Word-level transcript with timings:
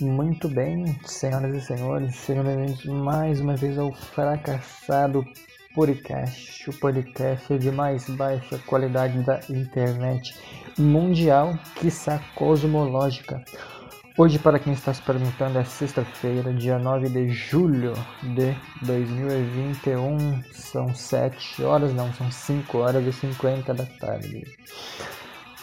Muito 0.00 0.48
bem, 0.48 0.98
senhoras 1.04 1.54
e 1.54 1.60
senhores, 1.60 2.16
sejam 2.16 2.42
bem-vindos 2.42 2.86
mais 2.86 3.38
uma 3.38 3.54
vez 3.54 3.78
ao 3.78 3.92
Fracassado 3.92 5.22
Podcast, 5.74 6.70
o 6.70 6.72
podcast 6.72 7.58
de 7.58 7.70
mais 7.70 8.08
baixa 8.08 8.58
qualidade 8.60 9.22
da 9.22 9.40
internet 9.50 10.34
mundial, 10.78 11.52
quiçá 11.74 12.18
cosmológica. 12.34 13.44
Hoje, 14.16 14.38
para 14.38 14.58
quem 14.58 14.72
está 14.72 14.94
se 14.94 15.02
perguntando, 15.02 15.58
é 15.58 15.64
sexta-feira, 15.64 16.50
dia 16.54 16.78
9 16.78 17.10
de 17.10 17.28
julho 17.28 17.92
de 18.22 18.56
2021, 18.80 20.42
são 20.50 20.94
7 20.94 21.62
horas, 21.62 21.92
não, 21.92 22.10
são 22.14 22.30
5 22.30 22.78
horas 22.78 23.06
e 23.06 23.12
50 23.12 23.74
da 23.74 23.84
tarde. 23.84 24.44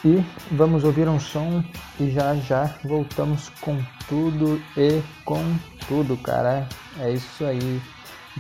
E 0.06 0.24
vamos 0.52 0.84
ouvir 0.84 1.08
um 1.08 1.20
som 1.20 1.64
e 2.00 2.12
já 2.12 2.36
já 2.36 2.66
voltamos 2.84 3.50
com 3.62 3.76
tudo 4.08 4.62
e 4.78 5.02
com 5.26 5.42
tudo, 5.88 6.16
cara. 6.18 6.68
É 7.00 7.12
isso 7.12 7.44
aí. 7.44 7.82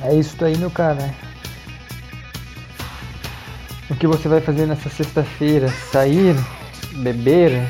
É 0.02 0.14
isso 0.14 0.44
aí, 0.44 0.58
meu 0.58 0.72
cara. 0.72 1.14
O 3.90 3.96
que 3.96 4.08
você 4.08 4.30
vai 4.30 4.40
fazer 4.40 4.66
nessa 4.66 4.88
sexta-feira? 4.90 5.68
Sair, 5.92 6.36
beber, 6.98 7.70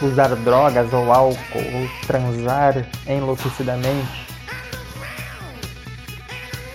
usar 0.00 0.34
drogas 0.36 0.92
ou 0.92 1.12
álcool, 1.12 1.38
ou 1.54 1.88
transar 2.06 2.86
enlouquecidamente? 3.06 4.28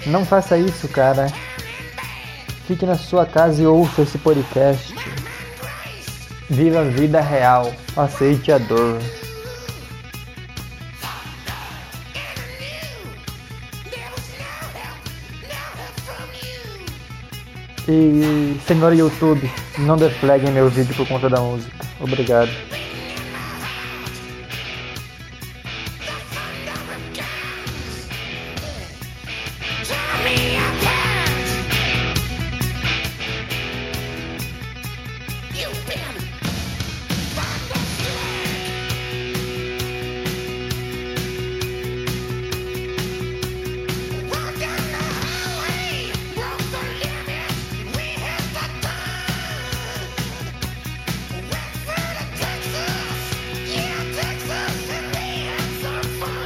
Não 0.05 0.25
faça 0.25 0.57
isso, 0.57 0.87
cara. 0.89 1.27
Fique 2.67 2.85
na 2.85 2.97
sua 2.97 3.25
casa 3.25 3.61
e 3.61 3.67
ouça 3.67 4.01
esse 4.01 4.17
podcast. 4.17 4.93
Viva 6.49 6.81
a 6.81 6.83
vida 6.83 7.21
real. 7.21 7.73
Aceite 7.95 8.51
a 8.51 8.57
dor. 8.57 8.99
E 17.87 18.57
senhor 18.65 18.93
YouTube, 18.93 19.51
não 19.79 19.97
deflaguem 19.97 20.51
meu 20.51 20.69
vídeo 20.69 20.95
por 20.95 21.07
conta 21.07 21.29
da 21.29 21.41
música. 21.41 21.85
Obrigado. 21.99 22.49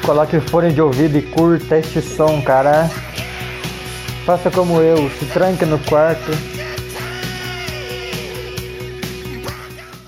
Coloque 0.08 0.40
fone 0.40 0.72
de 0.72 0.82
ouvido 0.82 1.18
e 1.18 1.22
curta 1.22 1.80
este 1.80 2.02
som, 2.02 2.42
cara. 2.42 2.90
Faça 4.26 4.50
como 4.50 4.82
eu, 4.82 5.10
se 5.10 5.26
tranque 5.26 5.66
no 5.66 5.78
quarto. 5.80 6.32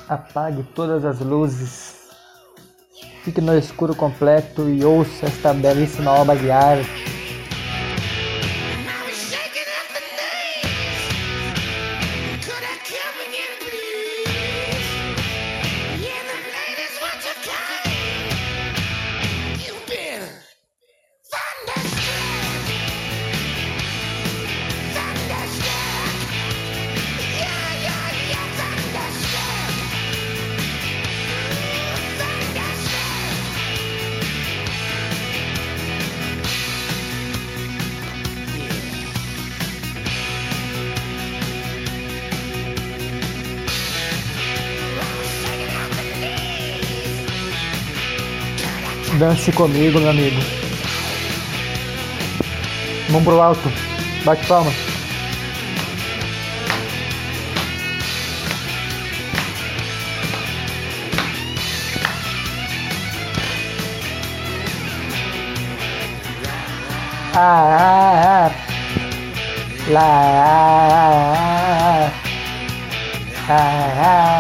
Apague 0.08 0.64
todas 0.74 1.04
as 1.04 1.20
luzes. 1.20 1.96
Fique 3.26 3.42
no 3.42 3.58
escuro 3.58 3.94
completo 3.94 4.70
e 4.70 4.86
ouça 4.86 5.26
esta 5.26 5.54
belíssima 5.54 6.14
obra 6.14 6.38
de 6.38 6.50
arte. 6.50 7.09
Dance 49.20 49.52
comigo, 49.52 50.00
meu 50.00 50.12
amigo. 50.12 50.38
Mão 53.10 53.22
pro 53.22 53.42
alto. 53.42 53.70
Bate 54.24 54.48
palma. 54.48 54.72
Ah, 67.36 67.66
ah, 67.76 68.46
ah. 68.46 68.70
Lá, 69.90 70.02
ah, 70.42 70.94
ah, 73.50 73.50
ah, 73.50 73.60
ah, 74.00 74.39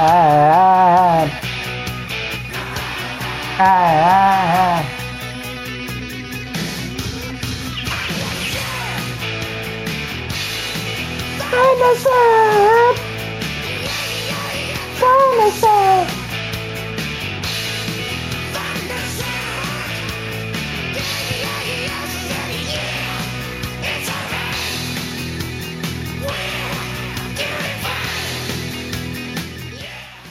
Dinosaur! 11.89 12.95
Dinosaur! 14.99 16.05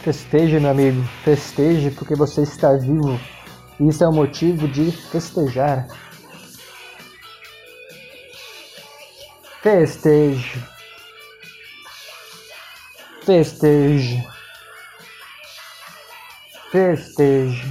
Festeje, 0.04 0.60
meu 0.60 0.70
amigo, 0.70 1.02
festeje 1.24 1.90
porque 1.90 2.14
você 2.14 2.42
está 2.42 2.74
vivo. 2.74 3.18
Isso 3.80 4.04
é 4.04 4.08
o 4.08 4.12
motivo 4.12 4.68
de 4.68 4.92
festejar. 4.92 5.88
Festeje. 9.60 10.77
Festeje. 13.28 14.26
Festeje. 16.72 17.62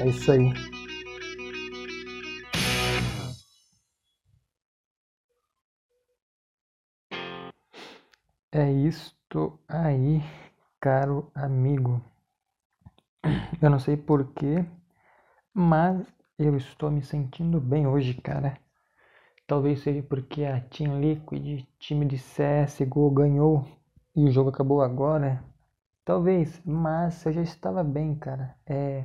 É 0.00 0.08
isso 0.08 0.32
aí. 0.32 0.65
É 8.62 8.64
isto 8.72 9.40
aí, 9.68 10.20
caro 10.80 11.30
amigo. 11.34 12.02
Eu 13.60 13.70
não 13.70 13.78
sei 13.78 13.96
porquê 13.96 14.64
Mas 15.54 16.06
eu 16.38 16.56
estou 16.56 16.90
me 16.90 17.02
sentindo 17.02 17.60
bem 17.60 17.86
hoje, 17.86 18.14
cara. 18.14 18.58
Talvez 19.46 19.80
seja 19.82 20.02
porque 20.02 20.44
a 20.44 20.60
Team 20.60 21.00
Liquid, 21.00 21.66
time 21.78 22.06
de 22.06 22.18
CSGO, 22.18 23.10
ganhou 23.10 23.66
e 24.16 24.24
o 24.24 24.30
jogo 24.32 24.50
acabou 24.50 24.82
agora. 24.82 25.44
Talvez, 26.04 26.62
mas 26.64 27.24
eu 27.26 27.32
já 27.34 27.42
estava 27.42 27.84
bem, 27.84 28.14
cara. 28.16 28.56
É... 28.66 29.04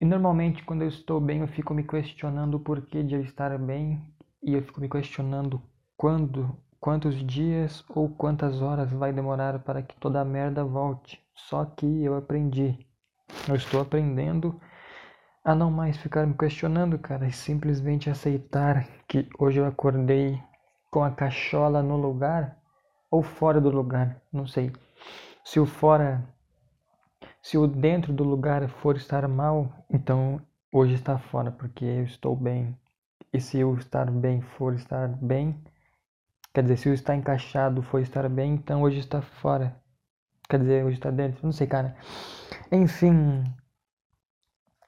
E 0.00 0.04
normalmente 0.04 0.64
quando 0.64 0.82
eu 0.82 0.88
estou 0.88 1.20
bem 1.20 1.42
eu 1.42 1.46
fico 1.46 1.72
me 1.72 1.84
questionando 1.86 2.54
o 2.56 2.60
porquê 2.60 3.04
de 3.04 3.14
eu 3.14 3.20
estar 3.22 3.56
bem 3.56 4.02
e 4.42 4.52
eu 4.54 4.62
fico 4.62 4.80
me 4.80 4.88
questionando 4.88 5.62
quando, 5.96 6.56
quantos 6.80 7.14
dias 7.26 7.84
ou 7.90 8.08
quantas 8.08 8.62
horas 8.62 8.90
vai 8.90 9.12
demorar 9.12 9.58
para 9.60 9.82
que 9.82 9.94
toda 9.96 10.20
a 10.20 10.24
merda 10.24 10.64
volte. 10.64 11.22
Só 11.34 11.64
que 11.64 12.02
eu 12.02 12.16
aprendi. 12.16 12.78
Eu 13.48 13.54
estou 13.54 13.80
aprendendo 13.80 14.58
a 15.44 15.54
não 15.54 15.70
mais 15.70 15.96
ficar 15.96 16.26
me 16.26 16.34
questionando, 16.34 16.98
cara, 16.98 17.26
e 17.26 17.32
simplesmente 17.32 18.10
aceitar 18.10 18.86
que 19.06 19.28
hoje 19.38 19.58
eu 19.58 19.66
acordei 19.66 20.40
com 20.90 21.04
a 21.04 21.10
cachola 21.10 21.82
no 21.82 21.96
lugar 21.96 22.56
ou 23.10 23.22
fora 23.22 23.60
do 23.60 23.70
lugar, 23.70 24.20
não 24.32 24.46
sei. 24.46 24.72
Se 25.44 25.58
o 25.58 25.66
fora, 25.66 26.22
se 27.42 27.56
o 27.56 27.66
dentro 27.66 28.12
do 28.12 28.24
lugar 28.24 28.68
for 28.68 28.96
estar 28.96 29.26
mal, 29.26 29.72
então 29.88 30.40
hoje 30.72 30.94
está 30.94 31.18
fora, 31.18 31.50
porque 31.50 31.84
eu 31.84 32.04
estou 32.04 32.36
bem. 32.36 32.76
E 33.32 33.40
se 33.40 33.58
eu 33.58 33.74
estar 33.76 34.10
bem 34.10 34.40
for 34.40 34.74
estar 34.74 35.08
bem, 35.08 35.56
quer 36.52 36.62
dizer, 36.62 36.76
se 36.78 36.88
eu 36.88 36.94
estar 36.94 37.14
encaixado 37.14 37.82
for 37.82 38.00
estar 38.00 38.28
bem, 38.28 38.54
então 38.54 38.82
hoje 38.82 38.98
está 38.98 39.22
fora. 39.22 39.76
Quer 40.48 40.60
dizer, 40.60 40.84
hoje 40.84 40.96
está 40.96 41.10
dentro, 41.10 41.40
não 41.44 41.52
sei, 41.52 41.66
cara. 41.66 41.96
Enfim, 42.72 43.44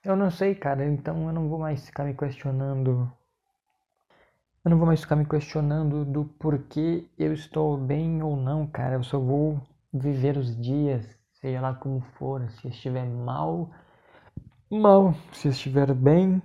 eu 0.04 0.16
não 0.16 0.30
sei, 0.30 0.54
cara, 0.54 0.84
então 0.84 1.28
eu 1.28 1.32
não 1.32 1.48
vou 1.48 1.60
mais 1.60 1.86
ficar 1.86 2.04
me 2.04 2.14
questionando. 2.14 3.10
Eu 4.64 4.70
não 4.70 4.78
vou 4.78 4.86
mais 4.86 5.00
ficar 5.00 5.14
me 5.14 5.24
questionando 5.24 6.04
do 6.04 6.24
porquê 6.24 7.08
eu 7.16 7.32
estou 7.32 7.76
bem 7.76 8.22
ou 8.22 8.36
não, 8.36 8.66
cara. 8.66 8.96
Eu 8.96 9.04
só 9.04 9.18
vou 9.18 9.60
viver 9.92 10.36
os 10.36 10.60
dias, 10.60 11.06
seja 11.34 11.60
lá 11.60 11.74
como 11.74 12.00
for. 12.18 12.48
Se 12.50 12.68
estiver 12.68 13.06
mal, 13.06 13.70
mal. 14.68 15.14
Se 15.32 15.48
estiver 15.48 15.92
bem, 15.94 16.42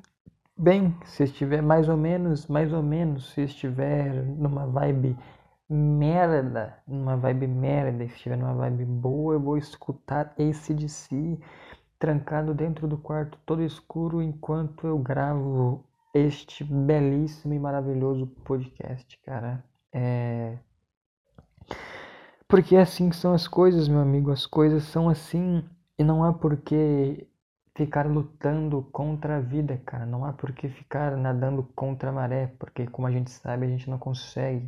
bem. 0.57 0.95
Se 1.05 1.23
estiver 1.23 1.61
mais 1.61 1.87
ou 1.87 1.97
menos, 1.97 2.47
mais 2.47 2.73
ou 2.73 2.81
menos. 2.83 3.31
Se 3.31 3.41
estiver 3.41 4.13
numa 4.25 4.65
vibe 4.67 5.17
merda, 5.69 6.77
numa 6.87 7.17
vibe 7.17 7.47
merda, 7.47 8.07
se 8.07 8.15
estiver 8.15 8.37
numa 8.37 8.53
vibe 8.53 8.85
boa, 8.85 9.35
eu 9.35 9.39
vou 9.39 9.57
escutar 9.57 10.33
esse 10.37 10.73
de 10.73 10.87
si 10.89 11.39
trancado 11.99 12.53
dentro 12.53 12.87
do 12.87 12.97
quarto 12.97 13.39
todo 13.45 13.63
escuro 13.63 14.21
enquanto 14.21 14.85
eu 14.85 14.97
gravo 14.99 15.83
este 16.13 16.63
belíssimo 16.63 17.53
e 17.53 17.59
maravilhoso 17.59 18.27
podcast, 18.45 19.19
cara. 19.25 19.63
É... 19.91 20.57
Porque 22.47 22.75
é 22.75 22.81
assim 22.81 23.11
são 23.11 23.33
as 23.33 23.47
coisas, 23.47 23.87
meu 23.87 23.99
amigo. 23.99 24.31
As 24.31 24.45
coisas 24.45 24.83
são 24.83 25.09
assim 25.09 25.63
e 25.97 26.03
não 26.03 26.23
há 26.23 26.31
por 26.31 26.57
que 26.57 27.27
ficar 27.77 28.07
lutando 28.07 28.81
contra 28.91 29.37
a 29.37 29.39
vida, 29.39 29.79
cara. 29.85 30.05
Não 30.05 30.25
há 30.25 30.33
por 30.33 30.51
que 30.51 30.67
ficar 30.67 31.15
nadando 31.15 31.63
contra 31.75 32.09
a 32.09 32.11
maré, 32.11 32.51
porque 32.59 32.87
como 32.87 33.07
a 33.07 33.11
gente 33.11 33.29
sabe, 33.29 33.67
a 33.67 33.69
gente 33.69 33.87
não 33.87 33.99
consegue. 33.99 34.67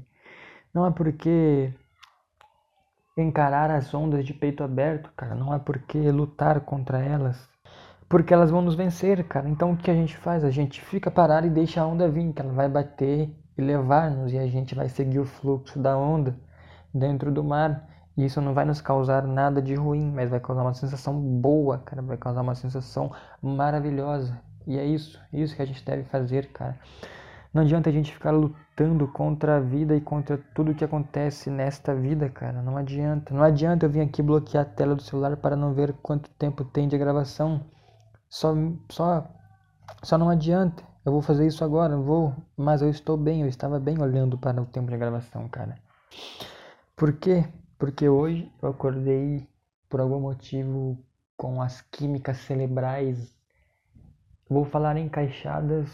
Não 0.72 0.86
há 0.86 0.92
por 0.92 1.12
que 1.14 1.74
encarar 3.18 3.72
as 3.72 3.94
ondas 3.94 4.24
de 4.26 4.34
peito 4.34 4.64
aberto, 4.64 5.12
cara. 5.18 5.34
Não 5.34 5.52
há 5.52 5.60
por 5.60 5.80
que 5.80 5.98
lutar 6.12 6.62
contra 6.62 7.00
elas, 7.00 7.50
porque 8.08 8.32
elas 8.32 8.52
vão 8.52 8.62
nos 8.62 8.76
vencer, 8.76 9.28
cara. 9.28 9.50
Então 9.50 9.72
o 9.72 9.78
que 9.78 9.90
a 9.90 9.96
gente 9.96 10.16
faz? 10.16 10.44
A 10.44 10.52
gente 10.52 10.80
fica 10.80 11.10
parado 11.10 11.48
e 11.48 11.50
deixa 11.50 11.82
a 11.82 11.88
onda 11.88 12.08
vir, 12.08 12.32
que 12.32 12.42
ela 12.42 12.54
vai 12.54 12.70
bater 12.70 13.36
e 13.58 13.62
levar-nos 13.62 14.32
e 14.32 14.38
a 14.38 14.48
gente 14.48 14.76
vai 14.76 14.88
seguir 14.88 15.20
o 15.20 15.26
fluxo 15.26 15.80
da 15.80 15.98
onda 15.98 16.38
dentro 16.94 17.32
do 17.32 17.44
mar. 17.44 17.90
E 18.20 18.26
isso 18.26 18.42
não 18.42 18.54
vai 18.54 18.66
nos 18.66 18.82
causar 18.82 19.24
nada 19.26 19.62
de 19.62 19.74
ruim, 19.76 20.12
mas 20.12 20.30
vai 20.30 20.42
causar 20.42 20.62
uma 20.62 20.74
sensação 20.74 21.18
boa, 21.18 21.78
cara. 21.78 22.02
Vai 22.02 22.18
causar 22.18 22.42
uma 22.42 22.54
sensação 22.54 23.10
maravilhosa. 23.42 24.38
E 24.68 24.78
é 24.78 24.84
isso, 24.86 25.18
isso 25.32 25.56
que 25.56 25.62
a 25.62 25.66
gente 25.66 25.86
deve 25.86 26.04
fazer, 26.04 26.52
cara. 26.52 26.78
Não 27.54 27.62
adianta 27.62 27.90
a 27.90 27.94
gente 27.94 28.12
ficar 28.12 28.32
lutando 28.32 29.08
contra 29.08 29.56
a 29.56 29.60
vida 29.62 29.96
e 29.96 30.02
contra 30.02 30.38
tudo 30.54 30.76
que 30.76 30.84
acontece 30.84 31.50
nesta 31.50 31.96
vida, 31.96 32.28
cara. 32.28 32.62
Não 32.62 32.76
adianta. 32.76 33.34
Não 33.34 33.42
adianta 33.42 33.86
eu 33.86 33.90
vir 33.90 34.02
aqui 34.02 34.22
bloquear 34.22 34.66
a 34.66 34.70
tela 34.70 34.96
do 34.96 35.02
celular 35.02 35.38
para 35.38 35.56
não 35.56 35.74
ver 35.74 35.94
quanto 36.04 36.30
tempo 36.32 36.66
tem 36.66 36.90
de 36.90 36.98
gravação. 36.98 37.62
Só, 38.30 38.54
só, 38.90 39.26
só 40.04 40.18
não 40.18 40.30
adianta. 40.30 40.84
Eu 41.06 41.14
vou 41.14 41.22
fazer 41.22 41.48
isso 41.48 41.64
agora, 41.64 41.96
vou. 41.96 42.36
Mas 42.58 42.82
eu 42.82 42.90
estou 42.90 43.16
bem, 43.16 43.44
eu 43.44 43.48
estava 43.48 43.80
bem 43.80 43.98
olhando 44.02 44.38
para 44.38 44.62
o 44.62 44.66
tempo 44.66 44.92
de 44.92 44.98
gravação, 44.98 45.48
cara. 45.48 45.78
Por 46.98 47.14
quê? 47.14 47.46
Porque 47.80 48.08
hoje 48.08 48.52
eu 48.62 48.70
acordei 48.70 49.50
por 49.90 50.00
algum 50.00 50.20
motivo 50.20 51.04
com 51.36 51.60
as 51.60 51.82
químicas 51.82 52.38
cerebrais, 52.38 53.36
vou 54.48 54.66
falar 54.66 54.98
encaixadas 54.98 55.90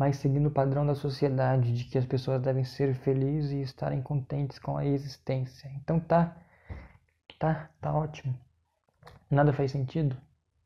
mas 0.00 0.16
seguindo 0.16 0.46
o 0.46 0.50
padrão 0.50 0.86
da 0.86 0.94
sociedade 0.94 1.74
de 1.74 1.84
que 1.84 1.98
as 1.98 2.06
pessoas 2.06 2.40
devem 2.40 2.64
ser 2.64 2.94
felizes 2.94 3.50
e 3.50 3.60
estarem 3.60 4.00
contentes 4.00 4.58
com 4.58 4.78
a 4.78 4.86
existência. 4.86 5.70
Então 5.74 6.00
tá, 6.00 6.34
tá, 7.38 7.68
tá 7.78 7.92
ótimo. 7.92 8.34
Nada 9.30 9.52
faz 9.52 9.72
sentido? 9.72 10.16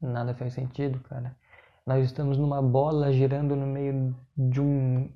Nada 0.00 0.36
faz 0.36 0.52
sentido, 0.52 1.00
cara. 1.00 1.36
Nós 1.84 2.04
estamos 2.04 2.38
numa 2.38 2.62
bola 2.62 3.12
girando 3.12 3.56
no 3.56 3.66
meio 3.66 4.14
de 4.36 4.60
um 4.60 5.10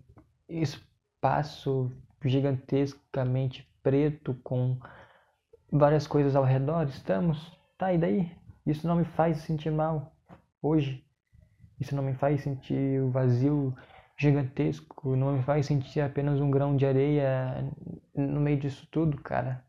espaço 0.48 1.88
gigantescamente 2.24 3.70
preto 3.84 4.34
com 4.42 4.80
várias 5.70 6.06
coisas 6.06 6.34
ao 6.34 6.44
redor. 6.44 6.86
Estamos, 6.88 7.56
tá, 7.76 7.92
e 7.92 7.98
daí? 7.98 8.30
Isso 8.66 8.86
não 8.86 8.96
me 8.96 9.04
faz 9.04 9.38
sentir 9.38 9.70
mal 9.70 10.12
hoje. 10.62 11.04
Isso 11.80 11.94
não 11.94 12.02
me 12.02 12.14
faz 12.14 12.42
sentir 12.42 13.00
o 13.00 13.10
vazio 13.10 13.74
gigantesco, 14.18 15.14
não 15.14 15.34
me 15.34 15.42
faz 15.44 15.66
sentir 15.66 16.00
apenas 16.00 16.40
um 16.40 16.50
grão 16.50 16.76
de 16.76 16.84
areia 16.84 17.64
no 18.14 18.40
meio 18.40 18.58
disso 18.58 18.86
tudo, 18.90 19.16
cara. 19.18 19.64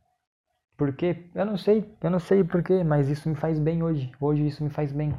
Por 0.75 0.93
quê? 0.93 1.29
Eu 1.35 1.45
não 1.45 1.57
sei, 1.57 1.85
eu 2.01 2.09
não 2.09 2.19
sei 2.19 2.43
porquê, 2.43 2.83
mas 2.83 3.09
isso 3.09 3.29
me 3.29 3.35
faz 3.35 3.59
bem 3.59 3.83
hoje. 3.83 4.11
Hoje 4.19 4.47
isso 4.47 4.63
me 4.63 4.69
faz 4.69 4.91
bem. 4.91 5.13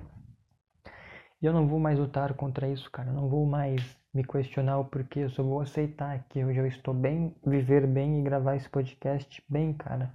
E 1.41 1.47
eu 1.47 1.53
não 1.53 1.69
vou 1.69 1.79
mais 1.79 1.99
lutar 1.99 2.35
contra 2.35 2.69
isso, 2.69 2.91
cara. 2.91 3.11
Eu 3.11 3.15
não 3.15 3.29
vou 3.29 3.47
mais 3.47 3.97
me 4.13 4.25
questionar 4.25 4.79
o 4.79 4.85
porquê. 4.85 5.21
Eu 5.21 5.31
só 5.31 5.43
vou 5.43 5.61
aceitar 5.61 6.25
que 6.29 6.45
hoje 6.45 6.59
eu 6.59 6.67
estou 6.67 6.93
bem, 6.93 7.35
viver 7.47 7.87
bem 7.87 8.19
e 8.19 8.23
gravar 8.23 8.57
esse 8.57 8.69
podcast 8.69 9.43
bem, 9.49 9.73
cara. 9.73 10.13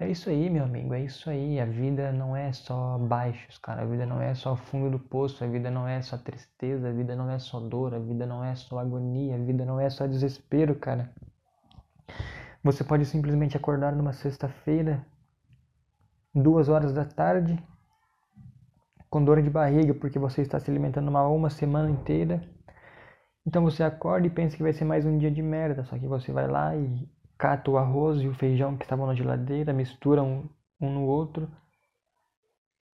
É 0.00 0.10
isso 0.10 0.28
aí, 0.28 0.50
meu 0.50 0.64
amigo, 0.64 0.92
é 0.92 1.00
isso 1.04 1.30
aí. 1.30 1.60
A 1.60 1.64
vida 1.64 2.12
não 2.12 2.36
é 2.36 2.52
só 2.52 2.98
baixos, 2.98 3.58
cara. 3.58 3.82
A 3.82 3.86
vida 3.86 4.04
não 4.04 4.20
é 4.20 4.34
só 4.34 4.56
fundo 4.56 4.90
do 4.90 4.98
poço, 4.98 5.44
a 5.44 5.46
vida 5.46 5.70
não 5.70 5.86
é 5.86 6.02
só 6.02 6.18
tristeza, 6.18 6.88
a 6.88 6.92
vida 6.92 7.14
não 7.14 7.30
é 7.30 7.38
só 7.38 7.60
dor, 7.60 7.94
a 7.94 7.98
vida 7.98 8.26
não 8.26 8.42
é 8.44 8.54
só 8.56 8.78
agonia, 8.80 9.36
a 9.36 9.38
vida 9.38 9.64
não 9.64 9.78
é 9.78 9.88
só 9.88 10.06
desespero, 10.06 10.74
cara. 10.74 11.12
Você 12.62 12.82
pode 12.82 13.04
simplesmente 13.04 13.56
acordar 13.56 13.94
numa 13.94 14.12
sexta-feira, 14.12 15.06
duas 16.34 16.68
horas 16.68 16.92
da 16.92 17.04
tarde, 17.04 17.62
com 19.08 19.24
dor 19.24 19.40
de 19.42 19.50
barriga, 19.50 19.94
porque 19.94 20.18
você 20.18 20.42
está 20.42 20.58
se 20.58 20.68
alimentando 20.70 21.08
uma, 21.08 21.22
uma 21.28 21.50
semana 21.50 21.88
inteira. 21.88 22.42
Então 23.46 23.62
você 23.62 23.84
acorda 23.84 24.26
e 24.26 24.30
pensa 24.30 24.56
que 24.56 24.62
vai 24.62 24.72
ser 24.72 24.84
mais 24.84 25.06
um 25.06 25.16
dia 25.18 25.30
de 25.30 25.42
merda, 25.42 25.84
só 25.84 25.96
que 25.96 26.08
você 26.08 26.32
vai 26.32 26.48
lá 26.48 26.74
e 26.74 27.08
cata 27.38 27.70
o 27.70 27.78
arroz 27.78 28.20
e 28.20 28.28
o 28.28 28.34
feijão 28.34 28.76
que 28.76 28.84
estavam 28.84 29.06
na 29.06 29.14
geladeira, 29.14 29.72
mistura 29.72 30.22
um, 30.22 30.48
um 30.80 30.92
no 30.92 31.04
outro, 31.04 31.50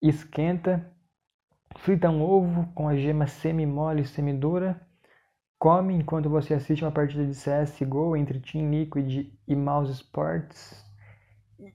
esquenta, 0.02 0.92
frita 1.78 2.10
um 2.10 2.22
ovo 2.22 2.68
com 2.74 2.88
a 2.88 2.96
gema 2.96 3.28
semi-mole 3.28 4.02
e 4.02 4.08
semi-dura, 4.08 4.80
come 5.60 5.94
enquanto 5.96 6.30
você 6.30 6.54
assiste 6.54 6.84
uma 6.84 6.92
partida 6.92 7.26
de 7.26 7.34
CSGO 7.34 8.16
entre 8.16 8.40
Team 8.40 8.70
Liquid 8.70 9.32
e 9.48 9.56
Mouse 9.56 9.92
Sports. 9.92 10.86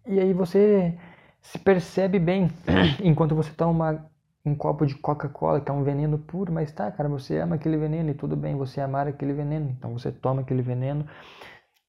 E 0.07 0.21
aí 0.21 0.33
você 0.33 0.99
se 1.41 1.59
percebe 1.59 2.19
bem 2.19 2.49
enquanto 3.03 3.35
você 3.35 3.53
toma 3.53 4.09
um 4.45 4.55
copo 4.55 4.85
de 4.87 4.95
Coca-Cola, 4.97 5.61
que 5.61 5.71
é 5.71 5.75
um 5.75 5.85
veneno 5.85 6.19
puro, 6.19 6.53
mas 6.53 6.73
tá, 6.73 6.91
cara, 6.91 7.09
você 7.09 7.39
ama 7.39 7.57
aquele 7.57 7.77
veneno 7.77 8.11
e 8.11 8.15
tudo 8.15 8.37
bem, 8.37 8.57
você 8.57 8.81
amar 8.81 9.07
aquele 9.07 9.33
veneno, 9.33 9.71
então 9.71 9.93
você 9.93 10.11
toma 10.11 10.43
aquele 10.43 10.63
veneno 10.63 11.07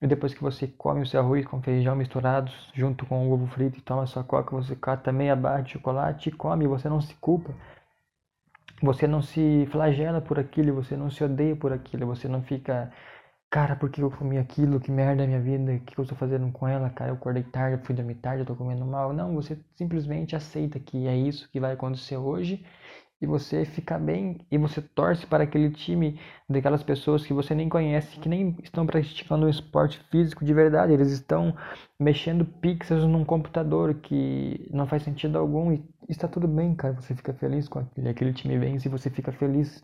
e 0.00 0.06
depois 0.06 0.34
que 0.34 0.42
você 0.42 0.66
come 0.66 1.02
o 1.02 1.06
seu 1.06 1.20
arroz 1.20 1.46
com 1.46 1.62
feijão 1.62 1.96
misturados 1.96 2.70
junto 2.74 3.06
com 3.06 3.28
o 3.28 3.32
ovo 3.32 3.46
frito 3.46 3.78
e 3.78 3.82
toma 3.82 4.06
sua 4.06 4.24
coca, 4.24 4.54
você 4.54 4.76
cata 4.76 5.12
meia 5.12 5.34
barra 5.34 5.62
de 5.62 5.72
chocolate 5.72 6.28
e 6.28 6.32
come, 6.32 6.66
você 6.66 6.88
não 6.88 7.00
se 7.00 7.14
culpa. 7.14 7.54
Você 8.82 9.06
não 9.06 9.22
se 9.22 9.66
flagela 9.70 10.20
por 10.20 10.38
aquilo, 10.38 10.74
você 10.74 10.96
não 10.96 11.10
se 11.10 11.24
odeia 11.24 11.56
por 11.56 11.72
aquilo, 11.72 12.06
você 12.06 12.28
não 12.28 12.42
fica, 12.42 12.92
cara, 13.48 13.76
por 13.76 13.88
que 13.88 14.02
eu 14.02 14.10
comi 14.10 14.36
aquilo? 14.36 14.80
Que 14.80 14.90
merda 14.90 15.24
é 15.24 15.26
minha 15.26 15.40
vida? 15.40 15.72
O 15.72 15.80
que 15.80 15.98
eu 15.98 16.02
estou 16.02 16.18
fazendo 16.18 16.50
com 16.52 16.68
ela? 16.68 16.90
Cara, 16.90 17.10
eu 17.10 17.14
acordei 17.14 17.44
tarde, 17.44 17.82
fui 17.84 17.94
dormir 17.94 18.16
tarde, 18.16 18.40
eu 18.42 18.46
tô 18.46 18.54
comendo 18.54 18.84
mal. 18.84 19.12
Não, 19.12 19.34
você 19.34 19.58
simplesmente 19.76 20.36
aceita 20.36 20.78
que 20.78 21.06
é 21.06 21.16
isso 21.16 21.48
que 21.50 21.60
vai 21.60 21.72
acontecer 21.72 22.16
hoje 22.16 22.64
e 23.20 23.26
você 23.26 23.64
fica 23.64 23.98
bem 23.98 24.38
e 24.50 24.58
você 24.58 24.82
torce 24.82 25.26
para 25.26 25.44
aquele 25.44 25.70
time 25.70 26.20
daquelas 26.48 26.82
pessoas 26.82 27.24
que 27.26 27.32
você 27.32 27.54
nem 27.54 27.68
conhece, 27.68 28.18
que 28.18 28.28
nem 28.28 28.56
estão 28.62 28.86
praticando 28.86 29.46
um 29.46 29.48
esporte 29.48 29.98
físico 30.10 30.44
de 30.44 30.52
verdade, 30.52 30.92
eles 30.92 31.10
estão 31.10 31.54
mexendo 31.98 32.44
pixels 32.44 33.04
num 33.04 33.24
computador 33.24 33.94
que 33.94 34.68
não 34.72 34.86
faz 34.86 35.02
sentido 35.02 35.38
algum 35.38 35.72
e 35.72 35.82
está 36.08 36.28
tudo 36.28 36.46
bem, 36.46 36.74
cara, 36.74 36.94
você 36.94 37.14
fica 37.14 37.32
feliz 37.32 37.68
com 37.68 37.80
aquele, 37.80 38.08
aquele 38.08 38.32
time 38.32 38.58
vence 38.58 38.88
e 38.88 38.90
você 38.90 39.08
fica 39.10 39.32
feliz. 39.32 39.82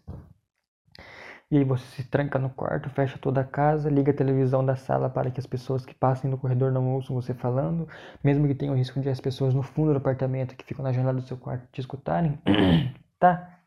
E 1.51 1.59
aí 1.59 1.65
você 1.65 1.85
se 1.97 2.05
tranca 2.09 2.39
no 2.39 2.49
quarto, 2.49 2.89
fecha 2.91 3.19
toda 3.19 3.41
a 3.41 3.45
casa, 3.45 3.91
liga 3.91 4.13
a 4.13 4.15
televisão 4.15 4.65
da 4.65 4.77
sala 4.77 5.11
para 5.11 5.33
que 5.33 5.41
as 5.41 5.47
pessoas 5.47 5.85
que 5.85 5.93
passem 5.93 6.31
no 6.31 6.39
corredor 6.39 6.71
não 6.71 6.93
ouçam 6.95 7.17
você 7.17 7.35
falando, 7.35 7.89
mesmo 8.23 8.47
que 8.47 8.55
tenha 8.55 8.71
o 8.71 8.77
risco 8.77 9.01
de 9.01 9.09
as 9.09 9.21
pessoas 9.21 9.53
no 9.53 9.63
fundo 9.63 9.91
do 9.91 9.97
apartamento 9.97 10.55
que 10.55 10.65
ficam 10.65 10.85
na 10.85 10.93
janela 10.93 11.15
do 11.15 11.27
seu 11.27 11.37
quarto 11.37 11.67
te 11.73 11.81
escutarem, 11.81 12.39
tá? 13.21 13.61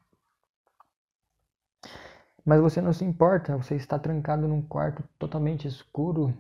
Mas 2.46 2.60
você 2.60 2.82
não 2.82 2.92
se 2.92 3.06
importa, 3.06 3.56
você 3.58 3.76
está 3.76 3.98
trancado 3.98 4.48
num 4.48 4.62
quarto 4.62 5.04
totalmente 5.18 5.68
escuro, 5.68 6.34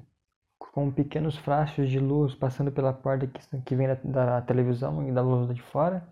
com 0.58 0.92
pequenos 0.92 1.38
flashes 1.38 1.90
de 1.90 2.00
luz 2.00 2.36
passando 2.36 2.72
pela 2.72 2.92
porta 2.92 3.28
que, 3.28 3.62
que 3.62 3.76
vem 3.76 3.88
da, 3.88 3.96
da 4.04 4.42
televisão 4.42 5.08
e 5.08 5.12
da 5.12 5.22
luz 5.22 5.54
de 5.56 5.62
fora. 5.62 6.06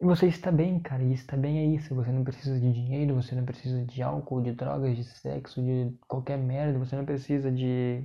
E 0.00 0.04
você 0.04 0.26
está 0.26 0.50
bem, 0.50 0.80
cara, 0.80 1.02
e 1.02 1.12
está 1.12 1.36
bem 1.36 1.58
é 1.58 1.64
isso. 1.66 1.94
Você 1.94 2.10
não 2.10 2.24
precisa 2.24 2.58
de 2.58 2.72
dinheiro, 2.72 3.14
você 3.14 3.34
não 3.34 3.44
precisa 3.44 3.84
de 3.84 4.02
álcool, 4.02 4.42
de 4.42 4.52
drogas, 4.52 4.96
de 4.96 5.04
sexo, 5.04 5.62
de 5.62 5.94
qualquer 6.08 6.38
merda, 6.38 6.78
você 6.78 6.96
não 6.96 7.04
precisa 7.04 7.50
de. 7.50 8.04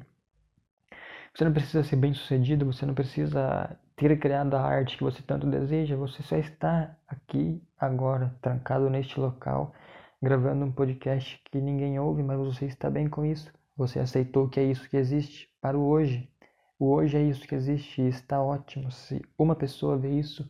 Você 1.33 1.43
não 1.45 1.53
precisa 1.53 1.83
ser 1.83 1.95
bem 1.95 2.13
sucedido, 2.13 2.65
você 2.65 2.85
não 2.85 2.93
precisa 2.93 3.77
ter 3.95 4.19
criado 4.19 4.55
a 4.55 4.61
arte 4.61 4.97
que 4.97 5.03
você 5.03 5.21
tanto 5.21 5.47
deseja, 5.47 5.95
você 5.95 6.21
só 6.23 6.35
está 6.37 6.95
aqui, 7.07 7.61
agora, 7.79 8.35
trancado 8.41 8.89
neste 8.89 9.19
local, 9.19 9.73
gravando 10.21 10.65
um 10.65 10.71
podcast 10.71 11.41
que 11.51 11.59
ninguém 11.59 11.99
ouve, 11.99 12.23
mas 12.23 12.37
você 12.37 12.65
está 12.65 12.89
bem 12.89 13.07
com 13.07 13.25
isso. 13.25 13.51
Você 13.77 13.99
aceitou 13.99 14.49
que 14.49 14.59
é 14.59 14.63
isso 14.63 14.89
que 14.89 14.97
existe 14.97 15.49
para 15.61 15.77
o 15.77 15.87
hoje. 15.87 16.29
O 16.77 16.91
hoje 16.91 17.17
é 17.17 17.21
isso 17.21 17.47
que 17.47 17.55
existe 17.55 18.01
e 18.01 18.07
está 18.07 18.41
ótimo. 18.41 18.91
Se 18.91 19.21
uma 19.37 19.55
pessoa 19.55 19.97
vê 19.97 20.09
isso, 20.09 20.49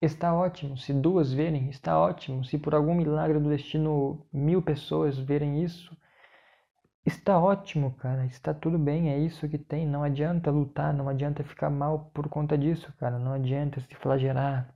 Está 0.00 0.34
ótimo. 0.34 0.76
Se 0.76 0.92
duas 0.92 1.32
verem, 1.32 1.70
está 1.70 1.98
ótimo. 1.98 2.44
Se 2.44 2.58
por 2.58 2.74
algum 2.74 2.94
milagre 2.94 3.38
do 3.38 3.48
destino 3.48 4.24
mil 4.30 4.60
pessoas 4.60 5.18
verem 5.18 5.64
isso, 5.64 5.96
está 7.06 7.38
ótimo, 7.38 7.92
cara. 7.94 8.26
Está 8.26 8.52
tudo 8.54 8.78
bem. 8.78 9.10
É 9.10 9.18
isso 9.18 9.48
que 9.48 9.58
tem. 9.58 9.86
Não 9.86 10.02
adianta 10.02 10.50
lutar, 10.50 10.92
não 10.92 11.08
adianta 11.08 11.44
ficar 11.44 11.70
mal 11.70 12.10
por 12.14 12.28
conta 12.28 12.56
disso, 12.58 12.92
cara. 12.98 13.18
Não 13.18 13.32
adianta 13.32 13.80
se 13.80 13.94
flagelar 13.94 14.68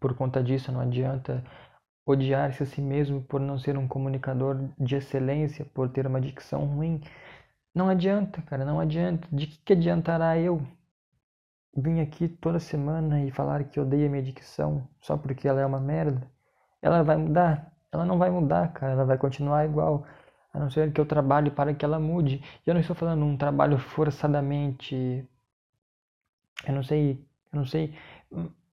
por 0.00 0.14
conta 0.16 0.42
disso. 0.42 0.72
Não 0.72 0.80
adianta 0.80 1.42
odiar-se 2.06 2.62
a 2.62 2.66
si 2.66 2.80
mesmo 2.80 3.22
por 3.22 3.40
não 3.40 3.58
ser 3.58 3.76
um 3.78 3.88
comunicador 3.88 4.68
de 4.78 4.96
excelência, 4.96 5.64
por 5.64 5.88
ter 5.88 6.06
uma 6.06 6.20
dicção 6.20 6.64
ruim. 6.66 7.00
Não 7.74 7.88
adianta, 7.88 8.42
cara. 8.42 8.64
Não 8.64 8.80
adianta. 8.80 9.28
De 9.32 9.46
que, 9.46 9.58
que 9.58 9.72
adiantará 9.74 10.38
eu 10.38 10.62
vir 11.76 12.00
aqui 12.00 12.28
toda 12.28 12.58
semana 12.58 13.22
e 13.24 13.30
falar 13.30 13.64
que 13.64 13.78
odeia 13.78 14.08
minha 14.08 14.22
dicção 14.22 14.88
só 15.00 15.16
porque 15.16 15.46
ela 15.46 15.60
é 15.60 15.66
uma 15.66 15.80
merda, 15.80 16.26
ela 16.80 17.02
vai 17.02 17.16
mudar? 17.16 17.72
Ela 17.92 18.04
não 18.04 18.18
vai 18.18 18.30
mudar, 18.30 18.72
cara, 18.72 18.92
ela 18.92 19.04
vai 19.04 19.18
continuar 19.18 19.64
igual, 19.64 20.06
a 20.56 20.58
não 20.58 20.70
ser 20.70 20.90
que 20.90 21.00
eu 21.00 21.04
trabalhe 21.04 21.50
para 21.50 21.74
que 21.74 21.84
ela 21.84 22.00
mude. 22.00 22.42
E 22.66 22.70
eu 22.70 22.74
não 22.74 22.80
estou 22.80 22.96
falando 22.96 23.24
um 23.24 23.36
trabalho 23.36 23.78
forçadamente. 23.78 25.22
Eu 26.66 26.74
não 26.74 26.82
sei, 26.82 27.22
eu 27.52 27.58
não 27.58 27.66
sei. 27.66 27.94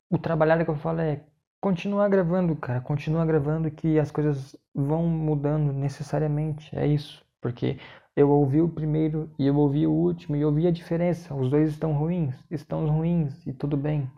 O 0.10 0.18
trabalhar 0.18 0.64
que 0.64 0.72
eu 0.72 0.78
falo 0.78 1.02
é 1.02 1.22
continuar 1.60 2.08
gravando, 2.08 2.56
cara, 2.56 2.80
continuar 2.80 3.26
gravando 3.26 3.70
que 3.70 4.00
as 4.00 4.12
coisas 4.12 4.56
vão 4.74 5.06
mudando 5.08 5.74
necessariamente, 5.74 6.74
é 6.78 6.88
isso. 6.88 7.26
Porque 7.42 7.78
eu 8.16 8.30
ouvi 8.30 8.62
o 8.62 8.70
primeiro 8.70 9.30
e 9.38 9.46
eu 9.46 9.58
ouvi 9.58 9.86
o 9.86 9.92
último 9.92 10.38
e 10.38 10.46
ouvi 10.46 10.66
a 10.68 10.72
diferença. 10.72 11.36
Os 11.36 11.50
dois 11.50 11.70
estão 11.70 11.92
ruins, 11.94 12.36
estão 12.50 12.88
ruins 12.88 13.46
e 13.46 13.52
tudo 13.52 13.76
bem, 13.76 14.10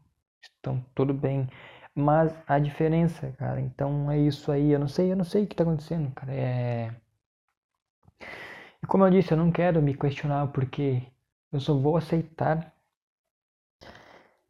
estão 0.41 0.85
tudo 0.93 1.13
bem. 1.15 1.49
Mas 1.95 2.31
a 2.47 2.59
diferença, 2.59 3.31
cara, 3.39 3.59
então 3.59 4.11
é 4.11 4.19
isso 4.19 4.51
aí. 4.51 4.71
Eu 4.71 4.79
não 4.79 4.87
sei, 4.87 5.11
eu 5.11 5.15
não 5.15 5.23
sei 5.25 5.45
o 5.45 5.47
que 5.47 5.53
está 5.53 5.63
acontecendo, 5.63 6.11
cara. 6.11 6.31
É... 6.33 6.93
E 8.85 8.87
como 8.87 9.03
eu 9.03 9.09
disse, 9.09 9.31
eu 9.31 9.37
não 9.37 9.51
quero 9.51 9.81
me 9.81 9.95
questionar 9.95 10.43
o 10.43 10.49
porquê. 10.49 11.01
Eu 11.51 11.59
só 11.59 11.73
vou 11.73 11.97
aceitar. 11.97 12.71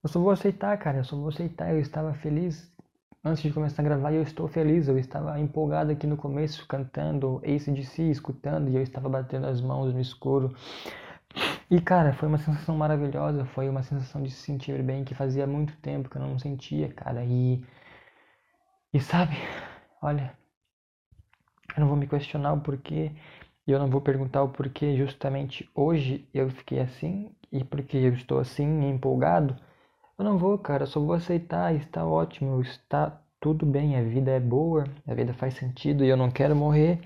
Eu 0.04 0.10
só 0.10 0.20
vou 0.20 0.30
aceitar, 0.30 0.78
cara. 0.78 0.98
Eu 0.98 1.06
só 1.06 1.16
vou 1.16 1.30
aceitar. 1.30 1.72
Eu 1.72 1.80
estava 1.80 2.14
feliz 2.16 2.70
antes 3.24 3.42
de 3.44 3.54
começar 3.54 3.82
a 3.82 3.86
gravar, 3.86 4.12
eu 4.12 4.22
estou 4.22 4.50
feliz. 4.50 4.90
Eu 4.90 5.00
estava 5.00 5.40
empolgado 5.40 5.90
aqui 5.90 6.06
no 6.06 6.18
começo, 6.18 6.68
cantando 6.68 7.42
ACDC, 7.46 8.12
escutando, 8.12 8.70
e 8.70 8.76
eu 8.76 8.82
estava 8.82 9.08
batendo 9.08 9.48
as 9.48 9.62
mãos 9.62 9.94
no 9.94 10.02
escuro. 10.02 10.54
E 11.72 11.80
cara, 11.80 12.12
foi 12.12 12.28
uma 12.28 12.38
sensação 12.38 12.76
maravilhosa, 12.76 13.46
foi 13.46 13.70
uma 13.70 13.84
sensação 13.84 14.22
de 14.22 14.32
se 14.32 14.42
sentir 14.42 14.84
bem 14.84 15.06
que 15.06 15.16
fazia 15.16 15.48
muito 15.48 15.78
tempo 15.78 16.10
que 16.10 16.18
eu 16.18 16.22
não 16.22 16.38
sentia, 16.38 16.92
cara. 16.92 17.24
E 17.24 17.64
e 18.94 19.00
sabe, 19.00 19.38
olha, 20.02 20.38
eu 21.76 21.80
não 21.80 21.88
vou 21.88 21.96
me 21.96 22.06
questionar 22.06 22.52
o 22.54 22.60
porquê, 22.62 23.14
e 23.68 23.72
eu 23.72 23.80
não 23.80 23.90
vou 23.90 24.02
perguntar 24.02 24.44
o 24.44 24.50
porquê 24.50 24.96
justamente 24.96 25.70
hoje 25.74 26.28
eu 26.34 26.50
fiquei 26.50 26.80
assim 26.80 27.32
e 27.52 27.64
porque 27.64 27.98
eu 27.98 28.14
estou 28.14 28.40
assim 28.40 28.90
empolgado. 28.90 29.56
Eu 30.18 30.26
não 30.26 30.38
vou, 30.38 30.58
cara, 30.58 30.86
só 30.86 31.00
vou 31.00 31.14
aceitar, 31.14 31.74
está 31.76 32.06
ótimo, 32.06 32.62
está 32.62 33.22
tudo 33.40 33.66
bem, 33.66 33.98
a 33.98 34.04
vida 34.04 34.32
é 34.32 34.40
boa, 34.40 34.86
a 35.08 35.14
vida 35.14 35.34
faz 35.34 35.56
sentido 35.56 36.04
e 36.04 36.10
eu 36.10 36.18
não 36.18 36.32
quero 36.32 36.56
morrer, 36.56 37.02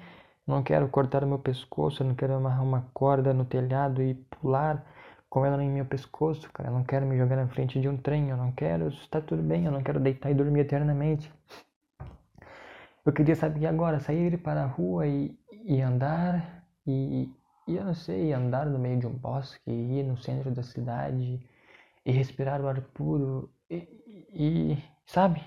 não 0.46 0.62
quero 0.64 0.88
cortar 0.90 1.24
o 1.24 1.28
meu 1.28 1.40
pescoço, 1.40 2.04
eu 2.04 2.08
não 2.08 2.16
quero 2.16 2.36
amarrar 2.36 2.64
uma 2.64 2.86
corda 2.94 3.34
no 3.34 3.46
telhado 3.46 4.02
e 4.02 4.14
pular 4.14 4.86
com 5.30 5.46
ela 5.46 5.64
em 5.64 5.70
meu 5.70 5.86
pescoço, 5.86 6.52
cara, 6.52 6.70
eu 6.70 6.74
não 6.74 6.84
quero 6.84 7.06
me 7.06 7.18
jogar 7.18 7.36
na 7.36 7.48
frente 7.48 7.80
de 7.80 7.88
um 7.88 7.98
trem, 7.98 8.30
eu 8.30 8.38
não 8.38 8.52
quero, 8.52 8.88
está 8.90 9.22
tudo 9.22 9.44
bem, 9.44 9.66
eu 9.66 9.72
não 9.72 9.84
quero 9.84 10.00
deitar 10.00 10.32
e 10.32 10.34
dormir 10.34 10.62
eternamente. 10.62 11.32
Eu 13.06 13.14
queria 13.14 13.36
saber 13.36 13.66
agora, 13.68 14.00
sair 14.00 14.38
para 14.38 14.64
a 14.64 14.68
rua 14.68 15.08
e, 15.08 15.39
e 15.70 15.84
andar, 15.84 16.66
e, 16.88 17.32
e 17.68 17.76
eu 17.76 17.86
não 17.86 17.94
sei, 17.94 18.34
andar 18.34 18.66
no 18.66 18.80
meio 18.80 19.00
de 19.00 19.06
um 19.06 19.14
bosque, 19.14 19.70
ir 19.70 20.04
no 20.04 20.18
centro 20.18 20.50
da 20.50 20.64
cidade, 20.64 21.40
e 22.04 22.12
respirar 22.12 22.60
o 22.60 22.68
ar 22.68 22.82
puro 22.82 23.52
e, 23.70 23.88
e, 24.34 24.84
sabe, 25.06 25.44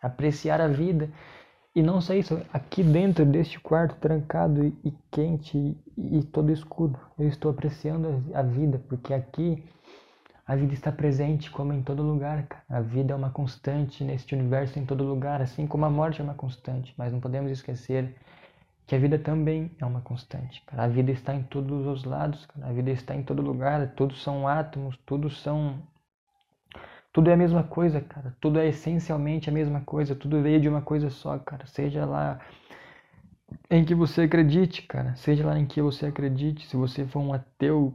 apreciar 0.00 0.60
a 0.60 0.68
vida. 0.68 1.10
E 1.74 1.82
não 1.82 2.00
só 2.00 2.14
isso, 2.14 2.40
aqui 2.52 2.84
dentro 2.84 3.26
deste 3.26 3.58
quarto 3.58 3.96
trancado 3.96 4.64
e, 4.64 4.72
e 4.84 4.92
quente 5.10 5.58
e, 5.58 6.18
e, 6.18 6.22
todo 6.22 6.52
escuro, 6.52 6.96
eu 7.18 7.26
estou 7.26 7.50
apreciando 7.50 8.24
a, 8.32 8.38
a 8.38 8.42
vida, 8.42 8.80
porque 8.88 9.12
aqui 9.12 9.64
a 10.46 10.54
vida 10.54 10.74
está 10.74 10.92
presente 10.92 11.50
como 11.50 11.72
em 11.72 11.82
todo 11.82 12.04
lugar. 12.04 12.46
A 12.68 12.80
vida 12.80 13.12
é 13.12 13.16
uma 13.16 13.30
constante 13.30 14.04
neste 14.04 14.32
universo 14.32 14.78
em 14.78 14.86
todo 14.86 15.02
lugar, 15.02 15.42
assim 15.42 15.66
como 15.66 15.84
a 15.84 15.90
morte 15.90 16.20
é 16.20 16.24
uma 16.24 16.34
constante. 16.34 16.94
Mas 16.96 17.12
não 17.12 17.18
podemos 17.18 17.50
esquecer 17.50 18.14
que 18.86 18.94
a 18.94 18.98
vida 18.98 19.18
também 19.18 19.70
é 19.80 19.84
uma 19.84 20.00
constante. 20.00 20.62
Cara. 20.64 20.84
A 20.84 20.88
vida 20.88 21.10
está 21.10 21.34
em 21.34 21.42
todos 21.42 21.86
os 21.86 22.04
lados, 22.04 22.46
cara. 22.46 22.68
a 22.68 22.72
vida 22.72 22.90
está 22.90 23.16
em 23.16 23.22
todo 23.22 23.42
lugar, 23.42 23.94
todos 23.94 24.22
são 24.22 24.46
átomos, 24.46 24.96
todos 25.04 25.42
são. 25.42 25.82
Tudo 27.12 27.30
é 27.30 27.32
a 27.32 27.36
mesma 27.36 27.64
coisa, 27.64 28.00
cara. 28.00 28.36
Tudo 28.40 28.60
é 28.60 28.68
essencialmente 28.68 29.48
a 29.50 29.52
mesma 29.52 29.80
coisa, 29.80 30.14
tudo 30.14 30.42
veio 30.42 30.60
de 30.60 30.68
uma 30.68 30.82
coisa 30.82 31.10
só, 31.10 31.38
cara. 31.38 31.66
Seja 31.66 32.04
lá 32.04 32.40
em 33.70 33.84
que 33.84 33.94
você 33.94 34.22
acredite, 34.22 34.82
cara. 34.82 35.16
Seja 35.16 35.44
lá 35.44 35.58
em 35.58 35.66
que 35.66 35.82
você 35.82 36.06
acredite, 36.06 36.66
se 36.66 36.76
você 36.76 37.04
for 37.06 37.20
um 37.20 37.32
ateu 37.32 37.92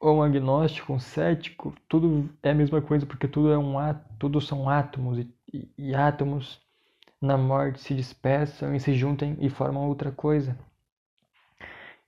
ou 0.00 0.16
um 0.16 0.22
agnóstico, 0.22 0.92
um 0.92 0.98
cético, 0.98 1.74
tudo 1.88 2.28
é 2.42 2.50
a 2.50 2.54
mesma 2.54 2.82
coisa, 2.82 3.06
porque 3.06 3.28
tudo 3.28 3.52
é 3.52 3.58
um 3.58 3.74
tudo 4.18 4.40
são 4.40 4.68
átomos 4.68 5.18
e, 5.18 5.34
e, 5.52 5.70
e 5.78 5.94
átomos 5.94 6.60
na 7.22 7.38
morte 7.38 7.80
se 7.80 7.94
dispersam 7.94 8.74
e 8.74 8.80
se 8.80 8.92
juntem 8.94 9.36
e 9.40 9.48
formam 9.48 9.86
outra 9.86 10.10
coisa. 10.10 10.58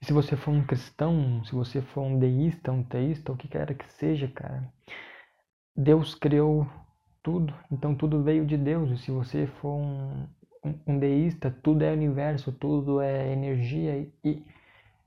E 0.03 0.05
se 0.05 0.13
você 0.13 0.37
for 0.37 0.51
um 0.51 0.67
cristão, 0.67 1.43
se 1.45 1.55
você 1.55 1.81
for 1.81 2.03
um 2.03 2.19
deísta, 2.19 2.73
um 2.73 2.83
teísta, 2.83 3.33
o 3.33 3.37
que 3.37 3.47
quer 3.47 3.73
que 3.75 3.91
seja, 3.93 4.27
cara, 4.27 4.69
Deus 5.77 6.17
criou 6.17 6.67
tudo, 7.23 7.55
então 7.71 7.95
tudo 7.95 8.23
veio 8.25 8.45
de 8.45 8.57
Deus. 8.57 8.91
E 8.91 8.99
se 8.99 9.13
você 9.13 9.47
for 9.47 9.77
um, 9.77 10.27
um, 10.65 10.75
um 10.87 10.99
deísta, 10.99 11.49
tudo 11.63 11.83
é 11.85 11.93
universo, 11.93 12.51
tudo 12.53 13.01
é 13.01 13.33
energia 13.33 14.09
e, 14.25 14.43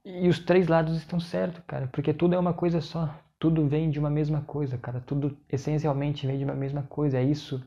e 0.06 0.30
os 0.30 0.40
três 0.40 0.70
lados 0.70 0.96
estão 0.98 1.20
certos, 1.20 1.62
cara, 1.68 1.88
porque 1.88 2.14
tudo 2.14 2.34
é 2.34 2.40
uma 2.40 2.54
coisa 2.54 2.80
só. 2.80 3.14
Tudo 3.38 3.68
vem 3.68 3.90
de 3.92 4.00
uma 4.00 4.10
mesma 4.10 4.42
coisa, 4.42 4.78
cara. 4.80 5.00
Tudo 5.00 5.38
essencialmente 5.48 6.26
vem 6.26 6.40
de 6.40 6.44
uma 6.44 6.56
mesma 6.56 6.82
coisa. 6.82 7.20
É 7.20 7.24
isso 7.24 7.62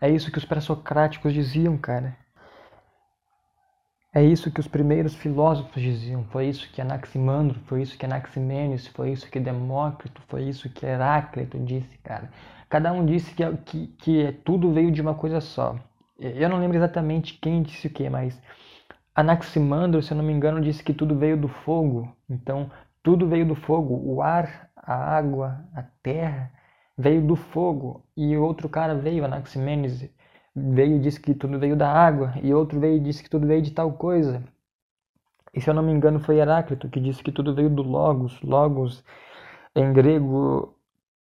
é 0.00 0.08
isso 0.10 0.32
que 0.32 0.38
os 0.38 0.44
pré-socráticos 0.44 1.32
diziam, 1.32 1.76
cara. 1.76 2.16
É 4.12 4.24
isso 4.24 4.50
que 4.50 4.58
os 4.58 4.66
primeiros 4.66 5.14
filósofos 5.14 5.80
diziam, 5.80 6.24
foi 6.24 6.48
isso 6.48 6.68
que 6.72 6.80
Anaximandro, 6.80 7.60
foi 7.66 7.82
isso 7.82 7.96
que 7.96 8.04
Anaximenes, 8.04 8.88
foi 8.88 9.12
isso 9.12 9.30
que 9.30 9.38
Demócrito, 9.38 10.20
foi 10.26 10.44
isso 10.44 10.68
que 10.68 10.84
Heráclito 10.84 11.58
disse, 11.60 11.96
cara. 11.98 12.28
Cada 12.68 12.92
um 12.92 13.06
disse 13.06 13.32
que, 13.34 13.44
que, 13.58 13.86
que 13.98 14.32
tudo 14.44 14.72
veio 14.72 14.90
de 14.90 15.00
uma 15.00 15.14
coisa 15.14 15.40
só. 15.40 15.76
Eu 16.18 16.48
não 16.48 16.58
lembro 16.58 16.76
exatamente 16.76 17.38
quem 17.40 17.62
disse 17.62 17.86
o 17.86 17.90
que, 17.90 18.10
mas 18.10 18.40
Anaximandro, 19.14 20.02
se 20.02 20.12
eu 20.12 20.16
não 20.16 20.24
me 20.24 20.32
engano, 20.32 20.60
disse 20.60 20.82
que 20.82 20.94
tudo 20.94 21.16
veio 21.16 21.36
do 21.36 21.48
fogo. 21.48 22.12
Então, 22.28 22.70
tudo 23.02 23.28
veio 23.28 23.46
do 23.46 23.54
fogo. 23.54 23.94
O 24.04 24.22
ar, 24.22 24.70
a 24.76 24.94
água, 24.94 25.64
a 25.74 25.82
terra 26.02 26.50
veio 27.00 27.22
do 27.22 27.36
fogo. 27.36 28.04
E 28.16 28.36
outro 28.36 28.68
cara 28.68 28.94
veio, 28.94 29.24
Anaximenes, 29.24 30.08
veio 30.54 30.96
e 30.96 31.00
disse 31.00 31.20
que 31.20 31.34
tudo 31.34 31.58
veio 31.58 31.76
da 31.76 31.90
água. 31.90 32.34
E 32.42 32.52
outro 32.54 32.78
veio 32.78 32.96
e 32.96 33.00
disse 33.00 33.22
que 33.22 33.30
tudo 33.30 33.46
veio 33.46 33.62
de 33.62 33.72
tal 33.72 33.92
coisa. 33.92 34.42
E 35.54 35.60
se 35.60 35.68
eu 35.68 35.74
não 35.74 35.82
me 35.82 35.92
engano, 35.92 36.20
foi 36.20 36.36
Heráclito 36.38 36.88
que 36.88 37.00
disse 37.00 37.22
que 37.22 37.32
tudo 37.32 37.54
veio 37.54 37.70
do 37.70 37.82
Logos. 37.82 38.40
Logos, 38.42 39.04
em 39.74 39.92
grego, 39.92 40.76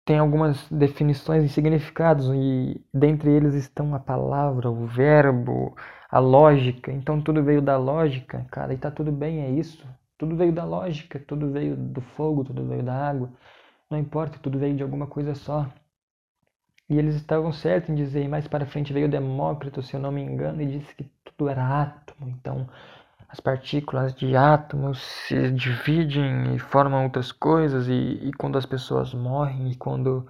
tem 0.05 0.17
algumas 0.17 0.67
definições 0.69 1.43
e 1.43 1.49
significados, 1.49 2.29
e 2.33 2.83
dentre 2.91 3.29
eles 3.29 3.53
estão 3.53 3.93
a 3.93 3.99
palavra, 3.99 4.69
o 4.69 4.87
verbo, 4.87 5.75
a 6.09 6.17
lógica. 6.19 6.91
Então 6.91 7.21
tudo 7.21 7.43
veio 7.43 7.61
da 7.61 7.77
lógica, 7.77 8.43
cara, 8.51 8.73
e 8.73 8.77
tá 8.77 8.89
tudo 8.89 9.11
bem, 9.11 9.41
é 9.41 9.51
isso. 9.51 9.87
Tudo 10.17 10.35
veio 10.35 10.51
da 10.51 10.65
lógica, 10.65 11.19
tudo 11.19 11.51
veio 11.51 11.75
do 11.75 12.01
fogo, 12.01 12.43
tudo 12.43 12.65
veio 12.67 12.81
da 12.81 12.93
água. 12.93 13.29
Não 13.89 13.97
importa, 13.97 14.39
tudo 14.39 14.59
veio 14.59 14.75
de 14.75 14.83
alguma 14.83 15.07
coisa 15.07 15.33
só. 15.35 15.67
E 16.89 16.97
eles 16.97 17.15
estavam 17.15 17.51
certos 17.51 17.89
em 17.89 17.95
dizer, 17.95 18.27
mais 18.27 18.47
para 18.47 18.65
frente 18.65 18.93
veio 18.93 19.09
Demócrito, 19.09 19.81
se 19.81 19.95
eu 19.95 19.99
não 19.99 20.11
me 20.11 20.21
engano, 20.21 20.61
e 20.61 20.79
disse 20.79 20.93
que 20.95 21.03
tudo 21.23 21.49
era 21.49 21.81
átomo. 21.81 22.29
Então, 22.29 22.67
as 23.29 23.39
partículas 23.39 24.13
de 24.15 24.35
átomos 24.35 24.99
se 24.99 25.51
dividem 25.51 26.55
e 26.55 26.59
formam 26.59 27.03
outras 27.03 27.31
coisas 27.31 27.87
e, 27.87 27.93
e, 27.93 28.33
quando 28.33 28.57
as 28.57 28.65
pessoas 28.65 29.13
morrem 29.13 29.71
e 29.71 29.75
quando 29.75 30.27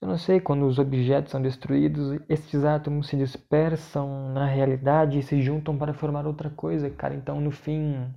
eu 0.00 0.06
não 0.06 0.16
sei 0.16 0.38
quando 0.38 0.66
os 0.66 0.78
objetos 0.78 1.32
são 1.32 1.42
destruídos 1.42 2.20
esses 2.28 2.64
átomos 2.64 3.08
se 3.08 3.16
dispersam 3.16 4.32
na 4.32 4.46
realidade 4.46 5.18
e 5.18 5.22
se 5.22 5.42
juntam 5.42 5.76
para 5.76 5.92
formar 5.92 6.26
outra 6.26 6.48
coisa 6.48 6.88
cara 6.90 7.14
então 7.14 7.40
no 7.40 7.50
fim 7.50 8.08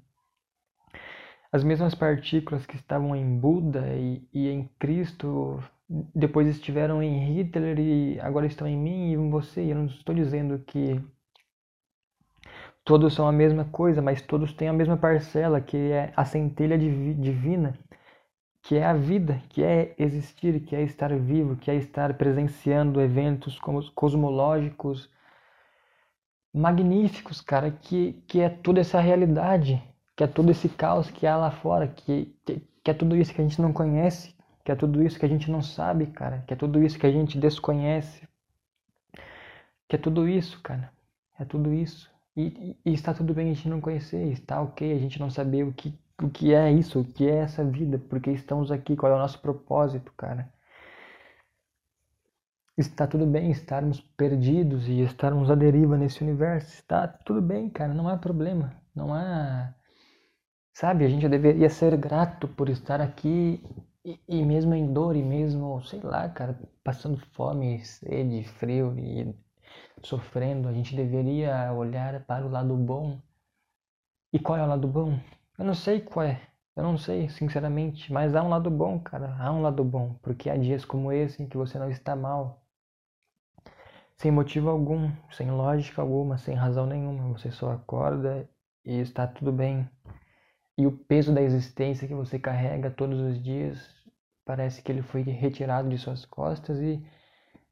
as 1.51 1.63
mesmas 1.63 1.95
partículas 1.95 2.65
que 2.65 2.75
estavam 2.75 3.15
em 3.15 3.39
Buda 3.39 3.95
e, 3.95 4.27
e 4.33 4.49
em 4.49 4.69
Cristo 4.79 5.63
depois 6.13 6.47
estiveram 6.47 7.01
em 7.01 7.33
Hitler 7.33 7.79
e 7.79 8.19
agora 8.19 8.45
estão 8.45 8.67
em 8.67 8.77
mim 8.77 9.09
e 9.09 9.13
em 9.13 9.29
você. 9.29 9.61
Eu 9.61 9.75
não 9.75 9.85
estou 9.85 10.13
dizendo 10.13 10.59
que 10.59 11.01
todos 12.83 13.13
são 13.13 13.27
a 13.27 13.31
mesma 13.31 13.65
coisa, 13.65 14.01
mas 14.01 14.21
todos 14.21 14.53
têm 14.53 14.67
a 14.67 14.73
mesma 14.73 14.97
parcela, 14.97 15.59
que 15.59 15.77
é 15.77 16.13
a 16.15 16.25
centelha 16.25 16.77
divina, 16.77 17.77
que 18.61 18.75
é 18.77 18.85
a 18.85 18.93
vida, 18.93 19.41
que 19.49 19.63
é 19.63 19.95
existir, 19.97 20.59
que 20.61 20.75
é 20.75 20.83
estar 20.83 21.15
vivo, 21.17 21.55
que 21.55 21.71
é 21.71 21.75
estar 21.75 22.13
presenciando 22.15 23.01
eventos 23.01 23.59
cosmológicos 23.95 25.09
magníficos, 26.53 27.41
cara, 27.41 27.71
que, 27.71 28.13
que 28.27 28.41
é 28.41 28.49
toda 28.49 28.79
essa 28.81 28.99
realidade, 28.99 29.81
que 30.19 30.23
é 30.25 30.27
todo 30.27 30.51
esse 30.51 30.67
caos 30.67 31.09
que 31.09 31.25
há 31.25 31.37
lá 31.37 31.49
fora, 31.49 31.87
que, 31.87 32.35
que, 32.43 32.61
que 32.83 32.91
é 32.91 32.93
tudo 32.93 33.15
isso 33.15 33.33
que 33.33 33.39
a 33.39 33.43
gente 33.45 33.61
não 33.61 33.71
conhece, 33.71 34.35
que 34.65 34.69
é 34.69 34.75
tudo 34.75 35.01
isso 35.01 35.17
que 35.17 35.25
a 35.25 35.29
gente 35.29 35.49
não 35.49 35.61
sabe, 35.61 36.07
cara, 36.07 36.43
que 36.45 36.53
é 36.53 36.57
tudo 36.57 36.83
isso 36.83 36.99
que 36.99 37.07
a 37.07 37.11
gente 37.11 37.39
desconhece, 37.39 38.27
que 39.87 39.95
é 39.95 39.97
tudo 39.97 40.27
isso, 40.27 40.61
cara, 40.61 40.91
é 41.39 41.45
tudo 41.45 41.73
isso. 41.73 42.11
E, 42.35 42.75
e, 42.85 42.93
está 42.93 43.13
tudo 43.13 43.33
bem 43.33 43.49
a 43.49 43.53
gente 43.53 43.69
não 43.69 43.79
conhecer, 43.79 44.27
está 44.33 44.61
ok 44.61 44.91
a 44.91 44.99
gente 44.99 45.17
não 45.21 45.29
saber 45.29 45.63
o 45.63 45.71
que, 45.71 45.97
o 46.21 46.29
que 46.29 46.53
é 46.53 46.69
isso, 46.69 46.99
o 46.99 47.05
que 47.05 47.25
é 47.25 47.37
essa 47.37 47.63
vida, 47.63 47.97
porque 48.09 48.29
estamos 48.29 48.73
aqui, 48.73 48.97
qual 48.97 49.13
é 49.13 49.15
o 49.15 49.19
nosso 49.19 49.39
propósito, 49.39 50.11
cara. 50.17 50.51
Está 52.77 53.07
tudo 53.07 53.25
bem 53.25 53.51
estarmos 53.51 54.01
perdidos 54.17 54.85
e 54.89 54.99
estarmos 54.99 55.49
à 55.49 55.55
deriva 55.55 55.97
nesse 55.97 56.21
universo. 56.21 56.73
Está 56.73 57.07
tudo 57.07 57.41
bem, 57.41 57.69
cara, 57.69 57.93
não 57.93 58.09
há 58.09 58.17
problema. 58.17 58.75
Não 58.93 59.13
há. 59.13 59.73
Sabe, 60.73 61.05
a 61.05 61.09
gente 61.09 61.29
deveria 61.29 61.69
ser 61.69 61.95
grato 61.95 62.47
por 62.47 62.69
estar 62.69 62.99
aqui 63.01 63.61
e, 64.03 64.19
e 64.27 64.43
mesmo 64.43 64.73
em 64.73 64.91
dor, 64.91 65.15
e 65.15 65.21
mesmo, 65.21 65.79
sei 65.83 65.99
lá, 66.01 66.27
cara, 66.27 66.59
passando 66.83 67.17
fome, 67.33 67.83
sede, 67.85 68.43
frio 68.45 68.97
e 68.97 69.31
sofrendo, 70.03 70.67
a 70.67 70.73
gente 70.73 70.95
deveria 70.95 71.71
olhar 71.73 72.23
para 72.25 72.45
o 72.45 72.49
lado 72.49 72.75
bom. 72.75 73.19
E 74.33 74.39
qual 74.39 74.57
é 74.57 74.63
o 74.63 74.67
lado 74.67 74.87
bom? 74.87 75.19
Eu 75.57 75.65
não 75.65 75.75
sei 75.75 76.01
qual 76.01 76.25
é. 76.25 76.41
Eu 76.75 76.81
não 76.81 76.97
sei, 76.97 77.29
sinceramente, 77.29 78.11
mas 78.11 78.35
há 78.35 78.41
um 78.41 78.49
lado 78.49 78.71
bom, 78.71 78.99
cara. 78.99 79.35
Há 79.39 79.51
um 79.51 79.61
lado 79.61 79.83
bom, 79.83 80.15
porque 80.23 80.49
há 80.49 80.57
dias 80.57 80.83
como 80.83 81.11
esse 81.11 81.43
em 81.43 81.47
que 81.47 81.57
você 81.57 81.77
não 81.77 81.91
está 81.91 82.15
mal. 82.15 82.63
Sem 84.17 84.29
motivo 84.31 84.69
algum, 84.69 85.11
sem 85.31 85.49
lógica 85.49 85.99
alguma, 86.01 86.37
sem 86.37 86.53
razão 86.55 86.85
nenhuma. 86.85 87.33
Você 87.37 87.49
só 87.51 87.71
acorda 87.71 88.47
e 88.85 88.99
está 88.99 89.25
tudo 89.25 89.51
bem. 89.51 89.89
E 90.79 90.87
o 90.87 90.93
peso 90.93 91.33
da 91.33 91.41
existência 91.41 92.07
que 92.07 92.15
você 92.15 92.39
carrega 92.39 92.89
todos 92.89 93.19
os 93.19 93.43
dias 93.43 93.77
parece 94.45 94.81
que 94.81 94.89
ele 94.89 95.01
foi 95.01 95.23
retirado 95.23 95.89
de 95.89 95.97
suas 95.97 96.23
costas 96.23 96.79
e 96.79 97.05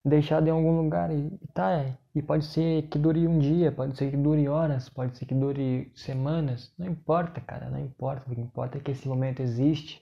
deixado 0.04 0.46
em 0.46 0.52
algum 0.52 0.76
lugar. 0.76 1.10
E 1.10 1.32
tá, 1.54 1.98
e 2.13 2.22
pode 2.22 2.43
ser 2.43 2.89
que 2.89 3.00
dure 3.00 3.26
um 3.26 3.39
dia, 3.39 3.72
pode 3.72 3.96
ser 3.96 4.12
que 4.12 4.17
dure 4.17 4.50
horas, 4.50 4.89
pode 4.89 5.17
ser 5.17 5.26
que 5.26 5.34
dure 5.34 5.89
semanas, 5.96 6.74
não 6.78 6.86
importa, 6.86 7.39
cara, 7.39 7.70
não 7.70 7.80
importa, 7.80 8.30
o 8.30 8.36
que 8.36 8.41
importa 8.41 8.78
é 8.78 8.82
que 8.82 8.91
esse 8.91 9.08
momento 9.08 9.41
existe. 9.41 10.02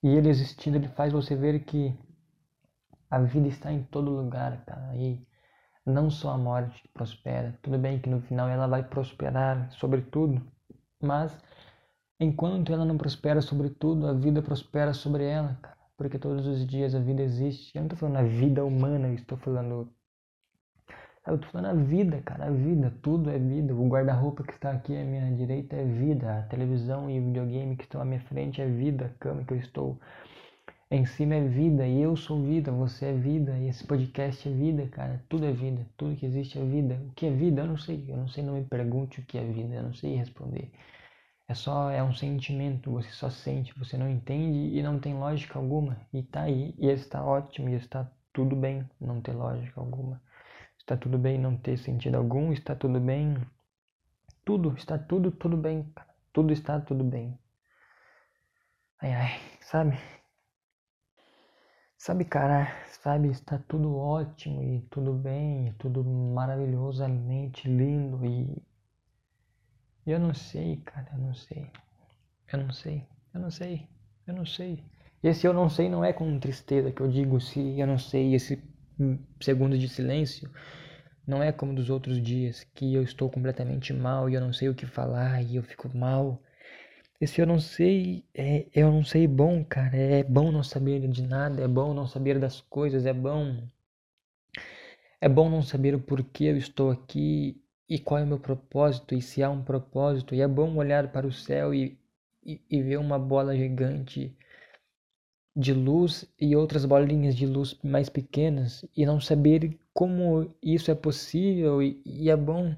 E 0.00 0.10
ele 0.10 0.28
existindo, 0.28 0.76
ele 0.76 0.86
faz 0.86 1.12
você 1.12 1.34
ver 1.34 1.64
que 1.64 1.98
a 3.10 3.18
vida 3.18 3.48
está 3.48 3.72
em 3.72 3.82
todo 3.82 4.08
lugar, 4.08 4.64
cara, 4.64 4.94
e 4.94 5.20
não 5.84 6.10
só 6.10 6.30
a 6.30 6.38
morte 6.38 6.88
prospera. 6.94 7.58
Tudo 7.60 7.76
bem 7.76 8.00
que 8.00 8.08
no 8.08 8.20
final 8.20 8.48
ela 8.48 8.68
vai 8.68 8.84
prosperar 8.84 9.68
sobre 9.72 10.02
tudo, 10.02 10.40
mas 11.00 11.38
enquanto 12.20 12.72
ela 12.72 12.84
não 12.84 12.98
prospera 12.98 13.40
sobre 13.40 13.70
tudo, 13.70 14.06
a 14.06 14.12
vida 14.12 14.42
prospera 14.42 14.92
sobre 14.92 15.24
ela, 15.24 15.58
porque 15.96 16.18
todos 16.18 16.46
os 16.46 16.66
dias 16.66 16.94
a 16.94 17.00
vida 17.00 17.22
existe. 17.22 17.74
Eu 17.74 17.82
não 17.82 17.86
estou 17.86 17.98
falando 17.98 18.16
a 18.16 18.22
vida 18.22 18.64
humana, 18.64 19.08
eu 19.08 19.14
estou 19.14 19.38
falando. 19.38 19.92
Eu 21.26 21.34
estou 21.34 21.50
falando 21.50 21.78
a 21.78 21.82
vida, 21.82 22.22
cara, 22.22 22.46
a 22.46 22.50
vida, 22.50 22.94
tudo 23.02 23.30
é 23.30 23.38
vida. 23.38 23.74
O 23.74 23.88
guarda-roupa 23.88 24.42
que 24.42 24.52
está 24.52 24.70
aqui 24.70 24.96
à 24.96 25.04
minha 25.04 25.30
direita 25.34 25.76
é 25.76 25.84
vida, 25.84 26.38
a 26.38 26.42
televisão 26.44 27.10
e 27.10 27.20
o 27.20 27.24
videogame 27.24 27.76
que 27.76 27.84
estão 27.84 28.00
à 28.00 28.04
minha 28.04 28.20
frente 28.20 28.62
é 28.62 28.66
vida, 28.66 29.06
a 29.06 29.18
cama 29.18 29.44
que 29.44 29.52
eu 29.52 29.58
estou 29.58 29.98
em 30.90 31.04
cima 31.04 31.34
é 31.34 31.46
vida, 31.46 31.86
e 31.86 32.00
eu 32.00 32.16
sou 32.16 32.42
vida, 32.42 32.72
você 32.72 33.06
é 33.06 33.12
vida, 33.12 33.58
e 33.58 33.68
esse 33.68 33.86
podcast 33.86 34.48
é 34.48 34.52
vida, 34.52 34.86
cara, 34.88 35.22
tudo 35.28 35.44
é 35.44 35.52
vida, 35.52 35.86
tudo 35.96 36.16
que 36.16 36.24
existe 36.24 36.58
é 36.58 36.64
vida. 36.64 36.94
O 37.08 37.12
que 37.12 37.26
é 37.26 37.30
vida? 37.30 37.62
Eu 37.62 37.66
não 37.66 37.76
sei, 37.76 38.06
eu 38.08 38.16
não 38.16 38.28
sei, 38.28 38.42
não 38.42 38.54
me 38.54 38.64
pergunte 38.64 39.20
o 39.20 39.26
que 39.26 39.36
é 39.36 39.44
vida, 39.44 39.74
eu 39.74 39.82
não 39.82 39.92
sei 39.92 40.14
responder. 40.16 40.72
É 41.46 41.54
só 41.54 41.90
é 41.90 42.02
um 42.02 42.14
sentimento, 42.14 42.90
você 42.90 43.10
só 43.10 43.28
sente, 43.30 43.78
você 43.78 43.96
não 43.98 44.08
entende 44.08 44.78
e 44.78 44.82
não 44.82 44.98
tem 44.98 45.14
lógica 45.14 45.58
alguma. 45.58 45.98
E 46.12 46.22
tá 46.22 46.42
aí, 46.42 46.74
e 46.78 46.88
está 46.88 47.24
ótimo, 47.24 47.68
e 47.68 47.74
está 47.74 48.10
tudo 48.32 48.56
bem 48.56 48.88
não 49.00 49.20
ter 49.20 49.32
lógica 49.32 49.80
alguma. 49.80 50.22
Está 50.78 50.96
tudo 50.96 51.18
bem 51.18 51.38
não 51.38 51.56
ter 51.56 51.76
sentido 51.78 52.16
algum, 52.16 52.52
está 52.52 52.74
tudo 52.74 52.98
bem. 53.00 53.36
Tudo, 54.44 54.74
está 54.76 54.98
tudo, 54.98 55.30
tudo 55.30 55.56
bem. 55.56 55.92
Tudo 56.32 56.52
está 56.52 56.80
tudo 56.80 57.04
bem. 57.04 57.38
Ai 59.00 59.12
ai, 59.12 59.40
sabe? 59.60 59.98
Sabe, 62.08 62.24
cara, 62.24 62.66
sabe, 63.02 63.28
está 63.28 63.58
tudo 63.68 63.94
ótimo 63.94 64.62
e 64.62 64.80
tudo 64.88 65.12
bem, 65.12 65.68
e 65.68 65.72
tudo 65.74 66.02
maravilhosamente 66.02 67.68
lindo 67.68 68.24
e 68.24 68.62
eu 70.06 70.18
não 70.18 70.32
sei, 70.32 70.78
cara, 70.86 71.06
eu 71.12 71.18
não 71.18 71.34
sei. 71.34 71.70
Eu 72.50 72.60
não 72.60 72.72
sei, 72.72 73.06
eu 73.34 73.40
não 73.42 73.50
sei, 73.50 73.86
eu 74.26 74.32
não 74.32 74.46
sei. 74.46 74.82
Esse 75.22 75.46
eu 75.46 75.52
não 75.52 75.68
sei 75.68 75.90
não 75.90 76.02
é 76.02 76.14
com 76.14 76.38
tristeza 76.40 76.90
que 76.90 77.02
eu 77.02 77.10
digo 77.10 77.38
se 77.42 77.78
eu 77.78 77.86
não 77.86 77.98
sei. 77.98 78.34
Esse 78.34 78.58
segundo 79.38 79.76
de 79.76 79.86
silêncio 79.86 80.50
não 81.26 81.42
é 81.42 81.52
como 81.52 81.74
dos 81.74 81.90
outros 81.90 82.22
dias 82.22 82.64
que 82.74 82.94
eu 82.94 83.02
estou 83.02 83.28
completamente 83.28 83.92
mal 83.92 84.30
e 84.30 84.34
eu 84.34 84.40
não 84.40 84.54
sei 84.54 84.70
o 84.70 84.74
que 84.74 84.86
falar 84.86 85.42
e 85.42 85.56
eu 85.56 85.62
fico 85.62 85.94
mal. 85.94 86.42
Esse 87.20 87.40
eu 87.40 87.46
não 87.46 87.58
sei, 87.60 88.24
é, 88.34 88.66
eu 88.74 88.90
não 88.92 89.04
sei 89.04 89.26
bom, 89.26 89.64
cara. 89.64 89.96
É 89.96 90.22
bom 90.22 90.50
não 90.52 90.62
saber 90.62 91.06
de 91.08 91.22
nada, 91.22 91.62
é 91.62 91.68
bom 91.68 91.92
não 91.94 92.06
saber 92.06 92.38
das 92.38 92.60
coisas, 92.60 93.06
é 93.06 93.12
bom. 93.12 93.62
É 95.20 95.28
bom 95.28 95.48
não 95.50 95.62
saber 95.62 95.94
o 95.94 96.00
porquê 96.00 96.44
eu 96.44 96.56
estou 96.56 96.90
aqui 96.90 97.60
e 97.88 97.98
qual 97.98 98.20
é 98.20 98.24
o 98.24 98.26
meu 98.26 98.38
propósito 98.38 99.14
e 99.14 99.22
se 99.22 99.42
há 99.42 99.50
um 99.50 99.62
propósito. 99.62 100.34
E 100.34 100.40
é 100.40 100.48
bom 100.48 100.76
olhar 100.76 101.10
para 101.12 101.26
o 101.26 101.32
céu 101.32 101.74
e, 101.74 101.98
e, 102.44 102.60
e 102.70 102.82
ver 102.82 102.98
uma 102.98 103.18
bola 103.18 103.56
gigante 103.56 104.36
de 105.56 105.72
luz 105.74 106.24
e 106.40 106.54
outras 106.54 106.84
bolinhas 106.84 107.34
de 107.34 107.44
luz 107.44 107.76
mais 107.82 108.08
pequenas 108.08 108.84
e 108.96 109.04
não 109.04 109.20
saber 109.20 109.76
como 109.92 110.54
isso 110.62 110.90
é 110.90 110.94
possível 110.94 111.82
e, 111.82 112.00
e, 112.06 112.30
é 112.30 112.36
bom 112.36 112.76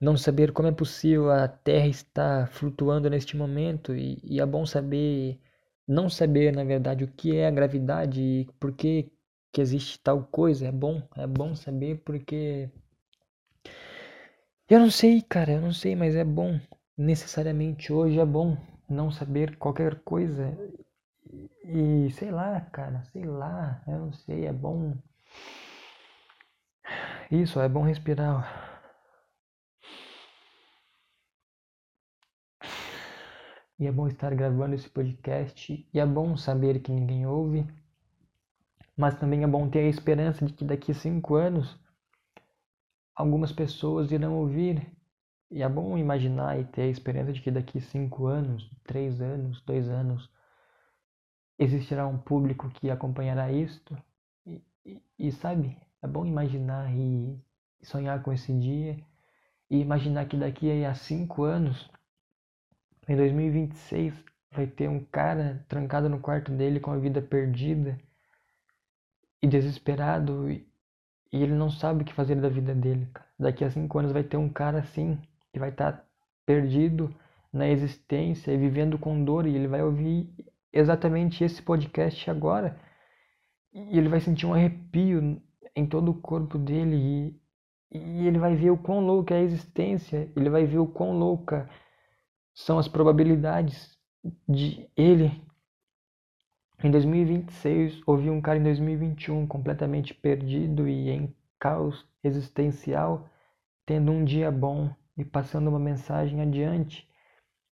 não 0.00 0.16
saber 0.16 0.52
como 0.52 0.68
é 0.68 0.72
possível 0.72 1.30
a 1.30 1.48
Terra 1.48 1.86
estar 1.86 2.48
flutuando 2.48 3.08
neste 3.10 3.36
momento 3.36 3.94
e, 3.94 4.20
e 4.24 4.40
é 4.40 4.46
bom 4.46 4.66
saber 4.66 5.40
não 5.86 6.08
saber, 6.08 6.52
na 6.52 6.64
verdade, 6.64 7.04
o 7.04 7.08
que 7.08 7.36
é 7.36 7.46
a 7.46 7.50
gravidade 7.50 8.20
e 8.22 8.44
por 8.58 8.72
que, 8.72 9.12
que 9.52 9.60
existe 9.60 9.98
tal 10.00 10.24
coisa. 10.24 10.66
É 10.66 10.72
bom, 10.72 11.02
é 11.16 11.26
bom 11.26 11.54
saber 11.54 12.00
porque. 12.04 12.70
Eu 14.68 14.80
não 14.80 14.90
sei, 14.90 15.22
cara, 15.22 15.52
eu 15.52 15.60
não 15.60 15.72
sei, 15.72 15.94
mas 15.96 16.14
é 16.14 16.24
bom. 16.24 16.58
Necessariamente 16.96 17.92
hoje 17.92 18.18
é 18.18 18.24
bom 18.24 18.56
não 18.88 19.10
saber 19.10 19.56
qualquer 19.56 20.00
coisa. 20.00 20.56
E 21.64 22.10
sei 22.12 22.30
lá, 22.30 22.60
cara, 22.60 23.02
sei 23.12 23.24
lá, 23.24 23.82
eu 23.86 23.98
não 23.98 24.12
sei, 24.12 24.46
é 24.46 24.52
bom. 24.52 24.94
Isso, 27.30 27.60
é 27.60 27.68
bom 27.68 27.82
respirar. 27.82 28.73
E 33.78 33.86
é 33.86 33.92
bom 33.92 34.06
estar 34.06 34.32
gravando 34.34 34.74
esse 34.74 34.88
podcast. 34.88 35.88
E 35.92 35.98
é 35.98 36.06
bom 36.06 36.36
saber 36.36 36.80
que 36.80 36.92
ninguém 36.92 37.26
ouve. 37.26 37.66
Mas 38.96 39.18
também 39.18 39.42
é 39.42 39.46
bom 39.46 39.68
ter 39.68 39.80
a 39.80 39.88
esperança 39.88 40.46
de 40.46 40.52
que 40.52 40.64
daqui 40.64 40.92
a 40.92 40.94
cinco 40.94 41.34
anos 41.34 41.76
algumas 43.14 43.50
pessoas 43.50 44.12
irão 44.12 44.38
ouvir. 44.38 44.86
E 45.50 45.62
é 45.62 45.68
bom 45.68 45.98
imaginar 45.98 46.58
e 46.58 46.64
ter 46.64 46.82
a 46.82 46.88
esperança 46.88 47.32
de 47.32 47.40
que 47.40 47.50
daqui 47.50 47.80
cinco 47.80 48.26
anos, 48.26 48.70
três 48.84 49.20
anos, 49.20 49.60
dois 49.62 49.88
anos, 49.88 50.30
existirá 51.58 52.06
um 52.06 52.18
público 52.18 52.70
que 52.70 52.90
acompanhará 52.90 53.50
isto. 53.50 53.96
E, 54.46 54.62
e, 54.86 55.02
e 55.18 55.32
sabe, 55.32 55.76
é 56.00 56.06
bom 56.06 56.24
imaginar 56.24 56.94
e 56.94 57.36
sonhar 57.82 58.22
com 58.22 58.32
esse 58.32 58.52
dia. 58.56 58.96
E 59.68 59.78
imaginar 59.78 60.26
que 60.26 60.36
daqui 60.36 60.84
a 60.84 60.94
cinco 60.94 61.42
anos 61.42 61.90
em 63.08 63.16
2026 63.16 64.14
vai 64.52 64.66
ter 64.66 64.88
um 64.88 65.04
cara 65.04 65.64
trancado 65.68 66.08
no 66.08 66.20
quarto 66.20 66.52
dele 66.52 66.80
com 66.80 66.90
a 66.90 66.96
vida 66.96 67.20
perdida 67.20 67.98
e 69.42 69.46
desesperado 69.46 70.50
e, 70.50 70.66
ele 71.32 71.54
não 71.54 71.68
sabe 71.68 72.02
o 72.02 72.04
que 72.04 72.14
fazer 72.14 72.36
da 72.36 72.48
vida 72.48 72.72
dele. 72.72 73.08
Daqui 73.36 73.64
a 73.64 73.70
cinco 73.70 73.98
anos 73.98 74.12
vai 74.12 74.22
ter 74.22 74.36
um 74.36 74.48
cara 74.48 74.78
assim 74.78 75.18
que 75.52 75.58
vai 75.58 75.70
estar 75.70 75.92
tá 75.92 76.04
perdido 76.46 77.12
na 77.52 77.68
existência 77.68 78.52
e 78.52 78.56
vivendo 78.56 78.98
com 78.98 79.24
dor 79.24 79.44
e 79.46 79.54
ele 79.54 79.66
vai 79.66 79.82
ouvir 79.82 80.32
exatamente 80.72 81.42
esse 81.42 81.60
podcast 81.60 82.30
agora 82.30 82.78
e 83.72 83.98
ele 83.98 84.08
vai 84.08 84.20
sentir 84.20 84.46
um 84.46 84.54
arrepio 84.54 85.42
em 85.74 85.86
todo 85.86 86.12
o 86.12 86.20
corpo 86.20 86.56
dele 86.56 86.96
e, 87.90 87.98
e 87.98 88.26
ele 88.26 88.38
vai 88.38 88.54
ver 88.54 88.70
o 88.70 88.78
quão 88.78 89.00
louca 89.00 89.34
é 89.34 89.38
a 89.38 89.42
existência, 89.42 90.30
ele 90.36 90.48
vai 90.48 90.64
ver 90.64 90.78
o 90.78 90.86
quão 90.86 91.18
louca 91.18 91.68
são 92.54 92.78
as 92.78 92.88
probabilidades 92.88 93.98
de 94.48 94.88
ele 94.96 95.42
em 96.82 96.90
2026 96.90 98.02
ouvir 98.06 98.30
um 98.30 98.40
cara 98.40 98.58
em 98.58 98.62
2021 98.62 99.46
completamente 99.46 100.14
perdido 100.14 100.88
e 100.88 101.10
em 101.10 101.34
caos 101.58 102.06
existencial, 102.22 103.28
tendo 103.86 104.12
um 104.12 104.24
dia 104.24 104.50
bom 104.50 104.94
e 105.16 105.24
passando 105.24 105.68
uma 105.68 105.78
mensagem 105.78 106.40
adiante, 106.40 107.08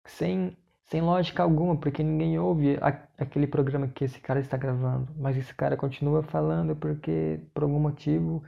sem, 0.05 0.57
sem 0.85 1.01
lógica 1.01 1.43
alguma, 1.43 1.77
porque 1.77 2.03
ninguém 2.03 2.39
ouve 2.39 2.77
a, 2.83 2.89
aquele 3.19 3.47
programa 3.47 3.89
que 3.89 4.05
esse 4.05 4.21
cara 4.21 4.41
está 4.41 4.57
gravando, 4.57 5.13
mas 5.17 5.37
esse 5.37 5.55
cara 5.55 5.77
continua 5.77 6.23
falando 6.23 6.75
porque 6.77 7.41
por 7.55 7.63
algum 7.63 7.79
motivo 7.79 8.43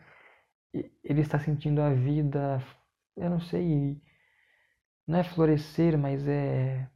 ele 0.73 1.21
está 1.21 1.39
sentindo 1.39 1.81
a 1.81 1.93
vida, 1.93 2.63
eu 3.17 3.31
não 3.31 3.41
sei, 3.41 4.01
não 5.11 5.19
é 5.19 5.25
florescer, 5.25 5.99
mas 5.99 6.27
é. 6.29 6.89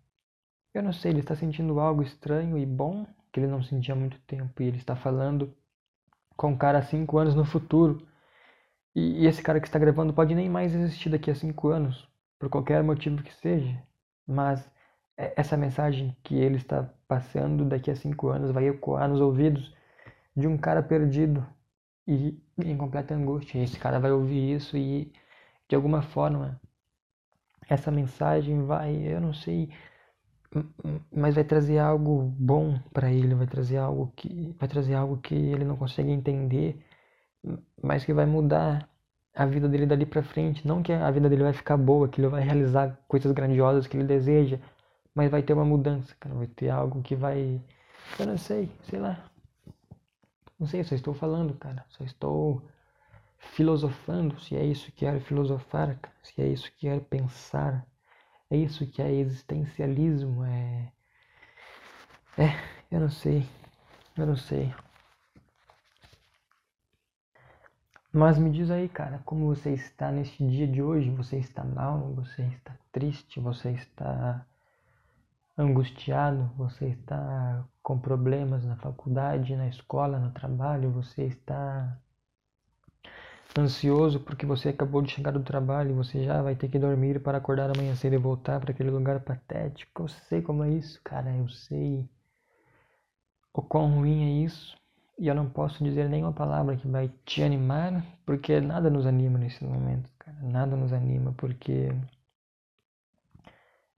Eu 0.72 0.82
não 0.82 0.92
sei, 0.92 1.10
ele 1.10 1.20
está 1.20 1.34
sentindo 1.34 1.80
algo 1.80 2.02
estranho 2.02 2.56
e 2.56 2.64
bom 2.64 3.04
que 3.32 3.40
ele 3.40 3.48
não 3.48 3.62
sentia 3.62 3.94
há 3.94 3.96
muito 3.96 4.18
tempo. 4.20 4.62
E 4.62 4.66
ele 4.66 4.76
está 4.76 4.94
falando 4.94 5.52
com 6.36 6.50
um 6.52 6.56
cara 6.56 6.78
há 6.78 6.82
cinco 6.82 7.18
anos 7.18 7.34
no 7.34 7.44
futuro. 7.44 8.06
E, 8.94 9.22
e 9.22 9.26
esse 9.26 9.42
cara 9.42 9.60
que 9.60 9.66
está 9.66 9.78
gravando 9.80 10.14
pode 10.14 10.34
nem 10.34 10.48
mais 10.48 10.74
existir 10.74 11.10
daqui 11.10 11.30
a 11.30 11.34
cinco 11.34 11.68
anos, 11.68 12.08
por 12.38 12.48
qualquer 12.48 12.82
motivo 12.84 13.22
que 13.22 13.34
seja. 13.34 13.82
Mas 14.26 14.64
essa 15.16 15.56
mensagem 15.56 16.16
que 16.22 16.36
ele 16.36 16.56
está 16.56 16.88
passando 17.08 17.64
daqui 17.64 17.90
a 17.90 17.96
cinco 17.96 18.28
anos 18.28 18.52
vai 18.52 18.68
ecoar 18.68 19.08
nos 19.08 19.20
ouvidos 19.20 19.74
de 20.36 20.46
um 20.46 20.56
cara 20.56 20.82
perdido 20.82 21.44
e 22.06 22.40
em 22.58 22.76
completa 22.76 23.14
angústia. 23.14 23.60
Esse 23.60 23.78
cara 23.78 23.98
vai 23.98 24.12
ouvir 24.12 24.54
isso 24.54 24.76
e, 24.76 25.12
de 25.68 25.74
alguma 25.74 26.02
forma, 26.02 26.60
essa 27.68 27.90
mensagem 27.90 28.64
vai, 28.64 28.96
eu 28.96 29.20
não 29.20 29.32
sei, 29.32 29.70
mas 31.12 31.34
vai 31.34 31.44
trazer 31.44 31.78
algo 31.78 32.22
bom 32.38 32.78
para 32.92 33.10
ele, 33.10 33.34
vai 33.34 33.46
trazer 33.46 33.78
algo 33.78 34.12
que 34.16 34.54
vai 34.58 34.68
trazer 34.68 34.94
algo 34.94 35.18
que 35.18 35.34
ele 35.34 35.64
não 35.64 35.76
consegue 35.76 36.10
entender, 36.10 36.78
mas 37.82 38.04
que 38.04 38.12
vai 38.12 38.26
mudar 38.26 38.88
a 39.34 39.46
vida 39.46 39.68
dele 39.68 39.86
dali 39.86 40.06
para 40.06 40.22
frente, 40.22 40.66
não 40.66 40.82
que 40.82 40.92
a 40.92 41.10
vida 41.10 41.28
dele 41.28 41.42
vai 41.42 41.52
ficar 41.52 41.76
boa, 41.76 42.08
que 42.08 42.20
ele 42.20 42.28
vai 42.28 42.42
realizar 42.42 42.98
coisas 43.08 43.32
grandiosas 43.32 43.86
que 43.86 43.96
ele 43.96 44.06
deseja, 44.06 44.60
mas 45.14 45.30
vai 45.30 45.42
ter 45.42 45.52
uma 45.52 45.64
mudança, 45.64 46.14
cara, 46.20 46.34
vai 46.34 46.46
ter 46.46 46.70
algo 46.70 47.02
que 47.02 47.16
vai, 47.16 47.60
eu 48.18 48.26
não 48.26 48.38
sei, 48.38 48.70
sei 48.84 49.00
lá. 49.00 49.24
Não 50.58 50.68
sei, 50.68 50.84
só 50.84 50.94
estou 50.94 51.14
falando, 51.14 51.54
cara, 51.54 51.84
só 51.88 52.04
estou 52.04 52.62
filosofando, 53.52 54.40
se 54.40 54.56
é 54.56 54.64
isso 54.64 54.90
que 54.92 55.06
é 55.06 55.20
filosofar, 55.20 55.98
se 56.22 56.40
é 56.42 56.48
isso 56.48 56.70
que 56.76 56.88
é 56.88 56.98
pensar, 56.98 57.86
é 58.50 58.56
isso 58.56 58.86
que 58.86 59.02
é 59.02 59.12
existencialismo, 59.12 60.44
é. 60.44 60.92
É, 62.36 62.50
eu 62.90 63.00
não 63.00 63.10
sei, 63.10 63.46
eu 64.16 64.26
não 64.26 64.36
sei. 64.36 64.74
Mas 68.12 68.38
me 68.38 68.48
diz 68.48 68.70
aí, 68.70 68.88
cara, 68.88 69.20
como 69.24 69.46
você 69.46 69.72
está 69.72 70.12
neste 70.12 70.46
dia 70.46 70.68
de 70.68 70.80
hoje? 70.80 71.10
Você 71.10 71.36
está 71.38 71.64
mal? 71.64 72.12
Você 72.14 72.42
está 72.42 72.76
triste? 72.92 73.40
Você 73.40 73.72
está 73.72 74.46
angustiado? 75.58 76.48
Você 76.56 76.90
está 76.90 77.64
com 77.82 77.98
problemas 77.98 78.64
na 78.64 78.76
faculdade, 78.76 79.56
na 79.56 79.66
escola, 79.66 80.20
no 80.20 80.30
trabalho? 80.30 80.92
Você 80.92 81.24
está 81.24 81.98
ansioso 83.60 84.20
porque 84.20 84.44
você 84.44 84.70
acabou 84.70 85.02
de 85.02 85.12
chegar 85.12 85.30
do 85.30 85.42
trabalho 85.42 85.90
e 85.90 85.94
você 85.94 86.24
já 86.24 86.42
vai 86.42 86.54
ter 86.56 86.68
que 86.68 86.78
dormir 86.78 87.20
para 87.20 87.38
acordar 87.38 87.70
amanhã 87.70 87.94
cedo 87.94 88.14
e 88.14 88.18
voltar 88.18 88.60
para 88.60 88.72
aquele 88.72 88.90
lugar 88.90 89.20
patético. 89.20 90.02
Eu 90.02 90.08
sei 90.08 90.42
como 90.42 90.64
é 90.64 90.70
isso, 90.70 91.00
cara, 91.02 91.34
eu 91.36 91.48
sei 91.48 92.08
o 93.52 93.62
quão 93.62 93.94
ruim 93.94 94.24
é 94.24 94.44
isso. 94.44 94.76
E 95.18 95.28
eu 95.28 95.34
não 95.34 95.48
posso 95.48 95.82
dizer 95.84 96.08
nenhuma 96.08 96.32
palavra 96.32 96.76
que 96.76 96.88
vai 96.88 97.08
te 97.24 97.42
animar, 97.42 98.04
porque 98.26 98.60
nada 98.60 98.90
nos 98.90 99.06
anima 99.06 99.38
nesse 99.38 99.64
momento, 99.64 100.10
cara. 100.18 100.36
Nada 100.42 100.76
nos 100.76 100.92
anima, 100.92 101.32
porque 101.36 101.88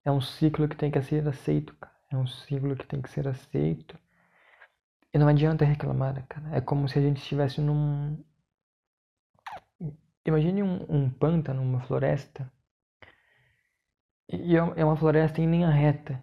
é 0.05 0.11
um 0.12 0.21
ciclo 0.21 0.69
que 0.69 0.77
tem 0.77 0.90
que 0.90 1.01
ser 1.03 1.27
aceito, 1.27 1.75
cara. 1.77 1.95
É 2.11 2.16
um 2.16 2.27
ciclo 2.27 2.77
que 2.77 2.87
tem 2.87 3.01
que 3.01 3.11
ser 3.11 3.27
aceito. 3.27 3.99
E 5.12 5.19
não 5.19 5.27
adianta 5.27 5.64
reclamar, 5.64 6.23
cara. 6.29 6.55
É 6.55 6.61
como 6.61 6.87
se 6.87 6.99
a 6.99 7.03
gente 7.03 7.16
estivesse 7.16 7.62
num, 7.62 8.23
Imagine 10.27 10.62
um, 10.62 10.85
um 10.89 11.11
pântano, 11.11 11.62
uma 11.62 11.81
floresta, 11.81 12.51
e 14.29 14.57
é, 14.57 14.59
é 14.59 14.85
uma 14.85 14.97
floresta 14.97 15.41
em 15.41 15.49
linha 15.49 15.71
reta. 15.71 16.23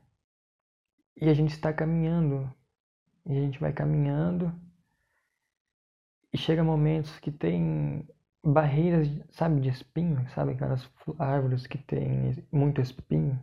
E 1.16 1.30
a 1.30 1.34
gente 1.34 1.52
está 1.52 1.72
caminhando, 1.72 2.52
e 3.26 3.32
a 3.32 3.40
gente 3.40 3.60
vai 3.60 3.72
caminhando, 3.72 4.54
e 6.34 6.38
chega 6.38 6.64
momentos 6.64 7.18
que 7.20 7.32
tem 7.32 8.06
barreiras, 8.44 9.08
sabe, 9.32 9.62
de 9.62 9.70
espinho, 9.70 10.28
sabe 10.32 10.52
aquelas 10.52 10.90
árvores 11.18 11.66
que 11.66 11.78
tem 11.78 12.44
muito 12.52 12.82
espinho, 12.82 13.40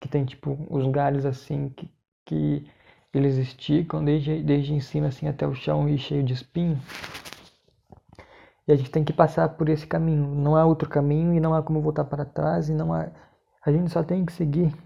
que 0.00 0.08
tem 0.08 0.24
tipo 0.24 0.66
os 0.68 0.86
galhos 0.90 1.24
assim 1.24 1.70
que, 1.70 1.90
que 2.26 2.70
eles 3.14 3.36
esticam 3.36 4.04
desde, 4.04 4.42
desde 4.42 4.74
em 4.74 4.80
cima 4.80 5.06
assim 5.06 5.28
até 5.28 5.46
o 5.46 5.54
chão 5.54 5.88
e 5.88 5.96
cheio 5.96 6.22
de 6.22 6.34
espinho. 6.34 6.78
E 8.68 8.72
a 8.72 8.76
gente 8.76 8.90
tem 8.90 9.02
que 9.02 9.14
passar 9.14 9.48
por 9.48 9.70
esse 9.70 9.86
caminho. 9.86 10.34
Não 10.34 10.54
há 10.54 10.66
outro 10.66 10.86
caminho 10.90 11.32
e 11.32 11.40
não 11.40 11.54
há 11.54 11.62
como 11.62 11.80
voltar 11.80 12.04
para 12.04 12.26
trás 12.26 12.68
e 12.68 12.74
não 12.74 12.92
há. 12.92 13.08
A 13.64 13.72
gente 13.72 13.90
só 13.90 14.04
tem 14.04 14.26
que 14.26 14.32
seguir. 14.32 14.76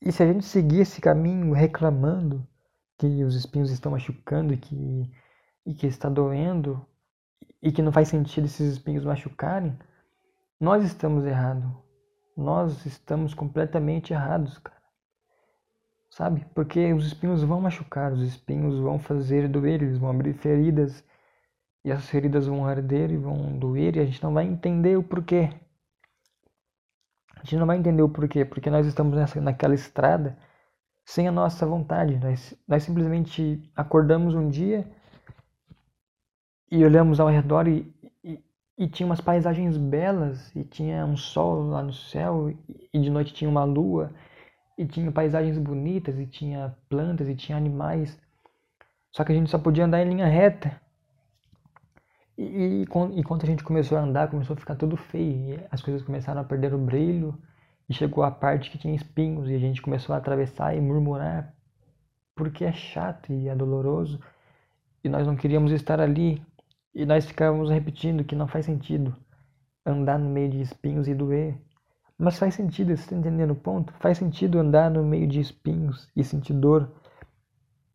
E 0.00 0.10
se 0.10 0.22
a 0.22 0.26
gente 0.26 0.46
seguir 0.46 0.80
esse 0.80 0.98
caminho 0.98 1.52
reclamando 1.52 2.46
que 2.96 3.22
os 3.22 3.34
espinhos 3.34 3.70
estão 3.70 3.92
machucando 3.92 4.54
e 4.54 4.56
que, 4.56 5.12
e 5.66 5.74
que 5.74 5.86
está 5.86 6.08
doendo 6.08 6.84
e 7.62 7.70
que 7.70 7.82
não 7.82 7.92
faz 7.92 8.08
sentido 8.08 8.46
esses 8.46 8.72
espinhos 8.72 9.04
machucarem, 9.04 9.78
nós 10.58 10.82
estamos 10.82 11.26
errados. 11.26 11.70
Nós 12.34 12.86
estamos 12.86 13.34
completamente 13.34 14.12
errados, 14.14 14.58
cara. 14.58 14.78
Sabe? 16.10 16.46
Porque 16.54 16.94
os 16.94 17.06
espinhos 17.06 17.42
vão 17.42 17.60
machucar, 17.60 18.10
os 18.10 18.22
espinhos 18.22 18.78
vão 18.78 18.98
fazer 18.98 19.48
doer, 19.48 19.82
eles 19.82 19.98
vão 19.98 20.08
abrir 20.08 20.32
feridas 20.32 21.04
e 21.88 21.92
as 21.92 22.06
feridas 22.10 22.46
vão 22.46 22.66
arder 22.66 23.10
e 23.10 23.16
vão 23.16 23.58
doer 23.58 23.96
e 23.96 24.00
a 24.00 24.04
gente 24.04 24.22
não 24.22 24.34
vai 24.34 24.44
entender 24.44 24.98
o 24.98 25.02
porquê. 25.02 25.48
A 27.34 27.40
gente 27.40 27.56
não 27.56 27.66
vai 27.66 27.78
entender 27.78 28.02
o 28.02 28.10
porquê, 28.10 28.44
porque 28.44 28.68
nós 28.68 28.86
estamos 28.86 29.16
nessa, 29.16 29.40
naquela 29.40 29.74
estrada 29.74 30.36
sem 31.02 31.26
a 31.26 31.32
nossa 31.32 31.64
vontade. 31.64 32.18
Nós, 32.18 32.54
nós 32.68 32.82
simplesmente 32.82 33.62
acordamos 33.74 34.34
um 34.34 34.50
dia 34.50 34.86
e 36.70 36.84
olhamos 36.84 37.20
ao 37.20 37.28
redor 37.28 37.66
e, 37.66 37.90
e, 38.22 38.44
e, 38.76 38.86
tinha 38.86 39.06
umas 39.06 39.22
paisagens 39.22 39.78
belas, 39.78 40.54
e 40.54 40.64
tinha 40.64 41.06
um 41.06 41.16
sol 41.16 41.70
lá 41.70 41.82
no 41.82 41.94
céu, 41.94 42.50
e 42.92 42.98
de 42.98 43.08
noite 43.08 43.32
tinha 43.32 43.48
uma 43.48 43.64
lua, 43.64 44.12
e 44.76 44.84
tinha 44.84 45.10
paisagens 45.10 45.56
bonitas, 45.56 46.18
e 46.18 46.26
tinha 46.26 46.76
plantas, 46.90 47.30
e 47.30 47.34
tinha 47.34 47.56
animais. 47.56 48.20
Só 49.10 49.24
que 49.24 49.32
a 49.32 49.34
gente 49.34 49.48
só 49.48 49.58
podia 49.58 49.86
andar 49.86 50.02
em 50.02 50.10
linha 50.10 50.26
reta. 50.26 50.78
E, 52.38 52.44
e, 52.44 52.82
e 52.82 53.22
quando 53.24 53.42
a 53.42 53.46
gente 53.46 53.64
começou 53.64 53.98
a 53.98 54.02
andar, 54.02 54.30
começou 54.30 54.54
a 54.54 54.56
ficar 54.56 54.76
tudo 54.76 54.96
feio. 54.96 55.60
as 55.72 55.82
coisas 55.82 56.02
começaram 56.02 56.40
a 56.40 56.44
perder 56.44 56.72
o 56.72 56.78
brilho. 56.78 57.36
E 57.88 57.94
chegou 57.94 58.22
a 58.22 58.30
parte 58.30 58.70
que 58.70 58.78
tinha 58.78 58.94
espinhos. 58.94 59.48
E 59.50 59.54
a 59.54 59.58
gente 59.58 59.82
começou 59.82 60.14
a 60.14 60.18
atravessar 60.18 60.76
e 60.76 60.80
murmurar. 60.80 61.52
Porque 62.36 62.64
é 62.64 62.72
chato 62.72 63.32
e 63.32 63.48
é 63.48 63.56
doloroso. 63.56 64.20
E 65.02 65.08
nós 65.08 65.26
não 65.26 65.34
queríamos 65.34 65.72
estar 65.72 66.00
ali. 66.00 66.40
E 66.94 67.04
nós 67.04 67.26
ficávamos 67.26 67.70
repetindo 67.70 68.24
que 68.24 68.36
não 68.36 68.46
faz 68.46 68.66
sentido 68.66 69.16
andar 69.84 70.18
no 70.18 70.30
meio 70.30 70.50
de 70.50 70.60
espinhos 70.60 71.08
e 71.08 71.14
doer. 71.14 71.60
Mas 72.16 72.38
faz 72.38 72.54
sentido, 72.54 72.88
você 72.88 73.02
está 73.02 73.16
entendendo 73.16 73.52
o 73.52 73.56
ponto? 73.56 73.92
Faz 73.94 74.18
sentido 74.18 74.58
andar 74.58 74.90
no 74.90 75.04
meio 75.04 75.26
de 75.26 75.40
espinhos 75.40 76.08
e 76.14 76.22
sentir 76.22 76.52
dor 76.52 76.90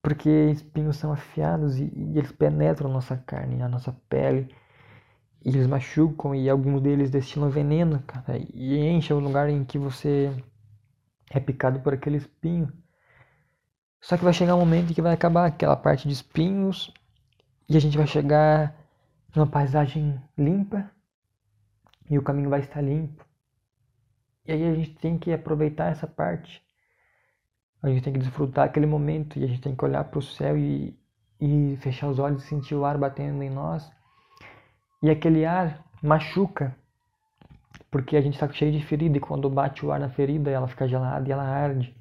porque 0.03 0.29
espinhos 0.51 0.97
são 0.97 1.13
afiados 1.13 1.79
e, 1.79 1.85
e 1.95 2.17
eles 2.17 2.31
penetram 2.33 2.89
a 2.89 2.93
nossa 2.93 3.15
carne, 3.17 3.63
a 3.63 3.69
nossa 3.69 3.93
pele, 4.09 4.53
e 5.43 5.49
eles 5.49 5.65
machucam 5.65 6.35
e 6.35 6.49
alguns 6.49 6.81
deles 6.81 7.09
destilam 7.09 7.49
veneno, 7.49 8.03
cara, 8.05 8.37
e 8.37 8.77
enchem 8.89 9.15
o 9.15 9.19
lugar 9.19 9.49
em 9.49 9.63
que 9.63 9.79
você 9.79 10.29
é 11.31 11.39
picado 11.39 11.79
por 11.79 11.93
aquele 11.93 12.17
espinho. 12.17 12.71
Só 14.01 14.17
que 14.17 14.23
vai 14.25 14.33
chegar 14.33 14.55
um 14.55 14.59
momento 14.59 14.91
em 14.91 14.93
que 14.93 15.01
vai 15.01 15.13
acabar 15.13 15.45
aquela 15.45 15.77
parte 15.77 16.07
de 16.07 16.13
espinhos 16.13 16.93
e 17.69 17.77
a 17.77 17.79
gente 17.79 17.97
vai 17.97 18.05
chegar 18.05 18.75
numa 19.33 19.47
paisagem 19.47 20.21
limpa 20.37 20.91
e 22.09 22.17
o 22.17 22.23
caminho 22.23 22.49
vai 22.49 22.59
estar 22.59 22.81
limpo. 22.81 23.25
E 24.45 24.51
aí 24.51 24.63
a 24.65 24.75
gente 24.75 24.95
tem 24.95 25.17
que 25.17 25.31
aproveitar 25.31 25.91
essa 25.91 26.05
parte 26.05 26.62
a 27.83 27.89
gente 27.89 28.01
tem 28.01 28.13
que 28.13 28.19
desfrutar 28.19 28.65
aquele 28.65 28.85
momento 28.85 29.37
e 29.37 29.43
a 29.43 29.47
gente 29.47 29.61
tem 29.61 29.75
que 29.75 29.83
olhar 29.83 30.05
para 30.05 30.17
o 30.17 30.21
céu 30.21 30.57
e, 30.57 30.97
e 31.39 31.77
fechar 31.81 32.07
os 32.07 32.17
olhos 32.17 32.43
e 32.43 32.47
sentir 32.47 32.75
o 32.75 32.85
ar 32.85 32.97
batendo 32.97 33.43
em 33.43 33.49
nós. 33.49 33.91
E 35.01 35.09
aquele 35.09 35.45
ar 35.45 35.83
machuca, 36.01 36.73
porque 37.91 38.15
a 38.15 38.21
gente 38.21 38.35
está 38.35 38.47
cheio 38.47 38.71
de 38.71 38.83
ferida 38.85 39.17
e 39.17 39.19
quando 39.19 39.49
bate 39.49 39.85
o 39.85 39.91
ar 39.91 39.99
na 39.99 40.07
ferida 40.07 40.49
ela 40.49 40.67
fica 40.67 40.87
gelada 40.87 41.27
e 41.27 41.31
ela 41.33 41.43
arde. 41.43 41.93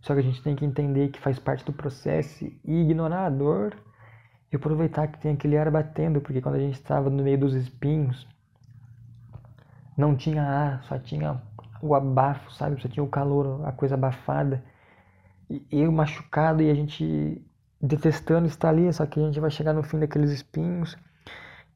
Só 0.00 0.14
que 0.14 0.20
a 0.20 0.22
gente 0.22 0.42
tem 0.42 0.56
que 0.56 0.64
entender 0.64 1.10
que 1.10 1.20
faz 1.20 1.38
parte 1.38 1.62
do 1.62 1.74
processo 1.74 2.44
e 2.64 2.80
ignorar 2.80 3.26
a 3.26 3.30
dor 3.30 3.76
e 4.50 4.56
aproveitar 4.56 5.08
que 5.08 5.20
tem 5.20 5.34
aquele 5.34 5.58
ar 5.58 5.70
batendo, 5.70 6.22
porque 6.22 6.40
quando 6.40 6.54
a 6.54 6.58
gente 6.58 6.74
estava 6.74 7.10
no 7.10 7.22
meio 7.22 7.38
dos 7.38 7.54
espinhos, 7.54 8.26
não 9.94 10.16
tinha 10.16 10.42
ar, 10.42 10.82
só 10.84 10.98
tinha 10.98 11.40
o 11.82 11.94
abafo, 11.94 12.50
sabe? 12.52 12.80
Só 12.80 12.88
tinha 12.88 13.04
o 13.04 13.08
calor, 13.08 13.66
a 13.66 13.72
coisa 13.72 13.94
abafada 13.94 14.71
eu 15.70 15.90
machucado 15.90 16.62
e 16.62 16.70
a 16.70 16.74
gente 16.74 17.42
detestando 17.80 18.46
estar 18.46 18.68
ali, 18.68 18.92
só 18.92 19.04
que 19.06 19.18
a 19.18 19.22
gente 19.24 19.40
vai 19.40 19.50
chegar 19.50 19.72
no 19.72 19.82
fim 19.82 19.98
daqueles 19.98 20.30
espinhos 20.30 20.96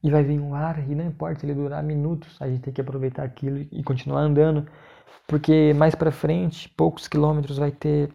e 0.01 0.09
vai 0.09 0.23
vir 0.23 0.39
um 0.39 0.55
ar, 0.55 0.79
e 0.89 0.95
não 0.95 1.05
importa 1.05 1.45
ele 1.45 1.53
durar 1.53 1.83
minutos, 1.83 2.37
a 2.41 2.47
gente 2.47 2.61
tem 2.61 2.73
que 2.73 2.81
aproveitar 2.81 3.23
aquilo 3.23 3.57
e 3.71 3.83
continuar 3.83 4.21
andando, 4.21 4.67
porque 5.27 5.73
mais 5.73 5.95
para 5.95 6.11
frente, 6.11 6.69
poucos 6.69 7.07
quilômetros, 7.07 7.57
vai 7.57 7.71
ter 7.71 8.11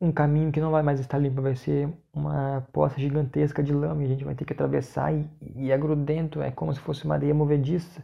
um 0.00 0.12
caminho 0.12 0.52
que 0.52 0.60
não 0.60 0.70
vai 0.70 0.82
mais 0.82 1.00
estar 1.00 1.18
limpo, 1.18 1.42
vai 1.42 1.56
ser 1.56 1.88
uma 2.12 2.66
poça 2.72 2.98
gigantesca 2.98 3.62
de 3.62 3.72
lama 3.72 4.02
e 4.02 4.06
a 4.06 4.08
gente 4.08 4.24
vai 4.24 4.34
ter 4.34 4.44
que 4.44 4.52
atravessar 4.52 5.12
e, 5.12 5.28
e 5.56 5.70
é 5.70 5.78
grudento, 5.78 6.42
é 6.42 6.50
como 6.50 6.72
se 6.72 6.80
fosse 6.80 7.04
uma 7.04 7.14
areia 7.14 7.34
movediça 7.34 8.02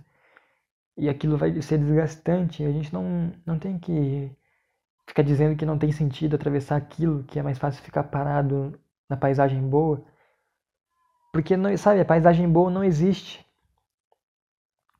e 0.97 1.09
aquilo 1.09 1.37
vai 1.37 1.61
ser 1.61 1.79
desgastante, 1.79 2.65
a 2.65 2.73
gente 2.73 2.93
não, 2.93 3.33
não 3.45 3.59
tem 3.59 3.79
que 3.79 4.31
fica 5.07 5.23
dizendo 5.23 5.57
que 5.57 5.65
não 5.65 5.79
tem 5.79 5.93
sentido 5.93 6.37
atravessar 6.37 6.77
aquilo, 6.77 7.25
que 7.25 7.39
é 7.39 7.43
mais 7.43 7.59
fácil 7.59 7.83
ficar 7.83 8.05
parado 8.05 8.79
na 9.09 9.17
paisagem 9.17 9.63
boa. 9.63 10.05
Porque, 11.33 11.57
não, 11.57 11.75
sabe, 11.77 12.01
a 12.01 12.05
paisagem 12.05 12.49
boa 12.49 12.71
não 12.71 12.83
existe. 12.83 13.47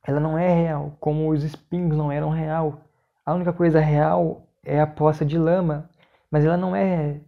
Ela 0.05 0.19
não 0.19 0.37
é 0.37 0.53
real, 0.53 0.95
como 0.99 1.29
os 1.29 1.43
espinhos 1.43 1.97
não 1.97 2.11
eram 2.11 2.29
real. 2.29 2.81
A 3.25 3.33
única 3.33 3.51
coisa 3.51 3.79
real 3.79 4.47
é 4.63 4.79
a 4.79 4.87
poça 4.87 5.25
de 5.25 5.37
lama, 5.37 5.89
mas 6.31 6.45
ela 6.45 6.55
não 6.55 6.75
é 6.75 7.19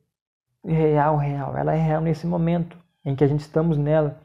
real, 0.64 1.18
real. 1.18 1.58
Ela 1.58 1.76
é 1.76 1.78
real 1.78 2.02
nesse 2.02 2.26
momento 2.26 2.78
em 3.04 3.16
que 3.16 3.24
a 3.24 3.28
gente 3.28 3.42
estamos 3.42 3.78
nela. 3.78 4.22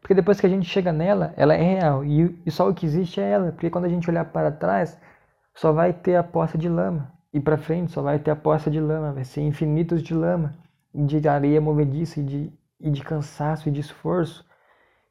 Porque 0.00 0.14
depois 0.14 0.38
que 0.38 0.46
a 0.46 0.50
gente 0.50 0.68
chega 0.68 0.92
nela, 0.92 1.32
ela 1.36 1.54
é 1.54 1.62
real. 1.62 2.04
E, 2.04 2.38
e 2.44 2.50
só 2.50 2.68
o 2.68 2.74
que 2.74 2.84
existe 2.84 3.20
é 3.20 3.30
ela. 3.30 3.52
Porque 3.52 3.70
quando 3.70 3.86
a 3.86 3.88
gente 3.88 4.08
olhar 4.10 4.26
para 4.26 4.52
trás, 4.52 5.00
só 5.54 5.72
vai 5.72 5.92
ter 5.92 6.16
a 6.16 6.22
poça 6.22 6.58
de 6.58 6.68
lama 6.68 7.15
e 7.36 7.40
para 7.40 7.58
frente 7.58 7.92
só 7.92 8.00
vai 8.00 8.18
ter 8.18 8.30
a 8.30 8.36
poça 8.36 8.70
de 8.70 8.80
lama, 8.80 9.12
vai 9.12 9.22
ser 9.22 9.42
infinitos 9.42 10.02
de 10.02 10.14
lama, 10.14 10.54
de 10.94 11.28
areia 11.28 11.60
movediça 11.60 12.18
e 12.18 12.22
de, 12.22 12.52
e 12.80 12.90
de 12.90 13.02
cansaço 13.04 13.68
e 13.68 13.72
de 13.72 13.78
esforço. 13.78 14.42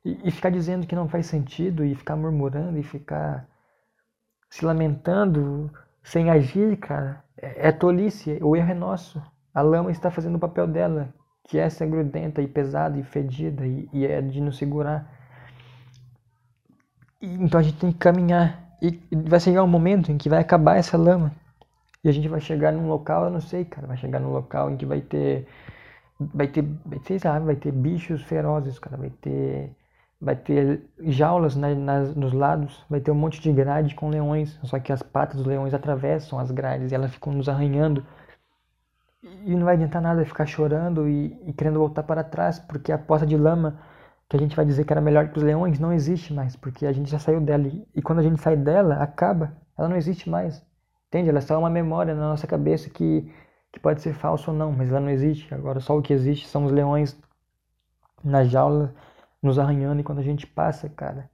E, 0.03 0.19
e 0.23 0.31
ficar 0.31 0.49
dizendo 0.49 0.88
que 0.88 0.95
não 0.95 1.07
faz 1.07 1.27
sentido 1.27 1.85
e 1.85 1.93
ficar 1.93 2.15
murmurando 2.15 2.79
e 2.79 2.83
ficar 2.83 3.47
se 4.49 4.65
lamentando 4.65 5.71
sem 6.01 6.31
agir, 6.31 6.77
cara, 6.77 7.23
é, 7.39 7.67
é 7.67 7.71
tolice, 7.71 8.39
o 8.41 8.55
erro 8.55 8.71
é 8.71 8.73
nosso. 8.73 9.21
A 9.53 9.61
lama 9.61 9.91
está 9.91 10.09
fazendo 10.09 10.38
o 10.38 10.39
papel 10.39 10.65
dela, 10.65 11.13
que 11.43 11.59
é 11.59 11.69
ser 11.69 11.88
grudenta 11.88 12.41
e 12.41 12.47
pesada 12.47 12.97
e 12.97 13.03
fedida 13.03 13.67
e, 13.67 13.88
e 13.93 14.03
é 14.03 14.19
de 14.19 14.41
nos 14.41 14.57
segurar. 14.57 15.07
E, 17.21 17.35
então 17.35 17.59
a 17.59 17.63
gente 17.63 17.77
tem 17.77 17.91
que 17.91 17.99
caminhar 17.99 18.77
e 18.81 18.99
vai 19.15 19.39
chegar 19.39 19.63
um 19.63 19.67
momento 19.67 20.11
em 20.11 20.17
que 20.17 20.27
vai 20.27 20.39
acabar 20.39 20.77
essa 20.77 20.97
lama 20.97 21.31
e 22.05 22.09
a 22.09 22.11
gente 22.11 22.27
vai 22.29 22.39
chegar 22.39 22.71
num 22.71 22.87
local, 22.87 23.25
eu 23.25 23.31
não 23.31 23.41
sei, 23.41 23.65
cara, 23.65 23.87
vai 23.87 23.97
chegar 23.97 24.19
num 24.19 24.31
local 24.31 24.69
em 24.71 24.77
que 24.77 24.85
vai 24.85 25.01
ter 25.01 25.47
vai 26.19 26.47
ter, 26.47 26.65
sei 27.03 27.19
lá, 27.25 27.39
vai 27.39 27.55
ter 27.55 27.71
bichos 27.71 28.21
ferozes, 28.23 28.79
cara, 28.79 28.97
vai 28.97 29.09
ter 29.09 29.75
vai 30.21 30.35
ter 30.35 30.83
jaulas 30.99 31.55
né, 31.55 31.73
nas, 31.75 32.15
nos 32.15 32.31
lados, 32.33 32.85
vai 32.89 32.99
ter 33.01 33.11
um 33.11 33.15
monte 33.15 33.41
de 33.41 33.51
grade 33.51 33.95
com 33.95 34.09
leões, 34.09 34.59
só 34.63 34.79
que 34.79 34.93
as 34.93 35.03
patas 35.03 35.37
dos 35.37 35.45
leões 35.47 35.73
atravessam 35.73 36.39
as 36.39 36.51
grades 36.51 36.91
e 36.91 36.95
elas 36.95 37.11
ficam 37.13 37.33
nos 37.33 37.49
arranhando. 37.49 38.05
E 39.23 39.55
não 39.55 39.65
vai 39.65 39.75
adiantar 39.75 40.01
nada 40.01 40.23
ficar 40.25 40.45
chorando 40.45 41.07
e, 41.09 41.37
e 41.47 41.53
querendo 41.53 41.79
voltar 41.79 42.03
para 42.03 42.23
trás, 42.23 42.59
porque 42.59 42.91
a 42.91 42.97
poça 42.97 43.25
de 43.25 43.35
lama 43.35 43.79
que 44.29 44.37
a 44.37 44.39
gente 44.39 44.55
vai 44.55 44.65
dizer 44.65 44.85
que 44.85 44.93
era 44.93 45.01
melhor 45.01 45.29
que 45.29 45.37
os 45.37 45.43
leões 45.43 45.79
não 45.79 45.91
existe 45.91 46.33
mais, 46.33 46.55
porque 46.55 46.85
a 46.85 46.91
gente 46.91 47.09
já 47.09 47.19
saiu 47.19 47.41
dela. 47.41 47.67
E 47.95 48.01
quando 48.01 48.19
a 48.19 48.23
gente 48.23 48.39
sai 48.41 48.55
dela, 48.55 48.95
acaba, 49.01 49.55
ela 49.77 49.89
não 49.89 49.97
existe 49.97 50.29
mais. 50.29 50.63
Entende? 51.15 51.30
Ela 51.30 51.38
é 51.38 51.41
só 51.41 51.58
uma 51.58 51.69
memória 51.69 52.13
na 52.13 52.28
nossa 52.28 52.45
cabeça 52.45 52.89
que, 52.89 53.32
que 53.71 53.80
pode 53.80 54.01
ser 54.01 54.13
falsa 54.13 54.51
ou 54.51 54.58
não, 54.58 54.73
mas 54.73 54.89
ela 54.89 54.99
não 54.99 55.10
existe. 55.10 55.54
Agora 55.54 55.80
só 55.80 55.97
o 55.97 56.01
que 56.01 56.12
existe 56.12 56.45
são 56.45 56.65
os 56.65 56.73
leões 56.73 57.17
na 58.21 58.43
jaula 58.43 58.93
nos 59.41 59.58
arranhando 59.58 60.01
e 60.01 60.04
quando 60.04 60.19
a 60.19 60.23
gente 60.23 60.45
passa, 60.45 60.89
cara. 60.89 61.30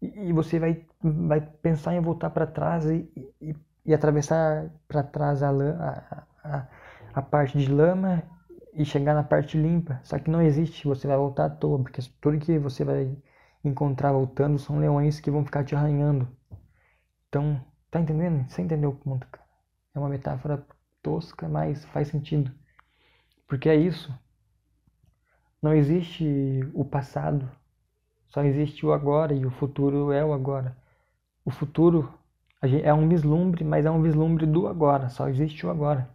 E, 0.00 0.28
e 0.28 0.32
você 0.32 0.60
vai, 0.60 0.86
vai 1.02 1.40
pensar 1.40 1.92
em 1.94 2.00
voltar 2.00 2.30
para 2.30 2.46
trás 2.46 2.86
e, 2.86 3.10
e, 3.40 3.56
e 3.84 3.92
atravessar 3.92 4.70
para 4.86 5.02
trás 5.02 5.42
a, 5.42 5.50
a, 5.50 6.22
a, 6.44 6.68
a 7.14 7.22
parte 7.22 7.58
de 7.58 7.68
lama 7.68 8.22
e 8.74 8.84
chegar 8.84 9.12
na 9.12 9.24
parte 9.24 9.58
limpa. 9.58 9.98
Só 10.04 10.20
que 10.20 10.30
não 10.30 10.40
existe, 10.40 10.86
você 10.86 11.08
vai 11.08 11.16
voltar 11.16 11.46
à 11.46 11.50
toa, 11.50 11.82
porque 11.82 12.00
tudo 12.20 12.38
que 12.38 12.60
você 12.60 12.84
vai 12.84 13.16
encontrar 13.64 14.12
voltando 14.12 14.56
são 14.56 14.78
leões 14.78 15.18
que 15.18 15.32
vão 15.32 15.44
ficar 15.44 15.64
te 15.64 15.74
arranhando. 15.74 16.28
Então, 17.28 17.60
Tá 17.96 18.00
entendendo? 18.02 18.46
Você 18.46 18.60
entendeu 18.60 18.90
o 18.90 18.94
ponto, 18.94 19.26
cara? 19.28 19.48
É 19.94 19.98
uma 19.98 20.10
metáfora 20.10 20.62
tosca, 21.02 21.48
mas 21.48 21.82
faz 21.86 22.08
sentido. 22.08 22.52
Porque 23.48 23.70
é 23.70 23.74
isso. 23.74 24.14
Não 25.62 25.72
existe 25.72 26.60
o 26.74 26.84
passado, 26.84 27.50
só 28.26 28.44
existe 28.44 28.84
o 28.84 28.92
agora 28.92 29.32
e 29.32 29.46
o 29.46 29.50
futuro 29.50 30.12
é 30.12 30.22
o 30.22 30.34
agora. 30.34 30.76
O 31.42 31.50
futuro 31.50 32.12
é 32.60 32.92
um 32.92 33.08
vislumbre, 33.08 33.64
mas 33.64 33.86
é 33.86 33.90
um 33.90 34.02
vislumbre 34.02 34.44
do 34.44 34.66
agora, 34.66 35.08
só 35.08 35.26
existe 35.30 35.64
o 35.64 35.70
agora. 35.70 36.06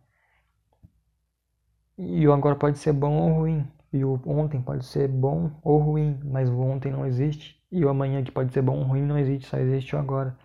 E 1.97 2.27
o 2.27 2.31
agora 2.31 2.55
pode 2.55 2.77
ser 2.77 2.93
bom 2.93 3.23
ou 3.23 3.33
ruim, 3.39 3.67
e 3.91 4.05
o 4.05 4.21
ontem 4.23 4.61
pode 4.61 4.85
ser 4.85 5.07
bom 5.07 5.49
ou 5.63 5.79
ruim, 5.79 6.19
mas 6.23 6.47
o 6.47 6.59
ontem 6.59 6.91
não 6.91 7.07
existe, 7.07 7.59
e 7.71 7.83
o 7.83 7.89
amanhã 7.89 8.23
que 8.23 8.31
pode 8.31 8.53
ser 8.53 8.61
bom 8.61 8.77
ou 8.77 8.83
ruim 8.83 9.01
não 9.01 9.17
existe, 9.17 9.47
só 9.47 9.57
existe 9.57 9.95
o 9.95 9.99
agora 9.99 10.37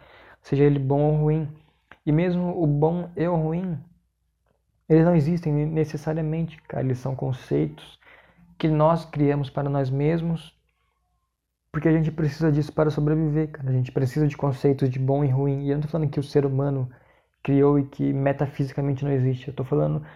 seja 0.46 0.64
ele 0.64 0.78
bom 0.78 1.02
ou 1.02 1.16
ruim. 1.16 1.48
E 2.04 2.12
mesmo 2.12 2.62
o 2.62 2.66
bom 2.66 3.10
e 3.16 3.26
o 3.26 3.34
ruim, 3.34 3.76
eles 4.88 5.04
não 5.04 5.16
existem 5.16 5.52
necessariamente, 5.52 6.60
cara. 6.62 6.84
Eles 6.84 6.98
são 6.98 7.16
conceitos 7.16 7.98
que 8.56 8.68
nós 8.68 9.04
criamos 9.04 9.50
para 9.50 9.68
nós 9.68 9.90
mesmos, 9.90 10.56
porque 11.72 11.88
a 11.88 11.92
gente 11.92 12.12
precisa 12.12 12.52
disso 12.52 12.72
para 12.72 12.90
sobreviver, 12.90 13.50
cara. 13.50 13.70
A 13.70 13.72
gente 13.72 13.90
precisa 13.90 14.28
de 14.28 14.36
conceitos 14.36 14.88
de 14.88 15.00
bom 15.00 15.24
e 15.24 15.28
ruim. 15.28 15.64
E 15.64 15.70
eu 15.70 15.74
não 15.74 15.80
estou 15.80 15.90
falando 15.90 16.10
que 16.10 16.20
o 16.20 16.22
ser 16.22 16.46
humano 16.46 16.88
criou 17.42 17.78
e 17.78 17.84
que 17.84 18.12
metafisicamente 18.12 19.04
não 19.04 19.10
existe. 19.10 19.48
Eu 19.48 19.52
estou 19.52 19.66
falando 19.66 20.06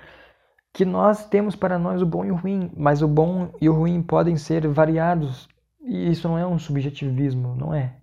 que 0.72 0.84
nós 0.84 1.28
temos 1.28 1.56
para 1.56 1.76
nós 1.76 2.00
o 2.00 2.06
bom 2.06 2.24
e 2.24 2.30
o 2.30 2.36
ruim, 2.36 2.70
mas 2.76 3.02
o 3.02 3.08
bom 3.08 3.52
e 3.60 3.68
o 3.68 3.74
ruim 3.74 4.00
podem 4.00 4.36
ser 4.36 4.68
variados 4.68 5.48
e 5.82 6.10
isso 6.10 6.28
não 6.28 6.38
é 6.38 6.46
um 6.46 6.58
subjetivismo, 6.58 7.56
não 7.56 7.74
é. 7.74 7.96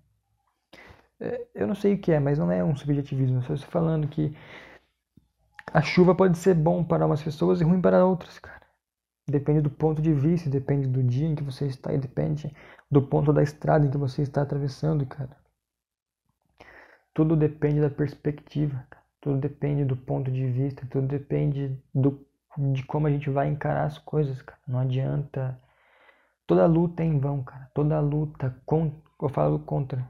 É 1.19 1.47
eu 1.56 1.67
não 1.67 1.75
sei 1.75 1.95
o 1.95 1.99
que 1.99 2.12
é, 2.12 2.19
mas 2.19 2.38
não 2.39 2.51
é 2.51 2.63
um 2.63 2.75
subjetivismo. 2.75 3.41
Só 3.43 3.53
estou 3.53 3.69
falando 3.71 4.08
que 4.08 4.36
a 5.73 5.82
chuva 5.82 6.15
pode 6.15 6.38
ser 6.38 6.53
bom 6.56 6.84
para 6.84 7.06
umas 7.06 7.21
pessoas 7.21 7.62
e 7.62 7.63
ruim 7.63 7.82
para 7.82 8.06
outras, 8.06 8.39
cara. 8.39 8.65
Depende 9.30 9.62
do 9.62 9.69
ponto 9.69 10.01
de 10.01 10.13
vista, 10.13 10.49
depende 10.49 10.88
do 10.88 11.03
dia 11.03 11.27
em 11.27 11.36
que 11.36 11.43
você 11.43 11.65
está 11.65 11.93
e 11.93 11.97
depende 11.97 12.56
do 12.89 13.01
ponto 13.01 13.34
da 13.34 13.43
estrada 13.43 13.86
em 13.86 13.91
que 13.91 13.97
você 13.97 14.21
está 14.21 14.41
atravessando, 14.41 15.06
cara. 15.06 15.36
Tudo 17.13 17.36
depende 17.36 17.82
da 17.82 17.89
perspectiva, 17.89 18.88
tudo 19.19 19.39
depende 19.39 19.84
do 19.84 19.97
ponto 19.97 20.32
de 20.32 20.49
vista, 20.49 20.88
tudo 20.89 21.08
depende 21.08 21.77
do, 21.93 22.25
de 22.58 22.84
como 22.84 23.08
a 23.08 23.10
gente 23.10 23.30
vai 23.30 23.49
encarar 23.49 23.86
as 23.86 23.97
coisas, 23.97 24.41
cara. 24.41 24.60
Não 24.67 24.80
adianta. 24.80 25.60
Toda 26.45 26.65
luta 26.65 27.03
é 27.03 27.06
em 27.06 27.19
vão, 27.19 27.43
cara. 27.43 27.69
Toda 27.73 27.99
luta, 27.99 28.56
com, 28.65 28.93
eu 29.21 29.27
falo 29.27 29.60
contra. 29.60 30.08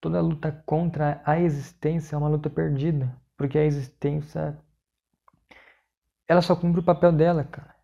Toda 0.00 0.20
luta 0.20 0.50
contra 0.64 1.20
a 1.24 1.38
existência 1.38 2.14
é 2.16 2.18
uma 2.18 2.28
luta 2.28 2.48
perdida, 2.48 3.14
porque 3.36 3.58
a 3.58 3.64
existência 3.64 4.58
ela 6.30 6.40
só 6.40 6.54
cumpre 6.54 6.80
o 6.80 6.84
papel 6.84 7.10
dela, 7.10 7.42
cara. 7.42 7.74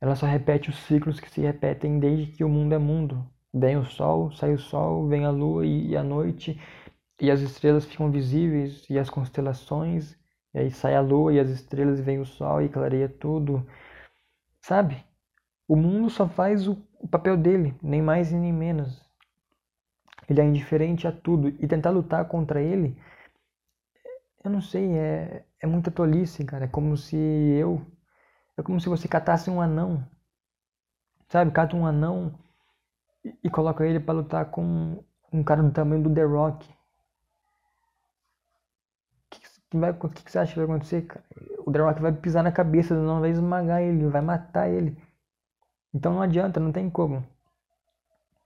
Ela 0.00 0.14
só 0.14 0.24
repete 0.24 0.70
os 0.70 0.78
ciclos 0.84 1.18
que 1.18 1.28
se 1.28 1.40
repetem 1.40 1.98
desde 1.98 2.30
que 2.30 2.44
o 2.44 2.48
mundo 2.48 2.72
é 2.72 2.78
mundo. 2.78 3.28
Vem 3.52 3.76
o 3.76 3.84
sol, 3.84 4.30
sai 4.30 4.54
o 4.54 4.58
sol, 4.58 5.08
vem 5.08 5.24
a 5.24 5.30
lua 5.30 5.66
e, 5.66 5.96
a 5.96 6.02
noite, 6.04 6.60
e 7.20 7.28
as 7.28 7.40
estrelas 7.40 7.84
ficam 7.86 8.08
visíveis, 8.08 8.88
e 8.88 8.96
as 8.96 9.10
constelações, 9.10 10.16
e 10.54 10.60
aí 10.60 10.70
sai 10.70 10.94
a 10.94 11.00
lua 11.00 11.32
e 11.32 11.40
as 11.40 11.50
estrelas, 11.50 11.98
e 11.98 12.02
vem 12.02 12.20
o 12.20 12.24
sol 12.24 12.62
e 12.62 12.68
clareia 12.68 13.08
tudo. 13.08 13.66
Sabe? 14.60 15.04
O 15.66 15.74
mundo 15.74 16.08
só 16.08 16.28
faz 16.28 16.68
o, 16.68 16.78
o 17.00 17.08
papel 17.08 17.36
dele, 17.36 17.74
nem 17.82 18.00
mais 18.00 18.30
e 18.30 18.36
nem 18.36 18.52
menos. 18.52 19.07
Ele 20.28 20.40
é 20.40 20.44
indiferente 20.44 21.06
a 21.06 21.12
tudo, 21.12 21.48
e 21.48 21.66
tentar 21.66 21.90
lutar 21.90 22.26
contra 22.28 22.60
ele, 22.62 22.96
eu 24.44 24.50
não 24.50 24.60
sei, 24.60 24.96
é, 24.96 25.44
é 25.60 25.66
muita 25.66 25.90
tolice, 25.90 26.44
cara. 26.44 26.64
É 26.64 26.68
como 26.68 26.96
se 26.96 27.16
eu 27.16 27.84
é 28.56 28.62
como 28.62 28.80
se 28.80 28.88
você 28.88 29.06
catasse 29.08 29.50
um 29.50 29.60
anão. 29.60 30.04
Sabe? 31.28 31.52
Cata 31.52 31.76
um 31.76 31.86
anão 31.86 32.34
e, 33.24 33.36
e 33.44 33.50
coloca 33.50 33.86
ele 33.86 34.00
para 34.00 34.14
lutar 34.14 34.50
com 34.50 35.02
um 35.32 35.44
cara 35.44 35.62
do 35.62 35.72
tamanho 35.72 36.02
do 36.02 36.14
The 36.14 36.24
Rock. 36.24 36.68
O 36.68 36.74
que, 39.30 39.40
que, 39.40 39.76
vai, 39.78 39.92
que, 39.92 40.24
que 40.24 40.32
você 40.32 40.38
acha 40.38 40.52
que 40.52 40.58
vai 40.58 40.64
acontecer, 40.66 41.02
cara? 41.02 41.24
O 41.66 41.72
The 41.72 41.78
Rock 41.80 42.00
vai 42.02 42.12
pisar 42.12 42.42
na 42.42 42.52
cabeça 42.52 42.94
do 42.94 43.00
anão, 43.00 43.20
vai 43.20 43.30
esmagar 43.30 43.82
ele, 43.82 44.06
vai 44.08 44.22
matar 44.22 44.68
ele. 44.68 44.96
Então 45.94 46.14
não 46.14 46.22
adianta, 46.22 46.60
não 46.60 46.72
tem 46.72 46.90
como. 46.90 47.24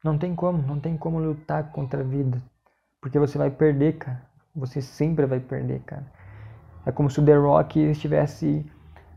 Não 0.05 0.19
tem 0.19 0.35
como, 0.35 0.63
não 0.63 0.81
tem 0.81 0.97
como 0.97 1.19
lutar 1.19 1.71
contra 1.73 2.01
a 2.01 2.05
vida. 2.05 2.43
Porque 3.01 3.19
você 3.19 3.39
vai 3.39 3.51
perder, 3.51 3.99
cara. 3.99 4.23
Você 4.55 4.83
sempre 4.83 5.27
vai 5.27 5.41
perder, 5.41 5.81
cara. 5.83 6.07
É 6.85 6.93
como 6.93 7.11
se 7.11 7.21
o 7.21 7.25
The 7.25 7.37
Rock 7.37 7.79
estivesse 7.79 8.65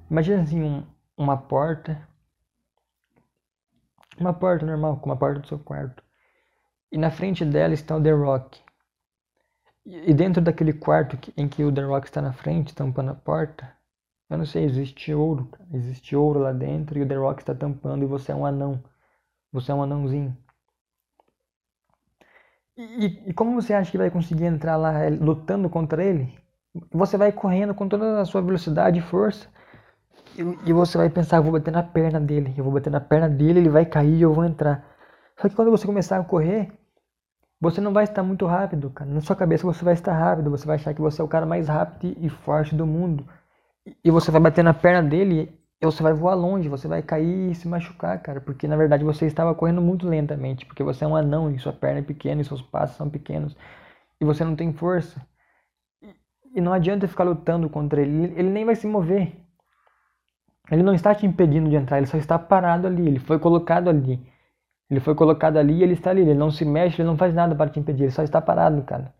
Imagina 0.09 0.43
assim 0.43 0.61
um, 0.61 0.85
uma 1.17 1.35
porta. 1.35 2.07
Uma 4.19 4.33
porta 4.33 4.65
normal, 4.65 4.97
como 4.97 5.13
a 5.13 5.17
porta 5.17 5.39
do 5.39 5.47
seu 5.47 5.59
quarto. 5.59 6.03
E 6.91 6.97
na 6.97 7.09
frente 7.09 7.43
dela 7.43 7.73
está 7.73 7.95
o 7.95 8.01
The 8.01 8.11
Rock. 8.11 8.61
E 9.85 10.13
dentro 10.13 10.41
daquele 10.41 10.73
quarto 10.73 11.17
em 11.35 11.47
que 11.47 11.63
o 11.63 11.73
The 11.73 11.81
Rock 11.81 12.07
está 12.07 12.21
na 12.21 12.33
frente, 12.33 12.73
tampando 12.73 13.11
a 13.11 13.15
porta, 13.15 13.71
eu 14.29 14.37
não 14.37 14.45
sei, 14.45 14.63
existe 14.63 15.13
ouro. 15.13 15.49
Existe 15.73 16.15
ouro 16.15 16.39
lá 16.39 16.53
dentro 16.53 16.97
e 16.97 17.01
o 17.01 17.07
The 17.07 17.15
Rock 17.15 17.41
está 17.41 17.55
tampando 17.55 18.03
e 18.03 18.07
você 18.07 18.31
é 18.31 18.35
um 18.35 18.45
anão. 18.45 18.83
Você 19.51 19.71
é 19.71 19.75
um 19.75 19.83
anãozinho. 19.83 20.37
E, 22.77 23.29
e, 23.29 23.33
como 23.33 23.53
você 23.59 23.73
acha 23.73 23.89
que 23.91 23.97
vai 23.97 24.11
conseguir 24.11 24.45
entrar 24.45 24.75
lá 24.75 25.03
eh, 25.03 25.09
lutando 25.09 25.69
contra 25.69 26.03
ele? 26.03 26.37
Você 26.91 27.17
vai 27.17 27.31
correndo 27.31 27.73
com 27.73 27.87
toda 27.87 28.19
a 28.19 28.25
sua 28.25 28.41
velocidade 28.41 28.99
e 28.99 29.01
força 29.01 29.47
e, 30.65 30.73
você 30.73 30.97
vai 30.97 31.09
pensar, 31.09 31.39
vou 31.39 31.53
bater 31.53 31.71
na 31.71 31.81
perna 31.81 32.19
dele, 32.19 32.53
eu 32.57 32.63
vou 32.63 32.73
bater 32.73 32.89
na 32.89 32.99
perna 32.99 33.29
dele, 33.29 33.59
ele 33.59 33.69
vai 33.69 33.85
cair 33.85 34.15
e 34.15 34.21
eu 34.21 34.33
vou 34.33 34.43
entrar. 34.43 34.85
Só 35.39 35.47
que 35.47 35.55
quando 35.55 35.71
você 35.71 35.85
começar 35.85 36.19
a 36.19 36.23
correr, 36.23 36.71
você 37.61 37.79
não 37.79 37.93
vai 37.93 38.03
estar 38.03 38.21
muito 38.21 38.45
rápido, 38.45 38.89
cara. 38.89 39.09
Na 39.09 39.21
sua 39.21 39.35
cabeça 39.35 39.65
você 39.65 39.83
vai 39.85 39.93
estar 39.93 40.13
rápido, 40.13 40.51
você 40.51 40.65
vai 40.65 40.75
achar 40.75 40.93
que 40.93 41.01
você 41.01 41.21
é 41.21 41.23
o 41.23 41.27
cara 41.27 41.45
mais 41.45 41.69
rápido 41.69 42.17
e 42.19 42.29
forte 42.29 42.75
do 42.75 42.85
mundo. 42.85 43.25
E 44.03 44.11
você 44.11 44.29
vai 44.31 44.41
bater 44.41 44.63
na 44.63 44.73
perna 44.73 45.07
dele 45.07 45.41
e 45.41 45.64
você 45.83 46.01
vai 46.01 46.13
voar 46.13 46.35
longe, 46.35 46.69
você 46.69 46.87
vai 46.87 47.01
cair 47.01 47.51
e 47.51 47.55
se 47.55 47.67
machucar, 47.67 48.21
cara. 48.21 48.39
Porque 48.39 48.67
na 48.67 48.77
verdade 48.77 49.03
você 49.03 49.25
estava 49.25 49.53
correndo 49.53 49.81
muito 49.81 50.07
lentamente, 50.07 50.65
porque 50.65 50.83
você 50.83 51.03
é 51.03 51.07
um 51.07 51.15
anão 51.15 51.51
e 51.51 51.59
sua 51.59 51.73
perna 51.73 51.99
é 51.99 52.03
pequena 52.03 52.41
e 52.41 52.45
seus 52.45 52.61
passos 52.61 52.95
são 52.97 53.09
pequenos 53.09 53.55
e 54.19 54.25
você 54.25 54.43
não 54.43 54.55
tem 54.55 54.73
força. 54.73 55.21
E 56.53 56.61
não 56.61 56.71
adianta 56.71 57.07
ficar 57.07 57.25
lutando 57.25 57.69
contra 57.69 58.01
ele, 58.01 58.33
ele 58.37 58.49
nem 58.49 58.65
vai 58.65 58.75
se 58.75 58.87
mover. 58.87 59.35
Ele 60.71 60.81
não 60.81 60.93
está 60.93 61.13
te 61.13 61.25
impedindo 61.25 61.69
de 61.69 61.75
entrar, 61.75 61.97
ele 61.97 62.07
só 62.07 62.17
está 62.17 62.39
parado 62.39 62.87
ali, 62.87 63.07
ele 63.07 63.19
foi 63.19 63.37
colocado 63.37 63.89
ali. 63.89 64.19
Ele 64.89 64.99
foi 64.99 65.15
colocado 65.15 65.57
ali 65.57 65.75
e 65.79 65.83
ele 65.83 65.93
está 65.93 66.11
ali, 66.11 66.21
ele 66.21 66.33
não 66.33 66.51
se 66.51 66.63
mexe, 66.63 67.01
ele 67.01 67.09
não 67.09 67.17
faz 67.17 67.33
nada 67.33 67.55
para 67.55 67.69
te 67.69 67.79
impedir, 67.79 68.03
ele 68.03 68.11
só 68.11 68.23
está 68.23 68.41
parado, 68.41 68.81
cara. 68.83 69.13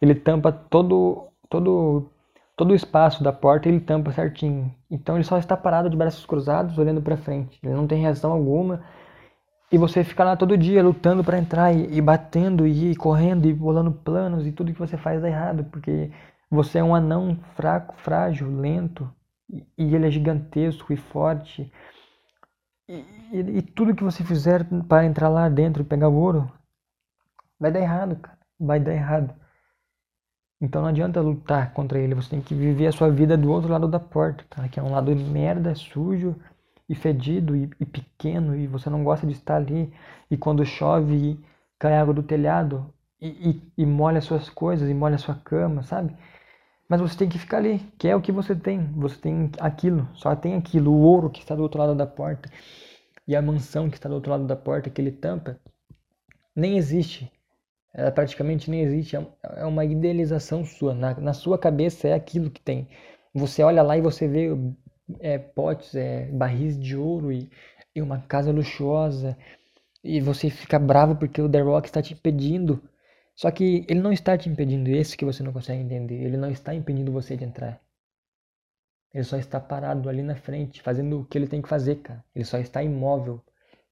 Ele 0.00 0.14
tampa 0.14 0.52
todo 0.52 1.28
todo 1.48 2.10
todo 2.58 2.72
o 2.72 2.74
espaço 2.74 3.22
da 3.22 3.32
porta, 3.32 3.68
ele 3.68 3.78
tampa 3.78 4.10
certinho. 4.10 4.74
Então 4.90 5.14
ele 5.14 5.22
só 5.22 5.38
está 5.38 5.56
parado 5.56 5.88
de 5.88 5.96
braços 5.96 6.26
cruzados, 6.26 6.76
olhando 6.76 7.00
para 7.00 7.16
frente. 7.16 7.56
Ele 7.62 7.72
não 7.72 7.86
tem 7.86 8.02
reação 8.02 8.32
alguma. 8.32 8.82
E 9.70 9.78
você 9.78 10.02
fica 10.02 10.24
lá 10.24 10.36
todo 10.36 10.58
dia 10.58 10.82
lutando 10.82 11.22
para 11.22 11.38
entrar 11.38 11.72
e, 11.72 11.96
e, 11.96 12.00
batendo 12.00 12.66
e 12.66 12.96
correndo 12.96 13.46
e 13.46 13.54
bolando 13.54 13.92
planos 13.92 14.44
e 14.44 14.50
tudo 14.50 14.72
que 14.72 14.78
você 14.78 14.96
faz 14.96 15.22
dá 15.22 15.28
errado, 15.28 15.64
porque 15.70 16.10
você 16.50 16.78
é 16.78 16.84
um 16.84 16.94
anão 16.94 17.38
fraco, 17.54 17.94
frágil, 17.98 18.50
lento, 18.50 19.08
e 19.48 19.94
ele 19.94 20.06
é 20.06 20.10
gigantesco 20.10 20.92
e 20.92 20.96
forte. 20.96 21.70
E, 22.88 23.04
e, 23.32 23.58
e, 23.58 23.62
tudo 23.62 23.94
que 23.94 24.02
você 24.02 24.24
fizer 24.24 24.66
para 24.88 25.04
entrar 25.04 25.28
lá 25.28 25.48
dentro 25.48 25.82
e 25.82 25.86
pegar 25.86 26.08
o 26.08 26.16
ouro 26.16 26.50
vai 27.60 27.70
dar 27.70 27.80
errado, 27.80 28.16
cara. 28.16 28.38
Vai 28.58 28.80
dar 28.80 28.94
errado. 28.94 29.32
Então 30.60 30.82
não 30.82 30.88
adianta 30.88 31.20
lutar 31.20 31.72
contra 31.72 31.98
ele, 31.98 32.14
você 32.14 32.30
tem 32.30 32.40
que 32.40 32.54
viver 32.54 32.88
a 32.88 32.92
sua 32.92 33.10
vida 33.10 33.36
do 33.36 33.50
outro 33.50 33.70
lado 33.70 33.86
da 33.86 34.00
porta, 34.00 34.44
cara, 34.50 34.68
que 34.68 34.80
é 34.80 34.82
um 34.82 34.90
lado 34.90 35.14
merda, 35.14 35.74
sujo 35.74 36.34
e 36.88 36.94
fedido 36.94 37.54
e, 37.54 37.70
e 37.78 37.86
pequeno 37.86 38.56
e 38.56 38.66
você 38.66 38.90
não 38.90 39.04
gosta 39.04 39.26
de 39.26 39.32
estar 39.32 39.56
ali. 39.56 39.92
E 40.30 40.36
quando 40.36 40.64
chove 40.64 41.38
cai 41.78 41.96
água 41.96 42.12
do 42.12 42.22
telhado 42.22 42.92
e, 43.20 43.60
e 43.76 43.86
molha 43.86 44.20
suas 44.20 44.48
coisas 44.48 44.88
e 44.88 44.94
molha 44.94 45.18
sua 45.18 45.34
cama, 45.34 45.82
sabe? 45.82 46.16
Mas 46.88 47.00
você 47.00 47.18
tem 47.18 47.28
que 47.28 47.38
ficar 47.38 47.58
ali, 47.58 47.80
que 47.98 48.08
é 48.08 48.16
o 48.16 48.20
que 48.20 48.32
você 48.32 48.56
tem. 48.56 48.86
Você 48.94 49.16
tem 49.16 49.50
aquilo, 49.60 50.08
só 50.14 50.34
tem 50.34 50.54
aquilo, 50.54 50.90
o 50.90 51.00
ouro 51.00 51.30
que 51.30 51.40
está 51.40 51.54
do 51.54 51.62
outro 51.62 51.78
lado 51.78 51.94
da 51.94 52.06
porta 52.06 52.50
e 53.26 53.36
a 53.36 53.42
mansão 53.42 53.90
que 53.90 53.96
está 53.96 54.08
do 54.08 54.14
outro 54.14 54.30
lado 54.30 54.46
da 54.46 54.56
porta 54.56 54.88
que 54.88 55.00
ele 55.00 55.12
tampa, 55.12 55.60
nem 56.56 56.78
existe. 56.78 57.30
Ela 57.94 58.10
praticamente 58.12 58.70
nem 58.70 58.80
existe. 58.82 59.16
É, 59.16 59.26
é 59.56 59.64
uma 59.64 59.84
idealização 59.84 60.64
sua. 60.64 60.94
Na, 60.94 61.14
na 61.14 61.32
sua 61.32 61.58
cabeça 61.58 62.08
é 62.08 62.14
aquilo 62.14 62.50
que 62.50 62.60
tem. 62.60 62.88
Você 63.34 63.62
olha 63.62 63.82
lá 63.82 63.96
e 63.96 64.00
você 64.00 64.26
vê 64.26 64.48
é, 65.20 65.38
potes, 65.38 65.94
é, 65.94 66.26
barris 66.26 66.78
de 66.78 66.96
ouro 66.96 67.32
e, 67.32 67.50
e 67.94 68.02
uma 68.02 68.20
casa 68.20 68.52
luxuosa. 68.52 69.36
E 70.02 70.20
você 70.20 70.50
fica 70.50 70.78
bravo 70.78 71.16
porque 71.16 71.40
o 71.42 71.48
The 71.48 71.60
Rock 71.60 71.88
está 71.88 72.02
te 72.02 72.14
impedindo 72.14 72.82
só 73.38 73.52
que 73.52 73.86
ele 73.88 74.00
não 74.00 74.12
está 74.12 74.36
te 74.36 74.48
impedindo, 74.48 74.90
esse 74.90 75.16
que 75.16 75.24
você 75.24 75.44
não 75.44 75.52
consegue 75.52 75.80
entender. 75.80 76.16
Ele 76.24 76.36
não 76.36 76.50
está 76.50 76.74
impedindo 76.74 77.12
você 77.12 77.36
de 77.36 77.44
entrar. 77.44 77.80
Ele 79.14 79.22
só 79.22 79.36
está 79.36 79.60
parado 79.60 80.08
ali 80.08 80.22
na 80.24 80.34
frente, 80.34 80.82
fazendo 80.82 81.20
o 81.20 81.24
que 81.24 81.38
ele 81.38 81.46
tem 81.46 81.62
que 81.62 81.68
fazer, 81.68 82.02
cara. 82.02 82.24
Ele 82.34 82.44
só 82.44 82.58
está 82.58 82.82
imóvel, 82.82 83.40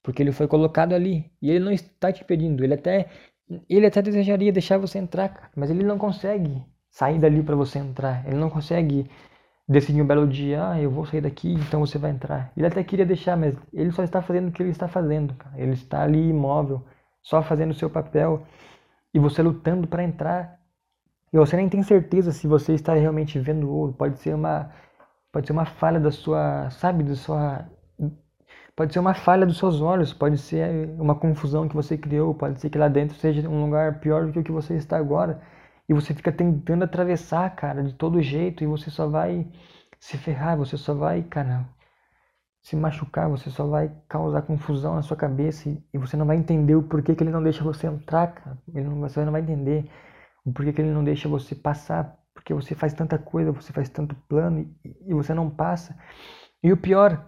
porque 0.03 0.21
ele 0.21 0.33
foi 0.33 0.49
colocado 0.49 0.95
ali. 0.95 1.31
E 1.41 1.49
ele 1.49 1.61
não 1.65 1.71
está 1.71 2.11
te 2.13 2.25
impedindo. 2.25 2.65
Ele 2.65 2.75
até, 2.75 3.09
ele 3.69 3.87
até 3.87 4.03
desejaria 4.03 4.53
deixar 4.53 4.79
você 4.79 4.99
entrar, 4.99 5.29
cara, 5.29 5.51
mas 5.57 5.71
ele 5.71 5.85
não 5.85 5.99
consegue 5.99 6.65
sair 6.91 7.19
dali 7.19 7.43
para 7.43 7.55
você 7.55 7.79
entrar. 7.79 8.27
Ele 8.27 8.37
não 8.37 8.51
consegue 8.51 9.09
decidir 9.69 10.03
um 10.03 10.07
belo 10.07 10.27
dia, 10.27 10.71
ah, 10.71 10.81
eu 10.81 10.91
vou 10.91 11.05
sair 11.07 11.21
daqui, 11.21 11.53
então 11.53 11.81
você 11.81 11.99
vai 11.99 12.11
entrar. 12.11 12.53
Ele 12.57 12.67
até 12.67 12.83
queria 12.83 13.07
deixar, 13.07 13.37
mas 13.37 13.55
ele 13.73 13.91
só 13.91 14.03
está 14.03 14.23
fazendo 14.23 14.49
o 14.49 14.53
que 14.53 14.63
ele 14.63 14.71
está 14.71 14.89
fazendo, 14.89 15.35
cara. 15.35 15.61
Ele 15.61 15.73
está 15.73 16.03
ali 16.03 16.29
imóvel, 16.29 16.85
só 17.23 17.43
fazendo 17.43 17.73
o 17.73 17.75
seu 17.75 17.91
papel 17.91 18.43
e 19.13 19.19
você 19.19 19.43
lutando 19.43 19.87
para 19.87 20.05
entrar. 20.05 20.59
E 21.33 21.39
você 21.39 21.57
nem 21.57 21.69
tem 21.69 21.83
certeza 21.83 22.33
se 22.33 22.47
você 22.47 22.75
está 22.75 22.95
realmente 22.95 23.39
vendo 23.39 23.71
ouro. 23.71 23.93
Pode 23.93 24.19
ser 24.21 24.35
uma 24.35 24.71
pode 25.33 25.47
ser 25.47 25.53
uma 25.53 25.67
falha 25.67 26.01
da 26.01 26.11
sua, 26.11 26.71
sabe, 26.71 27.05
da 27.05 27.15
sua 27.15 27.69
pode 28.77 28.93
ser 28.93 28.99
uma 29.01 29.15
falha 29.15 29.47
dos 29.47 29.59
seus 29.59 29.81
olhos, 29.81 30.13
pode 30.13 30.39
ser 30.39 30.91
uma 31.01 31.15
confusão 31.15 31.69
que 31.69 31.75
você 31.75 31.97
criou, 31.99 32.35
pode 32.35 32.61
ser 32.61 32.71
que 32.71 32.79
lá 32.79 32.89
dentro 32.89 33.17
seja 33.17 33.49
um 33.49 33.65
lugar 33.65 34.01
pior 34.01 34.27
do 34.27 34.33
que 34.33 34.39
o 34.41 34.45
que 34.45 34.53
você 34.53 34.75
está 34.77 34.99
agora. 34.99 35.41
e 35.89 35.95
você 35.95 36.15
fica 36.15 36.33
tentando 36.33 36.85
atravessar, 36.85 37.55
cara, 37.57 37.83
de 37.83 37.95
todo 37.95 38.21
jeito 38.23 38.65
e 38.65 38.67
você 38.67 38.91
só 38.91 39.09
vai 39.09 39.47
se 40.01 40.19
ferrar, 40.19 40.57
você 40.59 40.77
só 40.77 40.95
vai, 40.95 41.23
cara, 41.23 41.67
se 42.67 42.75
machucar, 42.77 43.29
você 43.31 43.49
só 43.51 43.67
vai 43.67 43.93
causar 44.09 44.43
confusão 44.43 44.97
na 44.97 45.03
sua 45.03 45.17
cabeça 45.17 45.69
e, 45.69 45.99
você 45.99 46.17
não 46.17 46.27
vai 46.27 46.37
entender 46.37 46.75
o 46.75 46.83
porquê 46.83 47.15
que 47.15 47.23
ele 47.23 47.31
não 47.31 47.43
deixa 47.43 47.63
você 47.63 47.87
entrar, 47.87 48.27
cara. 48.35 48.59
Ele 48.75 48.89
não, 48.89 49.01
você 49.01 49.25
não 49.25 49.33
vai 49.33 49.41
entender 49.41 49.89
o 50.45 50.53
porquê 50.53 50.73
que 50.73 50.83
ele 50.83 50.91
não 50.93 51.05
deixa 51.05 51.29
você 51.29 51.55
passar, 51.55 52.19
porque 52.35 52.53
você 52.53 52.75
faz 52.75 52.93
tanta 52.93 53.19
coisa, 53.19 53.53
você 53.53 53.73
faz 53.73 53.89
tanto 53.89 54.17
plano 54.29 54.61
e, 54.85 54.97
e 55.07 55.15
você 55.15 55.33
não 55.33 55.49
passa. 55.49 55.97
E 56.63 56.73
o 56.73 56.77
pior, 56.77 57.25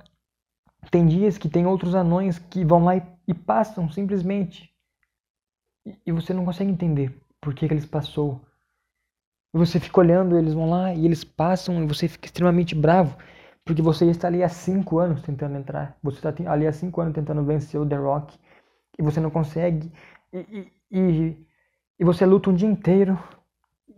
tem 0.91 1.07
dias 1.07 1.37
que 1.37 1.49
tem 1.49 1.66
outros 1.66 1.95
anões 1.95 2.39
que 2.39 2.64
vão 2.64 2.85
lá 2.85 2.97
e, 2.97 3.03
e 3.26 3.35
passam 3.35 3.91
simplesmente. 3.91 4.72
E, 5.85 5.97
e, 6.07 6.12
você 6.12 6.33
não 6.33 6.45
consegue 6.45 6.70
entender 6.70 7.20
por 7.41 7.55
que, 7.55 7.66
que 7.66 7.74
eles 7.74 7.87
passou. 7.87 8.41
E 9.55 9.59
você 9.59 9.81
fica 9.81 10.01
olhando, 10.01 10.37
eles 10.37 10.55
vão 10.55 10.70
lá 10.70 10.95
e 10.95 11.05
eles 11.05 11.24
passam 11.24 11.83
e 11.83 11.87
você 11.87 12.09
fica 12.09 12.26
extremamente 12.26 12.74
bravo. 12.74 13.16
Porque 13.64 13.83
você 13.83 14.07
está 14.07 14.29
ali 14.29 14.43
há 14.43 14.49
cinco 14.49 14.99
anos 14.99 15.22
tentando 15.22 15.57
entrar. 15.57 15.97
Você 16.03 16.26
está 16.26 16.51
ali 16.51 16.66
há 16.66 16.72
cinco 16.72 17.01
anos 17.01 17.14
tentando 17.14 17.45
vencer 17.45 17.81
o 17.81 17.87
The 17.87 17.97
Rock. 17.97 18.39
E 18.99 19.03
você 19.03 19.20
não 19.20 19.31
consegue. 19.31 19.93
E, 20.33 20.70
e, 20.91 21.47
e 21.99 22.05
você 22.05 22.24
luta 22.24 22.51
um 22.51 22.55
dia 22.55 22.68
inteiro. 22.68 23.18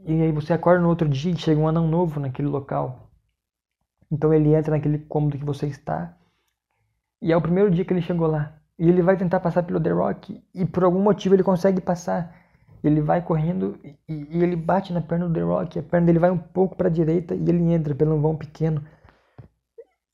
E 0.07 0.23
aí 0.23 0.33
você 0.33 0.53
acorda 0.53 0.83
no 0.83 0.89
outro 0.89 1.09
dia 1.09 1.33
e 1.33 1.37
chega 1.37 1.61
um 1.61 1.69
anão 1.69 1.87
novo 1.87 2.19
naquele 2.19 2.49
local. 2.49 3.11
Então 4.11 4.35
ele 4.35 4.55
entra 4.55 4.73
naquele 4.73 4.99
cômodo 4.99 5.39
que 5.39 5.45
você 5.45 5.67
está. 5.67 6.17
E 7.23 7.33
é 7.33 7.37
o 7.37 7.41
primeiro 7.41 7.71
dia 7.71 7.85
que 7.85 7.93
ele 7.93 8.03
chegou 8.03 8.27
lá. 8.27 8.55
E 8.79 8.89
ele 8.89 9.03
vai 9.03 9.17
tentar 9.17 9.41
passar 9.41 9.63
pelo 9.63 9.81
The 9.81 9.91
Rock. 9.91 10.43
E 10.55 10.65
por 10.65 10.85
algum 10.85 11.03
motivo 11.03 11.35
ele 11.35 11.43
consegue 11.43 11.81
passar. 11.81 12.35
Ele 12.83 13.03
vai 13.03 13.21
correndo 13.21 13.79
e, 13.85 13.99
e 14.09 14.43
ele 14.43 14.57
bate 14.57 14.93
na 14.93 15.03
perna 15.03 15.29
do 15.29 15.35
The 15.35 15.43
Rock. 15.43 15.79
A 15.79 15.83
perna 15.83 16.07
dele 16.07 16.19
vai 16.19 16.31
um 16.31 16.39
pouco 16.39 16.77
para 16.77 16.89
a 16.89 16.91
direita 16.91 17.35
e 17.35 17.49
ele 17.49 17.73
entra 17.73 17.95
pelo 17.95 18.19
vão 18.19 18.35
pequeno. 18.35 18.83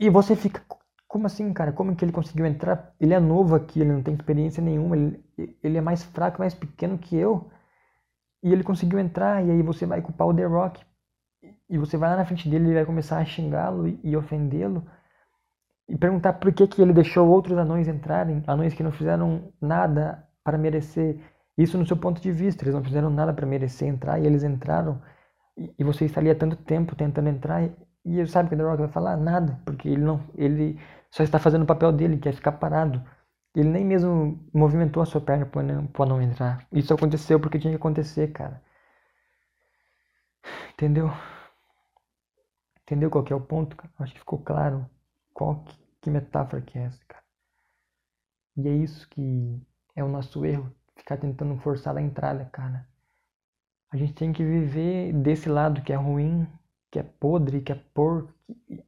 E 0.01 0.11
você 0.11 0.35
fica, 0.35 0.61
como 1.07 1.27
assim, 1.27 1.53
cara? 1.53 1.73
Como 1.73 1.95
que 1.95 2.05
ele 2.05 2.13
conseguiu 2.13 2.45
entrar? 2.45 2.93
Ele 3.01 3.15
é 3.15 3.21
novo 3.21 3.55
aqui, 3.55 3.81
ele 3.81 3.93
não 3.93 4.03
tem 4.03 4.15
experiência 4.15 4.61
nenhuma. 4.61 4.97
Ele, 4.97 5.25
ele 5.63 5.79
é 5.79 5.81
mais 5.81 6.03
fraco, 6.03 6.41
mais 6.41 6.55
pequeno 6.55 6.99
que 6.99 7.17
eu. 7.17 7.49
E 8.43 8.53
ele 8.53 8.65
conseguiu 8.65 8.99
entrar. 8.99 9.45
E 9.45 9.51
aí 9.53 9.63
você 9.63 9.87
vai 9.87 10.03
culpar 10.03 10.27
o 10.27 10.35
The 10.35 10.45
Rock. 10.45 10.85
E 11.71 11.79
você 11.79 11.97
vai 11.97 12.11
lá 12.11 12.17
na 12.17 12.25
frente 12.25 12.49
dele 12.49 12.71
e 12.71 12.75
vai 12.75 12.85
começar 12.85 13.19
a 13.19 13.25
xingá-lo 13.25 13.87
e, 13.87 14.01
e 14.03 14.17
ofendê-lo 14.17 14.85
e 15.89 15.97
perguntar 15.97 16.35
por 16.35 16.53
que, 16.53 16.67
que 16.67 16.83
ele 16.83 16.93
deixou 16.93 17.29
outros 17.29 17.57
anões 17.59 17.89
entrarem, 17.89 18.43
anões 18.47 18.75
que 18.75 18.83
não 18.83 18.93
fizeram 18.93 19.53
nada 19.61 20.25
para 20.43 20.59
merecer 20.59 21.19
isso 21.57 21.79
no 21.79 21.87
seu 21.87 21.97
ponto 21.97 22.21
de 22.21 22.31
vista, 22.31 22.65
eles 22.65 22.75
não 22.75 22.85
fizeram 22.85 23.09
nada 23.11 23.33
para 23.33 23.47
merecer 23.47 23.89
entrar 23.89 24.19
e 24.21 24.27
eles 24.27 24.43
entraram 24.43 25.01
e, 25.57 25.75
e 25.79 25.85
você 25.85 26.05
há 26.05 26.35
tanto 26.35 26.57
tempo 26.57 26.95
tentando 26.95 27.29
entrar 27.29 27.63
e, 27.65 27.73
e 28.05 28.27
sabe 28.27 28.49
que 28.49 28.55
o 28.55 28.59
The 28.59 28.65
Rock 28.65 28.79
vai 28.79 28.89
falar 28.89 29.17
nada, 29.17 29.61
porque 29.65 29.89
ele 29.89 30.03
não, 30.03 30.23
ele 30.37 30.79
só 31.11 31.23
está 31.23 31.39
fazendo 31.39 31.63
o 31.63 31.67
papel 31.67 31.93
dele, 31.93 32.19
que 32.19 32.29
é 32.29 32.33
ficar 32.33 32.53
parado. 32.53 33.03
Ele 33.55 33.69
nem 33.71 33.85
mesmo 33.85 34.39
movimentou 34.53 35.03
a 35.03 35.07
sua 35.07 35.21
perna 35.21 35.47
para 35.47 35.63
não, 35.63 35.89
não 36.07 36.23
entrar. 36.23 36.67
Isso 36.71 36.93
aconteceu 36.93 37.41
porque 37.41 37.59
tinha 37.59 37.73
que 37.73 37.77
acontecer, 37.77 38.29
cara. 38.33 38.63
Entendeu? 40.75 41.11
Entendeu 42.83 43.11
qual 43.11 43.25
é 43.31 43.35
o 43.35 43.41
ponto? 43.41 43.77
Acho 43.99 44.13
que 44.13 44.21
ficou 44.21 44.39
claro. 44.39 44.89
Qual 45.37 45.63
que, 45.65 45.79
que 46.01 46.09
metáfora 46.11 46.63
que 46.63 46.79
é 46.79 46.85
essa, 46.85 47.05
cara? 47.07 47.23
E 48.57 48.67
é 48.67 48.75
isso 48.75 49.07
que 49.11 49.61
é 49.95 50.03
o 50.03 50.09
nosso 50.09 50.47
erro, 50.47 50.75
ficar 50.97 51.19
tentando 51.19 51.59
forçar 51.59 51.95
a 51.95 52.01
entrada, 52.01 52.47
cara. 52.47 52.89
A 53.93 53.99
gente 53.99 54.15
tem 54.15 54.33
que 54.33 54.43
viver 54.43 55.13
desse 55.13 55.51
lado 55.51 55.83
que 55.83 55.93
é 55.93 55.97
ruim, 55.97 56.49
que 56.91 56.99
é 56.99 57.03
podre, 57.03 57.61
que 57.61 57.71
é 57.71 57.75
porco, 57.75 58.33
e, 58.67 58.83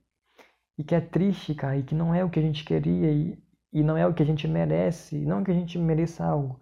e 0.79 0.83
que 0.83 0.95
é 0.95 1.03
triste, 1.03 1.55
cara, 1.55 1.77
e 1.77 1.83
que 1.83 1.95
não 1.95 2.15
é 2.15 2.25
o 2.25 2.31
que 2.31 2.39
a 2.39 2.43
gente 2.43 2.65
queria, 2.65 3.13
e, 3.13 3.39
e 3.71 3.83
não 3.83 3.99
é 3.99 4.07
o 4.07 4.15
que 4.15 4.23
a 4.23 4.27
gente 4.27 4.49
merece, 4.49 5.19
não 5.27 5.45
que 5.45 5.51
a 5.51 5.55
gente 5.55 5.79
mereça 5.79 6.25
algo. 6.25 6.59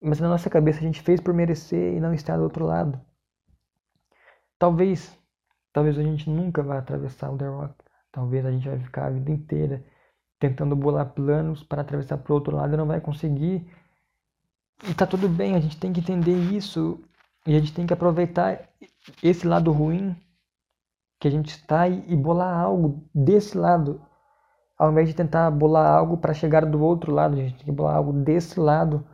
Mas 0.00 0.20
na 0.20 0.28
nossa 0.28 0.48
cabeça 0.48 0.78
a 0.78 0.82
gente 0.82 1.02
fez 1.02 1.20
por 1.20 1.34
merecer 1.34 1.94
e 1.94 2.00
não 2.00 2.14
estar 2.14 2.36
do 2.36 2.44
outro 2.44 2.64
lado. 2.64 3.00
Talvez, 4.56 5.18
talvez 5.72 5.98
a 5.98 6.02
gente 6.04 6.30
nunca 6.30 6.62
vá 6.62 6.78
atravessar 6.78 7.32
o 7.32 7.36
The 7.36 7.48
Rock. 7.48 7.85
Talvez 8.16 8.46
a 8.46 8.50
gente 8.50 8.66
vai 8.66 8.78
ficar 8.78 9.08
a 9.08 9.10
vida 9.10 9.30
inteira 9.30 9.84
tentando 10.38 10.74
bolar 10.74 11.12
planos 11.12 11.62
para 11.62 11.82
atravessar 11.82 12.16
para 12.16 12.32
o 12.32 12.34
outro 12.34 12.56
lado 12.56 12.72
e 12.72 12.76
não 12.78 12.86
vai 12.86 12.98
conseguir. 12.98 13.70
E 14.88 14.94
tá 14.94 15.06
tudo 15.06 15.28
bem, 15.28 15.54
a 15.54 15.60
gente 15.60 15.78
tem 15.78 15.92
que 15.92 16.00
entender 16.00 16.34
isso 16.34 16.98
e 17.46 17.54
a 17.54 17.58
gente 17.58 17.74
tem 17.74 17.86
que 17.86 17.92
aproveitar 17.92 18.70
esse 19.22 19.46
lado 19.46 19.70
ruim 19.70 20.16
que 21.20 21.28
a 21.28 21.30
gente 21.30 21.50
está 21.50 21.86
e, 21.88 22.16
bolar 22.16 22.58
algo 22.58 23.06
desse 23.14 23.58
lado, 23.58 24.00
ao 24.78 24.90
invés 24.90 25.10
de 25.10 25.14
tentar 25.14 25.50
bolar 25.50 25.86
algo 25.86 26.16
para 26.16 26.32
chegar 26.32 26.64
do 26.64 26.82
outro 26.82 27.12
lado, 27.12 27.34
a 27.34 27.36
gente 27.36 27.56
tem 27.56 27.66
que 27.66 27.72
bolar 27.72 27.96
algo 27.96 28.14
desse 28.14 28.58
lado. 28.58 29.06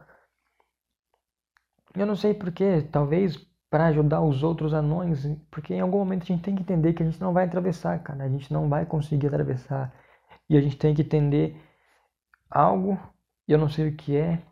Eu 1.92 2.07
não 2.07 2.14
sei 2.14 2.34
porquê, 2.34 2.82
talvez 2.82 3.36
para 3.73 3.87
ajudar 3.87 4.20
os 4.20 4.43
outros 4.43 4.75
anões, 4.75 5.27
porque 5.51 5.73
em 5.73 5.81
algum 5.81 5.97
momento 5.97 6.25
a 6.25 6.27
gente 6.27 6.43
tem 6.43 6.55
que 6.55 6.61
entender 6.61 6.93
que 6.93 7.03
a 7.03 7.07
gente 7.07 7.18
não 7.18 7.33
vai 7.33 7.47
atravessar, 7.47 7.99
cara, 8.03 8.23
a 8.23 8.29
gente 8.29 8.53
não 8.53 8.68
vai 8.68 8.85
conseguir 8.85 9.29
atravessar. 9.29 9.91
E 10.47 10.59
a 10.59 10.61
gente 10.61 10.77
tem 10.77 10.95
que 10.95 11.01
entender 11.01 11.57
algo, 12.51 13.01
eu 13.49 13.57
não 13.57 13.70
sei 13.70 13.89
o 13.89 13.97
que 13.97 14.14
é, 14.14 14.43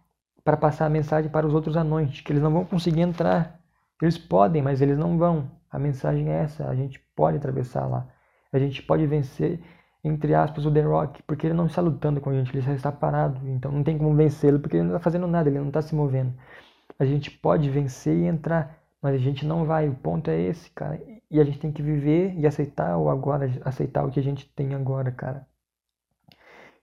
para 0.43 0.57
passar 0.57 0.87
a 0.87 0.89
mensagem 0.89 1.31
para 1.31 1.47
os 1.47 1.53
outros 1.53 1.77
anões, 1.77 2.23
que 2.23 2.33
eles 2.33 2.43
não 2.43 2.51
vão 2.51 2.65
conseguir 2.65 3.03
entrar. 3.03 3.61
Eles 4.01 4.17
podem, 4.17 4.63
mas 4.63 4.81
eles 4.81 4.97
não 4.97 5.19
vão. 5.19 5.51
A 5.71 5.79
mensagem 5.79 6.31
é 6.31 6.39
essa, 6.45 6.67
a 6.67 6.75
gente 6.75 6.99
pode 7.15 7.37
atravessar 7.37 7.87
lá. 7.87 8.09
A 8.51 8.59
gente 8.59 8.83
pode 8.83 9.07
vencer, 9.07 9.61
entre 10.03 10.35
aspas, 10.35 10.65
o 10.65 10.73
The 10.73 10.81
Rock, 10.81 11.23
porque 11.25 11.47
ele 11.47 11.55
não 11.55 11.67
está 11.67 11.83
lutando 11.83 12.23
com 12.23 12.31
a 12.31 12.33
gente, 12.33 12.57
ele 12.57 12.63
já 12.63 12.73
está 12.73 12.91
parado. 12.91 13.47
Então 13.47 13.71
não 13.71 13.85
tem 13.85 13.99
como 13.99 14.15
vencê-lo, 14.15 14.61
porque 14.61 14.79
ele 14.79 14.85
não 14.85 14.97
está 14.97 15.01
fazendo 15.01 15.27
nada, 15.27 15.51
ele 15.51 15.59
não 15.59 15.69
está 15.69 15.83
se 15.83 15.95
movendo. 15.95 16.33
A 16.99 17.05
gente 17.05 17.31
pode 17.31 17.69
vencer 17.69 18.17
e 18.17 18.25
entrar 18.25 18.80
mas 19.03 19.15
a 19.15 19.19
gente 19.19 19.47
não 19.47 19.65
vai, 19.65 19.89
o 19.89 19.95
ponto 19.95 20.31
é 20.31 20.39
esse, 20.41 20.71
cara. 20.71 21.01
E 21.31 21.41
a 21.41 21.45
gente 21.45 21.59
tem 21.59 21.73
que 21.73 21.83
viver 21.83 22.35
e 22.39 22.47
aceitar 22.47 22.99
o 22.99 23.09
agora, 23.09 23.51
aceitar 23.65 24.05
o 24.05 24.11
que 24.11 24.21
a 24.21 24.23
gente 24.23 24.47
tem 24.55 24.75
agora, 24.75 25.11
cara. 25.11 25.47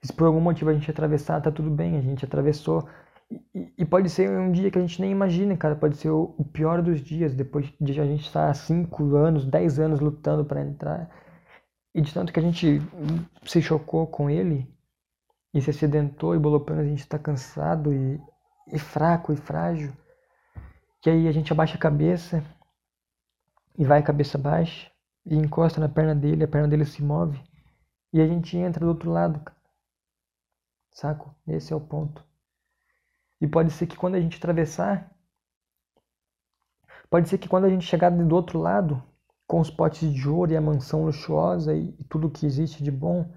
Se 0.02 0.12
por 0.12 0.26
algum 0.26 0.40
motivo 0.40 0.70
a 0.70 0.74
gente 0.74 0.90
atravessar, 0.90 1.40
tá 1.40 1.50
tudo 1.50 1.70
bem, 1.70 1.96
a 1.96 2.00
gente 2.00 2.24
atravessou. 2.24 2.88
E, 3.30 3.72
e 3.78 3.84
pode 3.84 4.08
ser 4.10 4.30
um 4.30 4.50
dia 4.50 4.70
que 4.70 4.78
a 4.78 4.80
gente 4.80 5.00
nem 5.00 5.12
imagina, 5.12 5.56
cara. 5.56 5.76
Pode 5.76 5.96
ser 5.96 6.10
o, 6.10 6.34
o 6.38 6.44
pior 6.44 6.82
dos 6.82 7.00
dias, 7.00 7.34
depois 7.34 7.72
de 7.80 8.00
a 8.00 8.06
gente 8.06 8.24
estar 8.24 8.48
há 8.48 8.54
5 8.54 9.16
anos, 9.16 9.44
10 9.44 9.78
anos 9.78 10.00
lutando 10.00 10.44
para 10.44 10.62
entrar. 10.62 11.10
E 11.94 12.00
de 12.00 12.12
tanto 12.12 12.32
que 12.32 12.40
a 12.40 12.42
gente 12.42 12.80
se 13.44 13.62
chocou 13.62 14.06
com 14.06 14.28
ele 14.30 14.66
e 15.54 15.60
se 15.60 15.70
acidentou 15.70 16.34
e 16.34 16.38
bolou 16.38 16.64
a 16.68 16.84
gente 16.84 17.00
está 17.00 17.18
cansado 17.18 17.92
e, 17.92 18.20
e 18.72 18.78
fraco 18.78 19.32
e 19.32 19.36
frágil 19.36 19.92
que 21.00 21.10
aí 21.10 21.28
a 21.28 21.32
gente 21.32 21.52
abaixa 21.52 21.76
a 21.76 21.80
cabeça 21.80 22.44
e 23.76 23.84
vai 23.84 24.02
cabeça 24.02 24.36
baixa 24.36 24.90
e 25.24 25.36
encosta 25.36 25.80
na 25.80 25.88
perna 25.88 26.14
dele, 26.14 26.44
a 26.44 26.48
perna 26.48 26.68
dele 26.68 26.84
se 26.84 27.02
move 27.02 27.40
e 28.12 28.20
a 28.20 28.26
gente 28.26 28.56
entra 28.56 28.84
do 28.84 28.88
outro 28.88 29.10
lado, 29.10 29.40
saco? 30.90 31.34
Esse 31.46 31.72
é 31.72 31.76
o 31.76 31.80
ponto. 31.80 32.24
E 33.40 33.46
pode 33.46 33.70
ser 33.70 33.86
que 33.86 33.96
quando 33.96 34.16
a 34.16 34.20
gente 34.20 34.36
atravessar, 34.36 35.14
pode 37.08 37.28
ser 37.28 37.38
que 37.38 37.48
quando 37.48 37.66
a 37.66 37.68
gente 37.68 37.84
chegar 37.84 38.10
do 38.10 38.34
outro 38.34 38.58
lado, 38.58 39.02
com 39.46 39.60
os 39.60 39.70
potes 39.70 40.12
de 40.12 40.28
ouro 40.28 40.52
e 40.52 40.56
a 40.56 40.60
mansão 40.60 41.04
luxuosa 41.04 41.74
e, 41.74 41.94
e 41.98 42.04
tudo 42.04 42.30
que 42.30 42.44
existe 42.44 42.82
de 42.82 42.90
bom, 42.90 43.32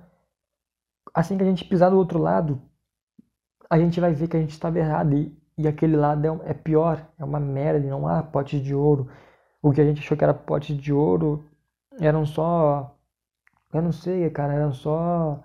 assim 1.14 1.38
que 1.38 1.44
a 1.44 1.46
gente 1.46 1.66
pisar 1.66 1.90
do 1.90 1.98
outro 1.98 2.20
lado, 2.20 2.62
a 3.70 3.78
gente 3.78 4.00
vai 4.00 4.14
ver 4.14 4.28
que 4.28 4.36
a 4.36 4.40
gente 4.40 4.52
estava 4.52 4.80
errado 4.80 5.16
e, 5.16 5.41
e 5.62 5.68
aquele 5.68 5.96
lado 5.96 6.26
é, 6.26 6.52
é 6.52 6.54
pior, 6.54 7.06
é 7.18 7.24
uma 7.24 7.40
merda, 7.40 7.88
não 7.88 8.08
há 8.08 8.24
potes 8.24 8.62
de 8.62 8.74
ouro. 8.76 9.10
O 9.62 9.72
que 9.72 9.82
a 9.82 9.86
gente 9.86 10.00
achou 10.00 10.18
que 10.18 10.24
era 10.24 10.34
potes 10.34 10.78
de 10.78 10.92
ouro 10.92 11.46
eram 12.00 12.26
só. 12.26 12.96
Eu 13.74 13.82
não 13.82 13.92
sei, 13.92 14.30
cara, 14.30 14.54
eram 14.54 14.74
só. 14.74 15.44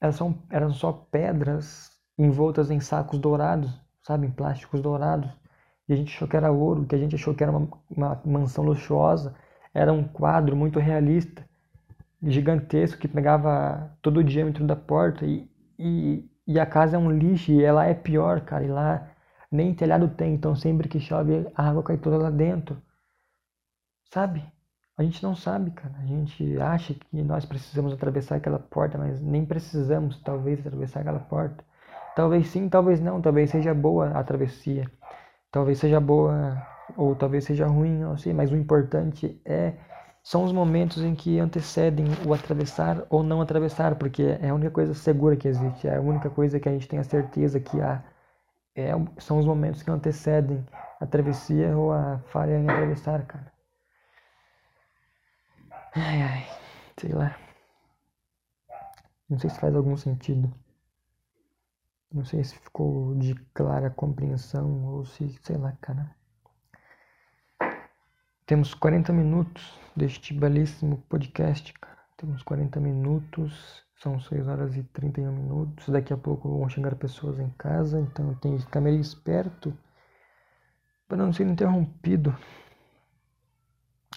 Eram 0.00 0.12
só, 0.12 0.34
eram 0.50 0.70
só 0.70 0.92
pedras 0.92 1.90
envoltas 2.18 2.70
em 2.70 2.80
sacos 2.80 3.18
dourados, 3.18 3.70
sabe, 4.02 4.26
em 4.26 4.30
plásticos 4.30 4.80
dourados. 4.80 5.30
E 5.88 5.92
a 5.92 5.96
gente 5.96 6.14
achou 6.14 6.28
que 6.28 6.36
era 6.36 6.50
ouro, 6.50 6.86
que 6.86 6.94
a 6.94 6.98
gente 6.98 7.14
achou 7.14 7.34
que 7.34 7.42
era 7.42 7.52
uma, 7.52 7.68
uma 7.90 8.22
mansão 8.24 8.64
luxuosa. 8.64 9.34
Era 9.72 9.92
um 9.92 10.04
quadro 10.04 10.56
muito 10.56 10.78
realista, 10.78 11.44
gigantesco, 12.22 13.00
que 13.00 13.08
pegava 13.08 13.90
todo 14.00 14.18
o 14.18 14.24
diâmetro 14.24 14.66
da 14.66 14.76
porta. 14.76 15.26
E, 15.26 15.48
e 16.46 16.60
a 16.60 16.66
casa 16.66 16.96
é 16.96 16.98
um 16.98 17.10
lixo 17.10 17.52
e 17.52 17.62
ela 17.62 17.86
é 17.86 17.94
pior, 17.94 18.40
cara. 18.42 18.64
E 18.64 18.68
lá 18.68 19.08
nem 19.50 19.74
telhado 19.74 20.08
tem, 20.08 20.34
então 20.34 20.54
sempre 20.54 20.88
que 20.88 21.00
chove 21.00 21.46
a 21.54 21.68
água 21.68 21.82
cai 21.82 21.96
toda 21.96 22.18
lá 22.18 22.30
dentro. 22.30 22.80
Sabe? 24.12 24.44
A 24.96 25.02
gente 25.02 25.22
não 25.22 25.34
sabe, 25.34 25.70
cara. 25.72 25.94
A 25.98 26.06
gente 26.06 26.60
acha 26.60 26.94
que 26.94 27.22
nós 27.22 27.44
precisamos 27.44 27.92
atravessar 27.92 28.36
aquela 28.36 28.58
porta, 28.58 28.96
mas 28.96 29.20
nem 29.20 29.44
precisamos, 29.44 30.20
talvez, 30.22 30.60
atravessar 30.60 31.00
aquela 31.00 31.18
porta. 31.18 31.64
Talvez 32.14 32.48
sim, 32.48 32.68
talvez 32.68 33.00
não. 33.00 33.20
Talvez 33.20 33.50
seja 33.50 33.74
boa 33.74 34.10
a 34.10 34.22
travessia. 34.22 34.90
Talvez 35.50 35.78
seja 35.78 36.00
boa 36.00 36.62
ou 36.96 37.14
talvez 37.14 37.44
seja 37.44 37.66
ruim, 37.66 37.98
não 37.98 38.16
sei, 38.16 38.32
mas 38.32 38.52
o 38.52 38.56
importante 38.56 39.40
é 39.44 39.74
são 40.24 40.42
os 40.42 40.52
momentos 40.52 41.02
em 41.02 41.14
que 41.14 41.38
antecedem 41.38 42.06
o 42.26 42.32
atravessar 42.32 43.06
ou 43.10 43.22
não 43.22 43.42
atravessar, 43.42 43.94
porque 43.96 44.22
é 44.22 44.48
a 44.48 44.54
única 44.54 44.70
coisa 44.70 44.94
segura 44.94 45.36
que 45.36 45.46
existe, 45.46 45.86
é 45.86 45.96
a 45.96 46.00
única 46.00 46.30
coisa 46.30 46.58
que 46.58 46.66
a 46.66 46.72
gente 46.72 46.88
tem 46.88 46.98
a 46.98 47.04
certeza 47.04 47.60
que 47.60 47.78
há. 47.80 48.02
É, 48.74 48.90
são 49.18 49.38
os 49.38 49.46
momentos 49.46 49.82
que 49.82 49.90
antecedem 49.90 50.66
a 50.98 51.06
travessia 51.06 51.76
ou 51.76 51.92
a 51.92 52.18
falha 52.32 52.58
em 52.58 52.68
atravessar, 52.68 53.26
cara. 53.26 53.52
Ai, 55.94 56.22
ai, 56.22 56.46
sei 56.98 57.12
lá. 57.12 57.36
Não 59.28 59.38
sei 59.38 59.50
se 59.50 59.60
faz 59.60 59.76
algum 59.76 59.96
sentido. 59.96 60.52
Não 62.10 62.24
sei 62.24 62.42
se 62.42 62.54
ficou 62.58 63.14
de 63.16 63.34
clara 63.52 63.90
compreensão 63.90 64.84
ou 64.86 65.04
se, 65.04 65.28
sei 65.42 65.58
lá, 65.58 65.72
cara. 65.82 66.16
Temos 68.46 68.74
40 68.74 69.10
minutos 69.10 69.72
deste 69.96 70.34
belíssimo 70.34 70.98
podcast, 71.08 71.72
cara. 71.72 71.96
Temos 72.18 72.42
40 72.42 72.78
minutos, 72.78 73.82
são 73.96 74.20
6 74.20 74.46
horas 74.48 74.76
e 74.76 74.82
31 74.82 75.32
minutos. 75.32 75.88
Daqui 75.88 76.12
a 76.12 76.16
pouco 76.18 76.58
vão 76.58 76.68
chegar 76.68 76.94
pessoas 76.94 77.38
em 77.38 77.48
casa, 77.56 77.98
então 77.98 78.28
eu 78.28 78.36
tenho 78.36 78.58
que 78.58 78.64
ficar 78.64 78.82
meio 78.82 79.00
esperto 79.00 79.74
para 81.08 81.16
não 81.16 81.32
ser 81.32 81.46
interrompido 81.46 82.36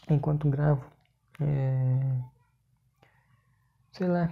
enquanto 0.10 0.50
gravo. 0.50 0.84
É... 1.40 2.22
Sei 3.94 4.10
lá, 4.10 4.30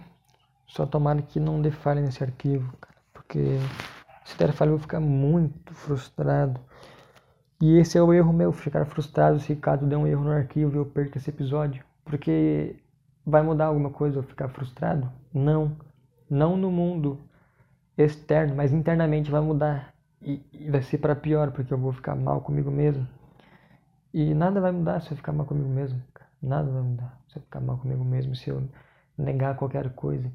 só 0.68 0.86
tomara 0.86 1.22
que 1.22 1.40
não 1.40 1.62
dê 1.62 1.72
falha 1.72 2.02
nesse 2.02 2.22
arquivo, 2.22 2.76
cara, 2.82 2.98
porque 3.14 3.60
se 4.26 4.38
der 4.38 4.52
falha 4.52 4.70
eu 4.70 4.74
vou 4.74 4.82
ficar 4.82 5.00
muito 5.00 5.74
frustrado. 5.74 6.60
E 7.62 7.78
esse 7.78 7.98
é 7.98 8.02
o 8.02 8.14
erro 8.14 8.34
meu, 8.34 8.52
ficar 8.52 8.86
frustrado 8.86 9.40
se 9.40 9.56
caso 9.56 9.86
der 9.86 9.96
um 9.96 10.06
erro 10.06 10.26
no 10.26 10.32
arquivo 10.32 10.76
e 10.76 10.78
eu 10.78 10.86
perco 10.86 11.18
esse 11.18 11.30
episódio. 11.30 11.84
Porque 12.04 12.76
vai 13.26 13.42
mudar 13.42 13.68
alguma 13.68 13.90
coisa 13.90 14.20
eu 14.20 14.24
ficar 14.24 14.50
frustrado? 14.50 15.10
Não. 15.34 15.78
Não 16.30 16.58
no 16.58 16.70
mundo 16.70 17.20
externo, 17.98 18.56
mas 18.56 18.74
internamente 18.74 19.32
vai 19.32 19.42
mudar. 19.42 19.94
E, 20.22 20.46
e 20.52 20.70
vai 20.70 20.82
ser 20.82 20.98
para 20.98 21.16
pior, 21.16 21.52
porque 21.52 21.74
eu 21.74 21.78
vou 21.78 21.94
ficar 21.94 22.16
mal 22.16 22.42
comigo 22.42 22.70
mesmo. 22.70 23.08
E 24.14 24.34
nada 24.34 24.60
vai 24.60 24.72
mudar 24.72 25.02
se 25.02 25.12
eu 25.12 25.18
ficar 25.18 25.32
mal 25.32 25.46
comigo 25.46 25.70
mesmo. 25.70 26.02
Nada 26.42 26.70
vai 26.70 26.82
mudar 26.82 27.18
se 27.30 27.38
eu 27.38 27.42
ficar 27.42 27.62
mal 27.62 27.78
comigo 27.78 28.04
mesmo, 28.04 28.36
se 28.36 28.50
eu 28.50 28.68
negar 29.18 29.56
qualquer 29.56 29.90
coisa. 29.94 30.30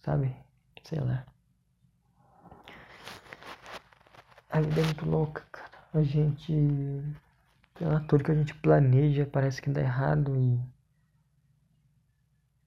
Sabe? 0.00 0.34
Sei 0.82 0.98
lá. 0.98 1.24
A 4.50 4.60
vida 4.60 4.80
é 4.80 4.84
muito 4.84 5.06
louca, 5.06 5.42
cara 5.52 5.73
a 5.94 6.02
gente. 6.02 6.52
Lá, 7.80 8.00
tudo 8.00 8.24
que 8.24 8.30
a 8.30 8.34
gente 8.34 8.54
planeja 8.54 9.26
parece 9.26 9.62
que 9.62 9.70
dá 9.70 9.80
errado 9.80 10.36
e. 10.36 10.60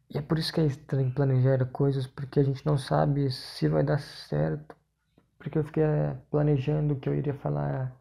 E 0.09 0.17
é 0.17 0.21
por 0.21 0.39
isso 0.39 0.53
que 0.53 0.61
é 0.61 0.65
estranho 0.65 1.13
planejar 1.13 1.65
coisas, 1.65 2.07
porque 2.07 2.39
a 2.39 2.43
gente 2.43 2.65
não 2.65 2.77
sabe 2.77 3.29
se 3.29 3.67
vai 3.67 3.83
dar 3.83 3.99
certo. 3.99 4.75
Porque 5.37 5.57
eu 5.57 5.63
fiquei 5.65 5.83
eh, 5.83 6.17
planejando 6.31 6.95
que 6.95 7.09
eu 7.09 7.15
iria 7.15 7.33
falar 7.33 7.93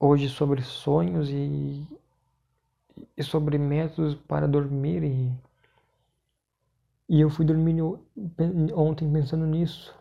hoje 0.00 0.28
sobre 0.28 0.62
sonhos 0.62 1.30
e, 1.30 1.86
e 3.16 3.22
sobre 3.22 3.58
métodos 3.58 4.14
para 4.14 4.46
dormir 4.48 5.04
e, 5.04 5.32
e 7.08 7.20
eu 7.20 7.30
fui 7.30 7.44
dormir 7.44 7.80
ontem 8.74 9.10
pensando 9.10 9.46
nisso 9.46 9.97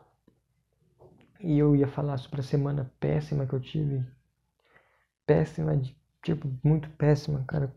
e 1.39 1.57
eu 1.57 1.75
ia 1.75 1.88
falar 1.88 2.17
sobre 2.17 2.41
a 2.41 2.43
semana 2.43 2.91
péssima 2.99 3.45
que 3.45 3.53
eu 3.53 3.59
tive. 3.59 4.05
Péssima, 5.25 5.75
de, 5.75 5.95
tipo, 6.23 6.51
muito 6.63 6.89
péssima, 6.91 7.43
cara. 7.47 7.73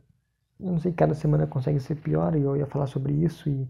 Eu 0.59 0.73
não 0.73 0.79
sei, 0.79 0.93
cada 0.93 1.15
semana 1.15 1.47
consegue 1.47 1.81
ser 1.81 1.97
pior 1.97 2.37
e 2.37 2.43
eu 2.43 2.57
ia 2.57 2.67
falar 2.67 2.87
sobre 2.87 3.13
isso 3.13 3.49
e 3.49 3.69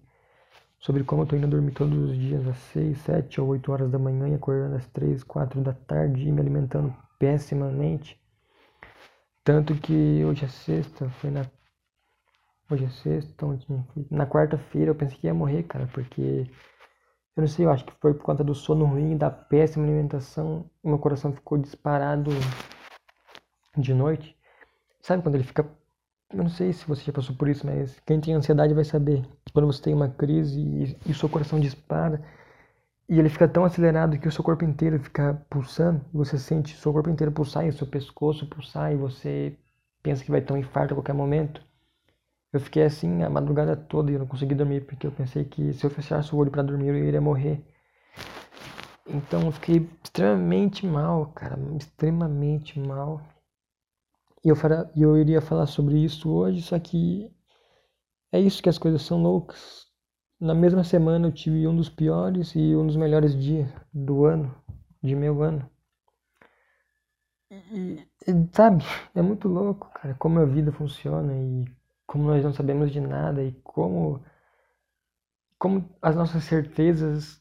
sobre 0.78 1.05
como 1.05 1.22
eu 1.22 1.26
tô 1.26 1.36
indo 1.36 1.47
dormir 1.47 1.72
todos 1.72 2.11
os 2.11 2.16
dias 2.16 2.47
às 2.47 2.57
6, 2.72 2.99
7 2.99 3.41
ou 3.41 3.49
8 3.49 3.70
horas 3.70 3.91
da 3.91 3.99
manhã 3.99 4.28
e 4.28 4.34
acordando 4.34 4.76
às 4.76 4.86
3, 4.86 5.22
4 5.22 5.61
da 5.61 5.72
tarde 5.72 6.26
e 6.26 6.32
me 6.32 6.41
alimentando 6.41 6.95
pessimamente. 7.18 8.20
Tanto 9.45 9.74
que 9.74 10.24
hoje 10.24 10.45
é 10.45 10.49
sexta, 10.49 11.09
foi 11.11 11.30
na. 11.30 11.45
Hoje 12.70 12.84
é 12.84 12.88
sexta, 12.88 13.47
ontem, 13.47 13.84
na 14.11 14.26
quarta-feira 14.26 14.91
eu 14.91 14.95
pensei 14.95 15.18
que 15.18 15.26
ia 15.26 15.34
morrer, 15.34 15.64
cara, 15.64 15.88
porque 15.93 16.47
eu 17.37 17.43
não 17.43 17.49
sei, 17.49 17.64
eu 17.66 17.70
acho 17.70 17.85
que 17.85 17.93
foi 18.01 18.14
por 18.14 18.22
conta 18.24 18.45
do 18.45 18.55
sono 18.55 18.85
ruim, 18.85 19.16
da 19.16 19.31
péssima 19.31 19.85
alimentação. 19.85 20.68
Meu 20.83 20.99
coração 20.99 21.33
ficou 21.33 21.59
disparado 21.59 22.31
de 23.76 23.95
noite. 23.95 24.37
Sabe 25.01 25.22
quando 25.22 25.37
ele 25.37 25.45
fica. 25.45 25.68
Eu 26.33 26.45
não 26.45 26.49
sei 26.49 26.72
se 26.72 26.87
você 26.87 27.05
já 27.05 27.12
passou 27.12 27.35
por 27.35 27.49
isso, 27.49 27.66
mas 27.66 27.99
quem 28.01 28.20
tem 28.20 28.35
ansiedade 28.35 28.74
vai 28.74 28.85
saber. 28.85 29.24
Quando 29.53 29.66
você 29.66 29.83
tem 29.83 29.95
uma 29.95 30.09
crise 30.09 30.61
e, 30.61 30.97
e 31.07 31.12
o 31.12 31.14
seu 31.14 31.28
coração 31.28 31.59
dispara 31.59 32.22
e 33.09 33.18
ele 33.18 33.28
fica 33.28 33.49
tão 33.49 33.64
acelerado 33.64 34.18
que 34.18 34.28
o 34.28 34.33
seu 34.33 34.45
corpo 34.45 34.64
inteiro 34.64 34.99
fica 35.01 35.35
pulsando, 35.51 36.01
você 36.12 36.39
sente 36.39 36.74
o 36.74 36.78
seu 36.78 36.93
corpo 36.93 37.11
inteiro 37.11 37.33
pulsar 37.33 37.66
e 37.66 37.68
o 37.68 37.72
seu 37.72 37.87
pescoço 37.87 38.47
pulsar 38.47 38.93
e 38.93 38.97
você 38.97 39.59
pensa 40.01 40.24
que 40.24 40.31
vai 40.31 40.41
ter 40.41 40.53
um 40.53 40.57
infarto 40.57 40.95
a 40.95 40.97
qualquer 40.97 41.14
momento. 41.14 41.61
Eu 42.53 42.61
fiquei 42.61 42.82
assim 42.82 43.22
a 43.22 43.30
madrugada 43.30 43.76
toda 43.76 44.11
e 44.11 44.14
eu 44.14 44.20
não 44.20 44.26
consegui 44.26 44.55
dormir 44.55 44.84
porque 44.84 45.07
eu 45.07 45.12
pensei 45.12 45.44
que 45.44 45.72
se 45.72 45.84
eu 45.84 45.90
fechasse 45.90 46.34
o 46.34 46.38
olho 46.38 46.51
para 46.51 46.62
dormir 46.62 46.88
eu 46.88 46.96
iria 46.96 47.20
morrer. 47.20 47.64
Então 49.07 49.42
eu 49.46 49.53
fiquei 49.53 49.88
extremamente 50.03 50.86
mal, 50.86 51.26
cara, 51.32 51.59
extremamente 51.76 52.78
mal. 52.78 53.20
E 54.44 54.48
eu, 54.48 54.57
fara, 54.57 54.90
eu 54.96 55.16
iria 55.16 55.40
falar 55.40 55.66
sobre 55.66 55.98
isso 55.98 56.30
hoje, 56.30 56.62
só 56.62 56.78
que 56.78 57.30
é 58.32 58.40
isso 58.40 58.62
que 58.62 58.68
as 58.68 58.78
coisas 58.78 59.03
são 59.03 59.22
loucas. 59.22 59.86
Na 60.40 60.55
mesma 60.55 60.82
semana 60.82 61.28
eu 61.28 61.32
tive 61.32 61.66
um 61.68 61.76
dos 61.76 61.88
piores 61.88 62.55
e 62.55 62.74
um 62.74 62.86
dos 62.86 62.96
melhores 62.96 63.36
dias 63.36 63.70
do 63.92 64.24
ano, 64.24 64.55
de 65.03 65.14
meu 65.14 65.42
ano. 65.42 65.68
E, 67.51 68.07
e, 68.26 68.48
sabe, 68.53 68.84
é 69.14 69.20
muito 69.20 69.48
louco, 69.48 69.90
cara, 69.92 70.14
como 70.14 70.38
a 70.38 70.44
vida 70.44 70.72
funciona 70.72 71.34
e 71.36 71.64
como 72.11 72.24
nós 72.24 72.42
não 72.42 72.52
sabemos 72.52 72.90
de 72.90 73.00
nada 73.00 73.40
e 73.40 73.52
como 73.62 74.20
como 75.56 75.88
as 76.02 76.16
nossas 76.16 76.42
certezas 76.42 77.40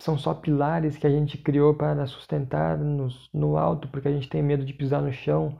são 0.00 0.18
só 0.18 0.34
pilares 0.34 0.96
que 0.96 1.06
a 1.06 1.10
gente 1.10 1.38
criou 1.38 1.76
para 1.76 2.04
sustentar-nos 2.08 3.30
no 3.32 3.56
alto, 3.56 3.86
porque 3.86 4.08
a 4.08 4.10
gente 4.10 4.28
tem 4.28 4.42
medo 4.42 4.64
de 4.64 4.74
pisar 4.74 5.00
no 5.00 5.12
chão. 5.12 5.56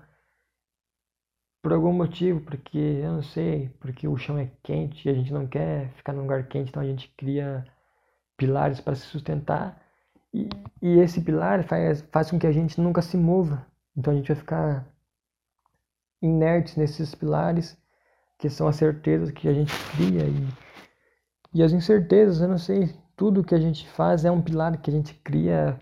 Por 1.62 1.72
algum 1.72 1.92
motivo, 1.92 2.40
porque 2.40 2.76
eu 2.76 3.12
não 3.12 3.22
sei, 3.22 3.68
porque 3.78 4.08
o 4.08 4.16
chão 4.16 4.36
é 4.36 4.50
quente 4.64 5.06
e 5.06 5.10
a 5.12 5.14
gente 5.14 5.32
não 5.32 5.46
quer 5.46 5.92
ficar 5.92 6.12
num 6.12 6.22
lugar 6.22 6.48
quente, 6.48 6.70
então 6.70 6.82
a 6.82 6.86
gente 6.86 7.08
cria 7.16 7.64
pilares 8.36 8.80
para 8.80 8.96
se 8.96 9.02
sustentar. 9.02 9.80
E, 10.34 10.48
e 10.82 10.98
esse 10.98 11.20
pilar 11.20 11.62
faz, 11.64 12.00
faz 12.10 12.30
com 12.32 12.38
que 12.38 12.48
a 12.48 12.52
gente 12.52 12.80
nunca 12.80 13.00
se 13.00 13.16
mova, 13.16 13.64
então 13.96 14.12
a 14.12 14.16
gente 14.16 14.26
vai 14.28 14.36
ficar 14.36 14.88
inertes 16.20 16.76
nesses 16.76 17.14
pilares 17.14 17.79
que 18.40 18.48
são 18.48 18.66
as 18.66 18.76
certezas 18.76 19.30
que 19.30 19.46
a 19.46 19.52
gente 19.52 19.72
cria 19.92 20.24
e, 20.24 20.48
e 21.52 21.62
as 21.62 21.72
incertezas, 21.72 22.40
eu 22.40 22.48
não 22.48 22.58
sei, 22.58 22.92
tudo 23.14 23.44
que 23.44 23.54
a 23.54 23.60
gente 23.60 23.86
faz 23.90 24.24
é 24.24 24.30
um 24.30 24.40
pilar 24.40 24.76
que 24.78 24.90
a 24.90 24.92
gente 24.92 25.14
cria 25.14 25.78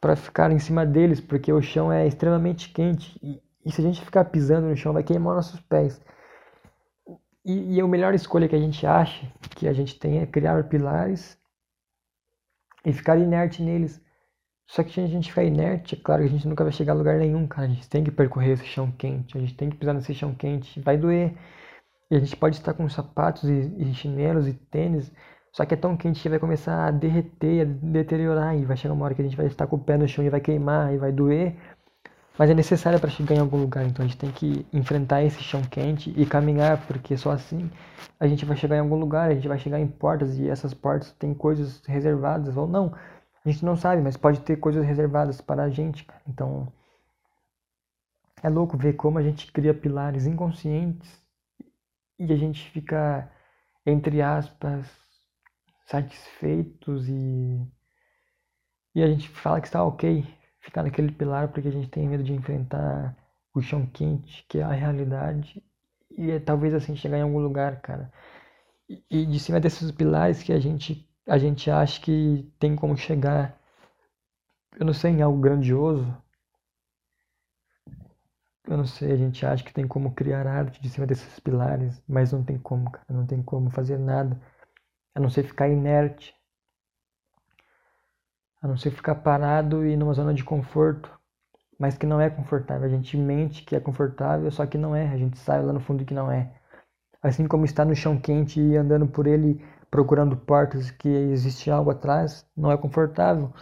para 0.00 0.14
ficar 0.14 0.52
em 0.52 0.58
cima 0.58 0.84
deles, 0.84 1.20
porque 1.20 1.52
o 1.52 1.62
chão 1.62 1.90
é 1.90 2.06
extremamente 2.06 2.68
quente 2.70 3.18
e, 3.22 3.40
e, 3.64 3.72
se 3.72 3.80
a 3.80 3.84
gente 3.84 4.04
ficar 4.04 4.26
pisando 4.26 4.68
no 4.68 4.76
chão 4.76 4.92
vai 4.92 5.02
queimar 5.02 5.34
nossos 5.34 5.58
pés. 5.60 6.00
E, 7.44 7.76
e 7.76 7.80
a 7.80 7.88
melhor 7.88 8.14
escolha 8.14 8.48
que 8.48 8.56
a 8.56 8.60
gente 8.60 8.86
acha 8.86 9.26
que 9.50 9.66
a 9.66 9.72
gente 9.72 9.98
tem 9.98 10.18
é 10.18 10.26
criar 10.26 10.68
pilares 10.68 11.38
e 12.84 12.92
ficar 12.92 13.16
inerte 13.16 13.62
neles. 13.62 14.00
Só 14.68 14.82
que 14.82 14.92
se 14.92 15.00
a 15.00 15.06
gente 15.06 15.30
ficar 15.30 15.44
inerte, 15.44 15.94
é 15.94 15.98
claro 15.98 16.22
que 16.22 16.28
a 16.28 16.32
gente 16.32 16.46
nunca 16.46 16.64
vai 16.64 16.72
chegar 16.72 16.92
a 16.92 16.96
lugar 16.96 17.18
nenhum, 17.18 17.46
cara. 17.46 17.68
A 17.68 17.70
gente 17.70 17.88
tem 17.88 18.04
que 18.04 18.10
percorrer 18.10 18.52
esse 18.52 18.66
chão 18.66 18.90
quente, 18.90 19.38
a 19.38 19.40
gente 19.40 19.54
tem 19.54 19.70
que 19.70 19.76
pisar 19.76 19.94
nesse 19.94 20.12
chão 20.12 20.34
quente. 20.34 20.80
Vai 20.80 20.98
doer. 20.98 21.34
E 22.10 22.16
a 22.16 22.20
gente 22.20 22.36
pode 22.36 22.56
estar 22.56 22.72
com 22.74 22.88
sapatos 22.88 23.44
e, 23.44 23.74
e 23.78 23.94
chinelos 23.94 24.46
e 24.46 24.52
tênis, 24.52 25.10
só 25.52 25.64
que 25.64 25.74
é 25.74 25.76
tão 25.76 25.96
quente 25.96 26.22
que 26.22 26.28
vai 26.28 26.38
começar 26.38 26.86
a 26.86 26.90
derreter, 26.90 27.62
a 27.62 27.64
deteriorar, 27.64 28.56
e 28.56 28.64
vai 28.64 28.76
chegar 28.76 28.94
uma 28.94 29.04
hora 29.04 29.14
que 29.14 29.22
a 29.22 29.24
gente 29.24 29.36
vai 29.36 29.46
estar 29.46 29.66
com 29.66 29.76
o 29.76 29.78
pé 29.78 29.96
no 29.96 30.06
chão 30.06 30.24
e 30.24 30.30
vai 30.30 30.40
queimar 30.40 30.94
e 30.94 30.98
vai 30.98 31.10
doer. 31.10 31.56
Mas 32.38 32.50
é 32.50 32.54
necessário 32.54 33.00
para 33.00 33.08
chegar 33.10 33.34
em 33.34 33.38
algum 33.38 33.56
lugar, 33.56 33.84
então 33.86 34.04
a 34.04 34.08
gente 34.08 34.18
tem 34.18 34.30
que 34.30 34.66
enfrentar 34.72 35.22
esse 35.22 35.42
chão 35.42 35.62
quente 35.62 36.12
e 36.16 36.26
caminhar, 36.26 36.86
porque 36.86 37.16
só 37.16 37.30
assim 37.30 37.70
a 38.20 38.26
gente 38.26 38.44
vai 38.44 38.56
chegar 38.56 38.76
em 38.76 38.80
algum 38.80 38.96
lugar, 38.96 39.30
a 39.30 39.34
gente 39.34 39.48
vai 39.48 39.58
chegar 39.58 39.80
em 39.80 39.86
portas 39.88 40.38
e 40.38 40.48
essas 40.48 40.74
portas 40.74 41.12
têm 41.12 41.34
coisas 41.34 41.82
reservadas 41.86 42.56
ou 42.56 42.68
não. 42.68 42.92
A 43.44 43.48
gente 43.48 43.64
não 43.64 43.76
sabe, 43.76 44.02
mas 44.02 44.16
pode 44.16 44.40
ter 44.40 44.56
coisas 44.56 44.84
reservadas 44.84 45.40
para 45.40 45.64
a 45.64 45.70
gente. 45.70 46.06
Então 46.28 46.68
é 48.42 48.48
louco 48.50 48.76
ver 48.76 48.92
como 48.92 49.18
a 49.18 49.22
gente 49.22 49.50
cria 49.50 49.72
pilares 49.72 50.26
inconscientes 50.26 51.25
e 52.18 52.32
a 52.32 52.36
gente 52.36 52.68
fica, 52.70 53.30
entre 53.84 54.22
aspas, 54.22 54.86
satisfeitos 55.86 57.08
e, 57.08 57.66
e 58.94 59.02
a 59.02 59.06
gente 59.06 59.28
fala 59.28 59.60
que 59.60 59.66
está 59.68 59.84
ok 59.84 60.26
ficar 60.60 60.82
naquele 60.82 61.12
pilar 61.12 61.48
porque 61.48 61.68
a 61.68 61.72
gente 61.72 61.88
tem 61.88 62.08
medo 62.08 62.24
de 62.24 62.32
enfrentar 62.32 63.16
o 63.54 63.60
chão 63.62 63.86
quente, 63.86 64.44
que 64.48 64.58
é 64.58 64.62
a 64.62 64.72
realidade, 64.72 65.62
e 66.10 66.30
é 66.30 66.40
talvez 66.40 66.74
assim 66.74 66.96
chegar 66.96 67.18
em 67.18 67.22
algum 67.22 67.38
lugar, 67.38 67.80
cara. 67.80 68.12
E, 68.88 69.02
e 69.10 69.26
de 69.26 69.40
cima 69.40 69.60
desses 69.60 69.90
pilares 69.92 70.42
que 70.42 70.52
a 70.52 70.60
gente 70.60 71.08
a 71.26 71.38
gente 71.38 71.70
acha 71.70 72.00
que 72.00 72.52
tem 72.58 72.76
como 72.76 72.96
chegar, 72.96 73.58
eu 74.78 74.86
não 74.86 74.92
sei, 74.92 75.10
em 75.10 75.22
algo 75.22 75.40
grandioso. 75.40 76.06
Eu 78.68 78.76
não 78.76 78.84
sei, 78.84 79.12
a 79.12 79.16
gente 79.16 79.46
acha 79.46 79.62
que 79.62 79.72
tem 79.72 79.86
como 79.86 80.12
criar 80.12 80.46
arte 80.46 80.82
de 80.82 80.88
cima 80.90 81.06
desses 81.06 81.38
pilares, 81.38 82.02
mas 82.08 82.32
não 82.32 82.42
tem 82.42 82.58
como, 82.58 82.90
cara, 82.90 83.06
não 83.10 83.24
tem 83.24 83.40
como 83.42 83.70
fazer 83.70 83.96
nada, 83.98 84.40
a 85.14 85.20
não 85.20 85.30
ser 85.30 85.44
ficar 85.44 85.68
inerte, 85.68 86.34
a 88.60 88.66
não 88.66 88.76
ser 88.76 88.90
ficar 88.90 89.14
parado 89.16 89.86
e 89.86 89.96
numa 89.96 90.12
zona 90.14 90.34
de 90.34 90.42
conforto, 90.42 91.16
mas 91.78 91.96
que 91.96 92.06
não 92.06 92.20
é 92.20 92.28
confortável. 92.28 92.86
A 92.86 92.90
gente 92.90 93.16
mente 93.16 93.62
que 93.64 93.76
é 93.76 93.80
confortável, 93.80 94.50
só 94.50 94.66
que 94.66 94.76
não 94.76 94.96
é, 94.96 95.08
a 95.08 95.16
gente 95.16 95.38
sabe 95.38 95.64
lá 95.64 95.72
no 95.72 95.80
fundo 95.80 96.04
que 96.04 96.14
não 96.14 96.30
é. 96.30 96.52
Assim 97.22 97.46
como 97.46 97.64
está 97.64 97.84
no 97.84 97.94
chão 97.94 98.18
quente 98.18 98.60
e 98.60 98.76
andando 98.76 99.06
por 99.06 99.26
ele 99.26 99.64
procurando 99.90 100.36
portas 100.36 100.90
que 100.90 101.08
existe 101.08 101.70
algo 101.70 101.90
atrás, 101.90 102.44
não 102.56 102.72
é 102.72 102.76
confortável, 102.76 103.52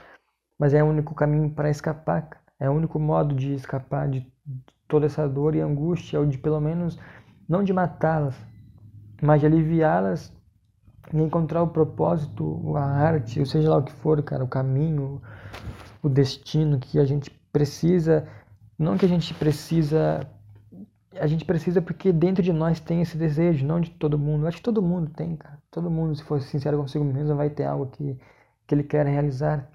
mas 0.58 0.72
é 0.74 0.82
o 0.82 0.86
único 0.86 1.14
caminho 1.14 1.50
para 1.50 1.70
escapar. 1.70 2.28
É 2.58 2.70
o 2.70 2.72
único 2.72 2.98
modo 2.98 3.34
de 3.34 3.54
escapar 3.54 4.08
de 4.08 4.26
toda 4.94 5.06
essa 5.06 5.28
dor 5.28 5.56
e 5.56 5.60
angústia, 5.60 6.20
ou 6.20 6.24
de 6.24 6.38
pelo 6.38 6.60
menos 6.60 6.96
não 7.48 7.64
de 7.64 7.72
matá-las, 7.72 8.36
mas 9.20 9.40
de 9.40 9.46
aliviá-las 9.46 10.32
e 11.12 11.20
encontrar 11.20 11.64
o 11.64 11.66
propósito, 11.66 12.76
a 12.76 12.84
arte, 12.84 13.40
ou 13.40 13.46
seja 13.46 13.70
lá 13.70 13.78
o 13.78 13.82
que 13.82 13.90
for, 13.90 14.22
cara, 14.22 14.44
o 14.44 14.48
caminho, 14.48 15.20
o 16.00 16.08
destino 16.08 16.78
que 16.78 17.00
a 17.00 17.04
gente 17.04 17.28
precisa, 17.52 18.24
não 18.78 18.96
que 18.96 19.04
a 19.04 19.08
gente 19.08 19.34
precisa 19.34 20.20
a 21.16 21.26
gente 21.26 21.44
precisa 21.44 21.82
porque 21.82 22.12
dentro 22.12 22.42
de 22.42 22.52
nós 22.52 22.78
tem 22.78 23.00
esse 23.00 23.16
desejo, 23.16 23.66
não 23.66 23.80
de 23.80 23.90
todo 23.90 24.18
mundo. 24.18 24.44
Eu 24.44 24.48
acho 24.48 24.58
que 24.58 24.62
todo 24.62 24.82
mundo 24.82 25.10
tem, 25.10 25.36
cara. 25.36 25.58
Todo 25.70 25.90
mundo, 25.90 26.14
se 26.16 26.24
for 26.24 26.40
sincero 26.40 26.78
consigo 26.78 27.04
mesmo, 27.04 27.36
vai 27.36 27.50
ter 27.50 27.64
algo 27.64 27.86
que, 27.86 28.18
que 28.66 28.74
ele 28.74 28.82
quer 28.82 29.06
realizar. 29.06 29.70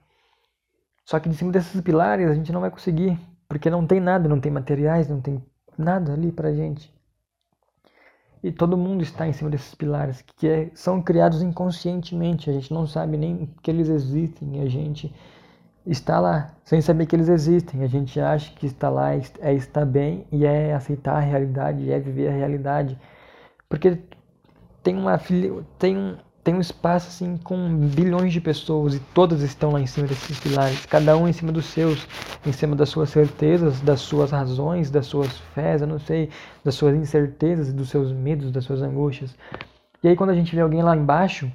Só 1.05 1.17
que 1.17 1.30
de 1.30 1.36
cima 1.36 1.49
desses 1.51 1.80
pilares 1.80 2.30
a 2.30 2.34
gente 2.34 2.51
não 2.51 2.59
vai 2.59 2.70
conseguir, 2.70 3.17
porque 3.50 3.70
não 3.70 3.86
tem 3.86 4.00
nada, 4.00 4.30
não 4.30 4.39
tem 4.39 4.52
materiais, 4.52 5.10
não 5.10 5.20
tem 5.20 5.43
nada 5.78 6.14
ali 6.14 6.32
pra 6.32 6.54
gente. 6.54 6.93
E 8.41 8.52
todo 8.52 8.78
mundo 8.78 9.02
está 9.02 9.28
em 9.28 9.34
cima 9.34 9.50
desses 9.50 9.76
pilares, 9.76 10.22
que 10.22 10.47
é, 10.47 10.72
são 10.74 11.02
criados 11.02 11.41
inconscientemente, 11.41 12.50
a 12.50 12.54
gente 12.54 12.74
não 12.74 12.88
sabe 12.88 13.18
nem 13.18 13.50
que 13.62 13.70
eles 13.70 13.89
existem, 13.89 14.62
a 14.62 14.70
gente 14.70 15.14
está 15.86 16.20
lá, 16.20 16.56
sem 16.64 16.82
saber 16.82 17.06
que 17.06 17.16
eles 17.16 17.28
existem. 17.28 17.84
A 17.84 17.88
gente 17.88 18.20
acha 18.20 18.54
que 18.54 18.66
está 18.66 18.89
lá 18.89 19.14
é 19.14 19.54
estar 19.54 19.86
bem 19.86 20.26
e 20.32 20.45
é 20.45 20.74
aceitar 20.74 21.16
a 21.16 21.20
realidade, 21.20 21.91
é 21.91 22.00
viver 22.00 22.30
a 22.30 22.32
realidade. 22.32 22.97
Porque 23.68 23.97
tem 24.84 24.95
uma 24.95 25.20
tem 25.78 26.18
tem 26.50 26.56
um 26.56 26.62
espaço 26.62 27.10
assim 27.10 27.38
com 27.38 27.78
bilhões 27.78 28.34
de 28.34 28.41
pessoas 28.41 28.95
e 28.95 29.00
todas 29.14 29.43
estão 29.43 29.70
lá 29.70 29.80
em 29.80 29.86
cima 29.86 30.08
desses 30.08 30.39
pilares, 30.39 30.84
cada 30.88 31.16
um 31.16 31.28
em 31.28 31.32
cima 31.32 31.52
dos 31.52 31.66
seus, 31.66 32.08
em 32.43 32.52
cima 32.52 32.76
das 32.76 32.89
suas 32.89 33.12
certezas, 33.12 33.80
das 33.82 34.02
suas 34.02 34.32
razões, 34.32 34.89
das 34.89 35.06
suas 35.06 35.38
fés, 35.54 35.84
eu 35.84 35.88
não 35.88 36.00
sei, 36.00 36.32
das 36.64 36.74
suas 36.74 36.95
incertezas, 36.95 37.72
dos 37.72 37.91
seus 37.91 38.12
medos, 38.12 38.52
das 38.52 38.64
suas 38.64 38.82
angústias. 38.82 39.38
E 40.04 40.08
aí 40.08 40.16
quando 40.16 40.32
a 40.32 40.34
gente 40.34 40.56
vê 40.56 40.62
alguém 40.62 40.82
lá 40.82 40.97
embaixo 40.97 41.52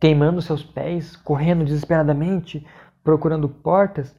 queimando 0.00 0.42
seus 0.42 0.64
pés, 0.64 1.14
correndo 1.14 1.64
desesperadamente, 1.64 2.66
procurando 3.04 3.48
portas, 3.48 4.12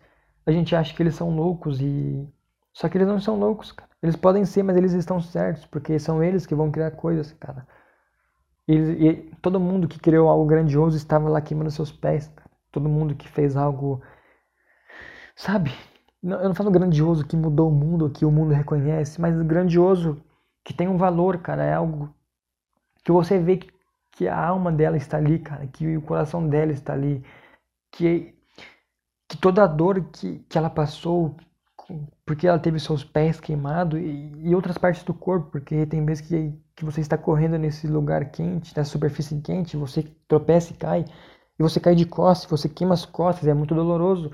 a 0.46 0.54
gente 0.54 0.74
acha 0.74 0.96
que 0.96 1.04
eles 1.04 1.16
são 1.16 1.36
loucos 1.36 1.82
e 1.82 2.26
só 2.72 2.88
que 2.88 2.98
eles 2.98 3.10
não 3.10 3.20
são 3.20 3.38
loucos, 3.38 3.74
cara. 3.74 3.90
Eles 4.02 4.16
podem 4.16 4.46
ser, 4.46 4.64
mas 4.64 4.78
eles 4.78 4.94
estão 4.94 5.20
certos, 5.20 5.66
porque 5.66 6.00
são 6.00 6.24
eles 6.24 6.46
que 6.46 6.56
vão 6.56 6.72
criar 6.72 6.92
coisas, 6.92 7.34
cara. 7.34 7.68
Eles, 8.68 8.90
e 9.00 9.36
todo 9.42 9.60
mundo 9.60 9.88
que 9.88 10.00
criou 10.00 10.30
algo 10.30 10.46
grandioso 10.46 10.98
estava 10.98 11.30
lá 11.30 11.42
queimando 11.42 11.72
seus 11.72 11.92
pés. 11.92 12.32
Todo 12.72 12.90
mundo 12.90 13.16
que 13.16 13.28
fez 13.28 13.56
algo, 13.58 14.02
sabe? 15.36 15.72
Eu 16.22 16.48
não 16.48 16.56
falo 16.56 16.72
grandioso 16.72 17.26
que 17.26 17.36
mudou 17.36 17.70
o 17.70 17.74
mundo, 17.76 18.10
que 18.10 18.26
o 18.26 18.32
mundo 18.32 18.54
reconhece, 18.54 19.20
mas 19.20 19.36
grandioso 19.44 20.24
que 20.64 20.74
tem 20.74 20.88
um 20.88 20.98
valor, 20.98 21.40
cara. 21.40 21.64
É 21.64 21.74
algo 21.74 22.14
que 23.04 23.12
você 23.12 23.40
vê 23.40 23.58
que, 23.58 23.72
que 24.12 24.28
a 24.28 24.48
alma 24.48 24.72
dela 24.72 24.98
está 24.98 25.18
ali, 25.18 25.40
cara, 25.40 25.68
que 25.68 25.98
o 25.98 26.02
coração 26.02 26.48
dela 26.48 26.72
está 26.72 26.94
ali, 26.94 27.24
que 27.92 28.34
que 29.28 29.38
toda 29.38 29.64
a 29.64 29.68
dor 29.68 30.10
que, 30.12 30.40
que 30.50 30.58
ela 30.58 30.70
passou, 30.70 31.36
porque 32.26 32.48
ela 32.48 32.60
teve 32.60 32.80
seus 32.80 33.04
pés 33.04 33.40
queimados 33.40 34.00
e, 34.00 34.32
e 34.44 34.56
outras 34.56 34.78
partes 34.78 35.04
do 35.04 35.14
corpo, 35.14 35.52
porque 35.52 35.86
tem 35.86 36.06
vezes 36.06 36.28
que, 36.28 36.54
que 36.76 36.86
você 36.86 37.02
está 37.02 37.18
correndo 37.18 37.58
nesse 37.58 37.88
lugar 37.88 38.32
quente, 38.32 38.76
nessa 38.76 38.92
superfície 38.92 39.40
quente, 39.42 39.78
você 39.78 40.04
tropeça 40.28 40.72
e 40.74 40.76
cai, 40.76 41.06
e 41.60 41.64
você 41.64 41.80
cai 41.80 41.96
de 41.96 42.06
costas, 42.06 42.50
você 42.50 42.70
queima 42.70 42.94
as 42.94 43.06
costas, 43.06 43.48
é 43.48 43.54
muito 43.54 43.76
doloroso. 43.76 44.32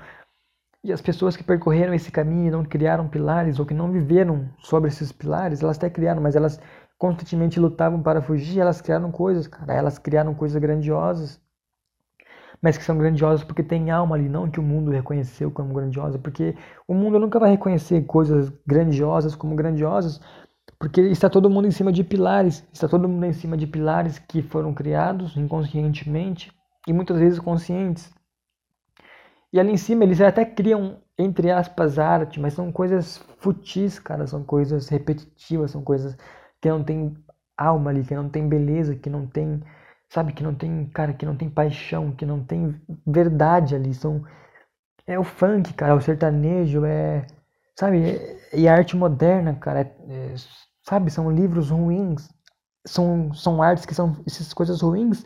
E 0.82 0.92
as 0.92 1.02
pessoas 1.02 1.36
que 1.36 1.44
percorreram 1.44 1.92
esse 1.92 2.10
caminho 2.10 2.48
e 2.48 2.50
não 2.50 2.64
criaram 2.64 3.08
pilares, 3.08 3.58
ou 3.58 3.66
que 3.66 3.74
não 3.74 3.92
viveram 3.92 4.48
sobre 4.60 4.88
esses 4.88 5.12
pilares, 5.12 5.62
elas 5.62 5.76
até 5.76 5.90
criaram, 5.90 6.22
mas 6.22 6.36
elas 6.36 6.58
constantemente 6.98 7.60
lutavam 7.60 8.02
para 8.02 8.22
fugir, 8.22 8.60
elas 8.60 8.80
criaram 8.80 9.10
coisas, 9.12 9.46
cara, 9.46 9.74
elas 9.74 9.98
criaram 9.98 10.34
coisas 10.34 10.60
grandiosas, 10.60 11.40
mas 12.62 12.76
que 12.76 12.84
são 12.84 12.98
grandiosas 12.98 13.42
porque 13.44 13.62
tem 13.62 13.90
alma 13.90 14.16
ali, 14.16 14.28
não 14.28 14.50
que 14.50 14.60
o 14.60 14.62
mundo 14.62 14.90
reconheceu 14.90 15.50
como 15.50 15.72
grandiosa, 15.72 16.18
porque 16.18 16.54
o 16.86 16.94
mundo 16.94 17.18
nunca 17.18 17.38
vai 17.38 17.50
reconhecer 17.50 18.02
coisas 18.02 18.52
grandiosas 18.66 19.34
como 19.34 19.54
grandiosas, 19.54 20.20
porque 20.78 21.00
está 21.02 21.28
todo 21.28 21.50
mundo 21.50 21.68
em 21.68 21.70
cima 21.70 21.92
de 21.92 22.04
pilares, 22.04 22.66
está 22.72 22.88
todo 22.88 23.08
mundo 23.08 23.24
em 23.24 23.32
cima 23.32 23.56
de 23.56 23.66
pilares 23.66 24.18
que 24.18 24.42
foram 24.42 24.74
criados 24.74 25.36
inconscientemente 25.36 26.52
e 26.86 26.92
muitas 26.92 27.18
vezes 27.18 27.38
conscientes. 27.38 28.12
E 29.52 29.58
ali 29.58 29.72
em 29.72 29.76
cima 29.76 30.04
eles 30.04 30.20
até 30.20 30.44
criam, 30.44 30.98
entre 31.18 31.50
aspas, 31.50 31.98
arte, 31.98 32.38
mas 32.38 32.54
são 32.54 32.70
coisas 32.70 33.18
futis, 33.38 33.98
cara, 33.98 34.26
são 34.26 34.44
coisas 34.44 34.88
repetitivas, 34.88 35.70
são 35.70 35.82
coisas 35.82 36.16
que 36.60 36.68
não 36.68 36.84
tem 36.84 37.16
alma 37.56 37.90
ali, 37.90 38.04
que 38.04 38.14
não 38.14 38.28
tem 38.28 38.48
beleza, 38.48 38.94
que 38.94 39.10
não 39.10 39.26
tem 39.26 39.60
sabe? 40.10 40.32
Que 40.32 40.42
não 40.42 40.54
tem, 40.54 40.86
cara, 40.86 41.14
que 41.14 41.24
não 41.24 41.36
tem 41.36 41.48
paixão, 41.48 42.12
que 42.12 42.26
não 42.26 42.44
tem 42.44 42.78
verdade 43.06 43.74
ali. 43.74 43.94
São, 43.94 44.22
é 45.06 45.18
o 45.18 45.24
funk, 45.24 45.72
cara, 45.74 45.92
é 45.92 45.94
o 45.94 46.00
sertanejo, 46.00 46.84
é, 46.84 47.26
sabe? 47.78 48.18
E 48.52 48.68
a 48.68 48.74
arte 48.74 48.96
moderna, 48.96 49.54
cara, 49.54 49.80
é, 49.80 49.94
é, 50.08 50.34
sabe? 50.82 51.10
São 51.10 51.30
livros 51.30 51.70
ruins, 51.70 52.28
são, 52.86 53.32
são 53.32 53.62
artes 53.62 53.86
que 53.86 53.94
são, 53.94 54.16
essas 54.26 54.52
coisas 54.52 54.82
ruins 54.82 55.24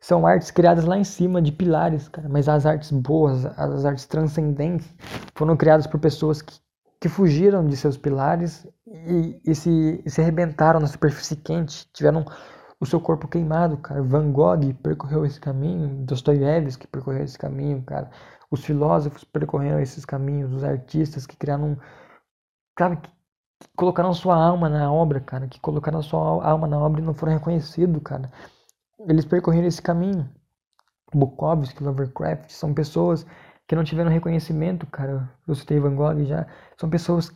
são 0.00 0.26
artes 0.26 0.50
criadas 0.50 0.84
lá 0.84 0.98
em 0.98 1.04
cima 1.04 1.40
de 1.40 1.52
pilares, 1.52 2.08
cara. 2.08 2.28
Mas 2.28 2.48
as 2.48 2.66
artes 2.66 2.90
boas, 2.90 3.46
as 3.46 3.84
artes 3.84 4.06
transcendentes, 4.06 4.92
foram 5.34 5.56
criadas 5.56 5.86
por 5.86 6.00
pessoas 6.00 6.42
que, 6.42 6.60
que 7.00 7.08
fugiram 7.08 7.66
de 7.66 7.76
seus 7.76 7.96
pilares 7.96 8.66
e, 8.86 9.40
e, 9.44 9.54
se, 9.54 10.02
e 10.04 10.10
se 10.10 10.20
arrebentaram 10.20 10.80
na 10.80 10.88
superfície 10.88 11.36
quente, 11.36 11.88
tiveram 11.92 12.24
o 12.82 12.86
seu 12.86 13.00
corpo 13.00 13.28
queimado, 13.28 13.76
cara. 13.76 14.02
Van 14.02 14.32
Gogh 14.32 14.74
percorreu 14.82 15.24
esse 15.24 15.38
caminho, 15.38 16.04
Dostoiévski 16.04 16.88
percorreu 16.88 17.22
esse 17.22 17.38
caminho, 17.38 17.80
cara. 17.84 18.10
Os 18.50 18.64
filósofos 18.64 19.22
percorreram 19.22 19.78
esses 19.78 20.04
caminhos, 20.04 20.52
os 20.52 20.64
artistas 20.64 21.24
que 21.24 21.36
criaram, 21.36 21.78
sabe, 22.76 22.96
que, 22.96 23.08
colocaram 23.76 24.12
sua 24.12 24.34
alma 24.34 24.68
na 24.68 24.92
obra, 24.92 25.20
cara, 25.20 25.46
que 25.46 25.60
colocaram 25.60 26.02
sua 26.02 26.44
alma 26.44 26.66
na 26.66 26.76
obra 26.76 27.00
e 27.00 27.04
não 27.04 27.14
foram 27.14 27.34
reconhecidos, 27.34 28.02
cara. 28.02 28.28
Eles 29.06 29.24
percorreram 29.24 29.68
esse 29.68 29.80
caminho. 29.80 30.28
Bukowski, 31.14 31.84
Lovecraft, 31.84 32.50
são 32.50 32.74
pessoas 32.74 33.24
que 33.68 33.76
não 33.76 33.84
tiveram 33.84 34.10
reconhecimento, 34.10 34.88
cara. 34.88 35.30
Eu 35.46 35.54
citei 35.54 35.78
Van 35.78 35.94
Gogh 35.94 36.24
já. 36.24 36.48
São 36.76 36.90
pessoas 36.90 37.30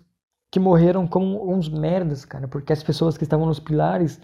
que 0.51 0.59
morreram 0.59 1.07
como 1.07 1.49
uns 1.49 1.69
merdas, 1.69 2.25
cara, 2.25 2.49
porque 2.49 2.73
as 2.73 2.83
pessoas 2.83 3.17
que 3.17 3.23
estavam 3.23 3.47
nos 3.47 3.61
pilares 3.61 4.21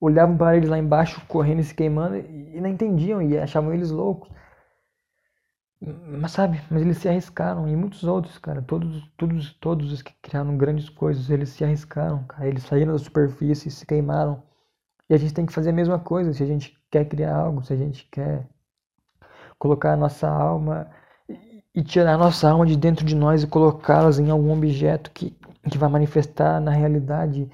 olhavam 0.00 0.36
para 0.36 0.56
eles 0.56 0.68
lá 0.68 0.78
embaixo 0.78 1.20
correndo 1.28 1.60
e 1.60 1.64
se 1.64 1.74
queimando 1.74 2.16
e 2.16 2.60
não 2.60 2.70
entendiam 2.70 3.20
e 3.20 3.38
achavam 3.38 3.72
eles 3.74 3.90
loucos. 3.90 4.30
Mas 5.80 6.32
sabe, 6.32 6.60
mas 6.70 6.82
eles 6.82 6.98
se 6.98 7.08
arriscaram 7.08 7.66
e 7.68 7.74
muitos 7.74 8.04
outros, 8.04 8.36
cara, 8.38 8.60
todos, 8.62 9.02
todos, 9.16 9.54
todos 9.54 9.92
os 9.92 10.02
que 10.02 10.12
criaram 10.20 10.56
grandes 10.56 10.90
coisas, 10.90 11.30
eles 11.30 11.48
se 11.50 11.64
arriscaram, 11.64 12.24
cara, 12.24 12.46
eles 12.46 12.64
saíram 12.64 12.92
da 12.92 12.98
superfície 12.98 13.70
se 13.70 13.86
queimaram. 13.86 14.42
E 15.08 15.14
a 15.14 15.16
gente 15.16 15.34
tem 15.34 15.46
que 15.46 15.52
fazer 15.52 15.70
a 15.70 15.72
mesma 15.72 15.98
coisa 15.98 16.32
se 16.34 16.42
a 16.42 16.46
gente 16.46 16.76
quer 16.90 17.06
criar 17.06 17.34
algo, 17.34 17.64
se 17.64 17.72
a 17.72 17.76
gente 17.76 18.06
quer 18.10 18.46
colocar 19.58 19.92
a 19.94 19.96
nossa 19.96 20.28
alma 20.28 20.90
e 21.74 21.82
tirar 21.82 22.14
a 22.14 22.18
nossa 22.18 22.50
alma 22.50 22.66
de 22.66 22.76
dentro 22.76 23.04
de 23.04 23.14
nós 23.14 23.42
e 23.42 23.46
colocá-las 23.46 24.18
em 24.18 24.30
algum 24.30 24.52
objeto 24.52 25.10
que, 25.12 25.30
que 25.70 25.78
vai 25.78 25.88
manifestar 25.88 26.60
na 26.60 26.70
realidade 26.70 27.50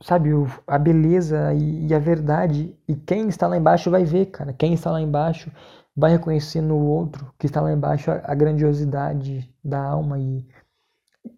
sabe, 0.00 0.30
a 0.66 0.78
beleza 0.78 1.54
e, 1.54 1.92
a 1.94 1.98
verdade. 1.98 2.76
E 2.86 2.94
quem 2.94 3.28
está 3.28 3.46
lá 3.46 3.56
embaixo 3.56 3.90
vai 3.90 4.04
ver, 4.04 4.26
cara. 4.26 4.52
Quem 4.52 4.74
está 4.74 4.90
lá 4.90 5.00
embaixo 5.00 5.50
vai 5.96 6.12
reconhecer 6.12 6.60
no 6.60 6.76
outro 6.78 7.32
que 7.38 7.46
está 7.46 7.60
lá 7.60 7.72
embaixo 7.72 8.10
a, 8.10 8.34
grandiosidade 8.34 9.52
da 9.64 9.82
alma 9.82 10.18
e, 10.18 10.46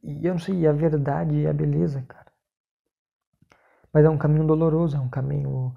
e 0.03 0.27
eu 0.27 0.33
não 0.33 0.41
sei, 0.41 0.67
a 0.67 0.73
verdade 0.73 1.37
e 1.37 1.47
a 1.47 1.53
beleza, 1.53 2.03
cara. 2.03 2.27
Mas 3.93 4.05
é 4.05 4.11
um 4.11 4.19
caminho 4.19 4.47
doloroso, 4.47 4.97
é 4.97 5.01
um 5.01 5.09
caminho 5.09 5.75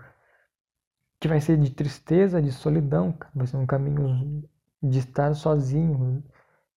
que 1.19 1.27
vai 1.27 1.39
ser 1.39 1.57
de 1.57 1.69
tristeza, 1.69 2.41
de 2.41 2.51
solidão, 2.51 3.11
cara. 3.11 3.31
vai 3.35 3.47
ser 3.47 3.57
um 3.57 3.65
caminho 3.65 4.43
de 4.81 4.99
estar 4.99 5.35
sozinho, 5.35 6.23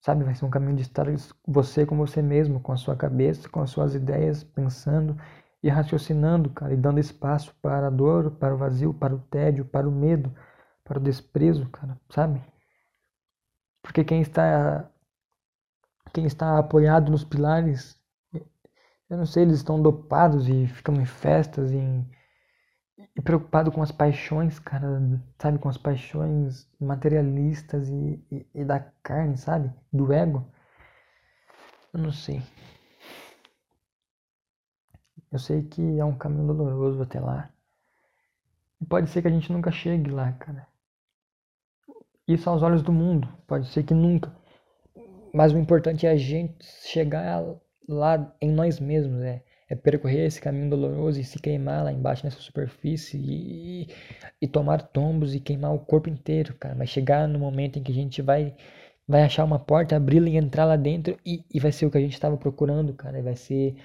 sabe? 0.01 0.25
Vai 0.25 0.35
ser 0.35 0.45
um 0.45 0.51
caminho 0.51 0.77
de 0.77 0.83
estar 0.83 1.07
você 1.47 1.87
com 1.87 1.97
você 1.97 2.21
mesmo, 2.21 2.61
com 2.61 2.73
a 2.73 2.77
sua 2.77 2.95
cabeça, 2.95 3.49
com 3.49 3.63
as 3.63 3.71
suas 3.71 3.95
ideias, 3.95 4.45
pensando 4.45 5.17
e 5.65 5.71
raciocinando, 5.71 6.51
cara, 6.51 6.75
e 6.75 6.77
dando 6.77 7.01
espaço 7.01 7.55
para 7.63 7.87
a 7.87 7.91
dor, 7.91 8.33
para 8.33 8.55
o 8.55 8.59
vazio, 8.59 8.93
para 8.93 9.15
o 9.15 9.19
tédio, 9.19 9.65
para 9.65 9.89
o 9.89 9.91
medo, 9.91 10.31
para 10.85 10.99
o 10.99 11.03
desprezo, 11.03 11.67
cara, 11.71 11.99
sabe? 12.11 12.39
Porque 13.83 14.05
quem 14.05 14.21
está 14.21 14.91
quem 16.13 16.27
está 16.27 16.59
apoiado 16.59 17.11
nos 17.11 17.25
pilares, 17.25 17.99
eu 19.09 19.17
não 19.17 19.25
sei, 19.25 19.45
eles 19.45 19.57
estão 19.57 19.81
dopados 19.81 20.49
e 20.51 20.67
ficam 20.67 20.97
em 20.97 21.07
festas 21.07 21.73
em 21.73 22.07
e 23.17 23.23
preocupado 23.23 23.73
com 23.73 23.83
as 23.83 23.91
paixões, 23.91 24.59
cara, 24.59 25.01
sabe? 25.39 25.59
Com 25.59 25.71
as 25.71 25.79
paixões 25.79 26.69
materialistas 26.79 27.89
e, 27.89 28.23
e, 28.31 28.47
e, 28.55 28.65
da 28.67 28.81
carne, 29.03 29.39
sabe? 29.39 29.73
Do 29.91 30.13
ego. 30.13 30.47
Eu 31.93 32.01
não 32.01 32.13
sei. 32.13 32.43
Eu 35.35 35.39
sei 35.39 35.63
que 35.65 35.83
é 35.99 36.05
um 36.05 36.17
caminho 36.17 36.47
doloroso 36.47 37.03
até 37.03 37.21
lá. 37.21 37.51
E 38.81 38.87
pode 38.87 39.11
ser 39.11 39.21
que 39.21 39.29
a 39.29 39.31
gente 39.31 39.53
nunca 39.53 39.71
chegue 39.71 40.11
lá, 40.11 40.33
cara. 40.33 40.67
Isso 42.27 42.49
aos 42.49 42.63
olhos 42.63 42.83
do 42.83 42.93
mundo. 42.93 43.29
Pode 43.47 43.69
ser 43.69 43.83
que 43.83 43.93
nunca. 43.93 44.35
Mas 45.35 45.53
o 45.53 45.59
importante 45.59 46.07
é 46.07 46.11
a 46.11 46.17
gente 46.17 46.65
chegar 46.65 47.45
lá 47.89 48.35
em 48.41 48.51
nós 48.51 48.81
mesmos, 48.81 49.21
é 49.23 49.43
é 49.69 49.75
percorrer 49.75 50.27
esse 50.27 50.41
caminho 50.41 50.71
doloroso 50.71 51.21
e 51.21 51.25
se 51.25 51.39
queimar 51.39 51.85
lá 51.85 51.93
embaixo 51.93 52.25
nessa 52.25 52.41
superfície 52.41 53.19
e, 53.19 53.89
e 54.41 54.47
tomar 54.47 54.83
tombos 54.83 55.35
e 55.35 55.41
queimar 55.41 55.75
o 55.75 55.79
corpo 55.79 56.09
inteiro, 56.09 56.55
cara. 56.55 56.75
Mas 56.75 56.91
chegar 56.91 57.27
no 57.27 57.39
momento 57.39 57.79
em 57.79 57.83
que 57.83 57.91
a 57.93 57.95
gente 57.95 58.23
vai 58.23 58.55
vai 59.07 59.23
achar 59.23 59.45
uma 59.45 59.59
porta, 59.59 59.97
abri-la 59.97 60.29
e 60.29 60.37
entrar 60.37 60.65
lá 60.65 60.77
dentro 60.77 61.19
e, 61.27 61.45
e 61.53 61.61
vai 61.61 61.73
ser 61.73 61.85
o 61.87 61.91
que 61.91 61.99
a 61.99 62.01
gente 62.01 62.15
estava 62.15 62.37
procurando, 62.37 62.95
cara. 62.95 63.23
Vai 63.23 63.37
ser 63.37 63.77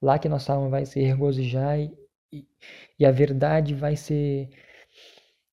lá 0.00 0.18
que 0.18 0.28
nossa 0.28 0.52
alma 0.52 0.68
vai 0.68 0.86
se 0.86 1.00
regozijar 1.00 1.78
e, 1.78 1.92
e, 2.32 2.46
e, 2.98 3.06
a 3.06 3.10
verdade 3.10 3.74
vai 3.74 3.96
ser. 3.96 4.48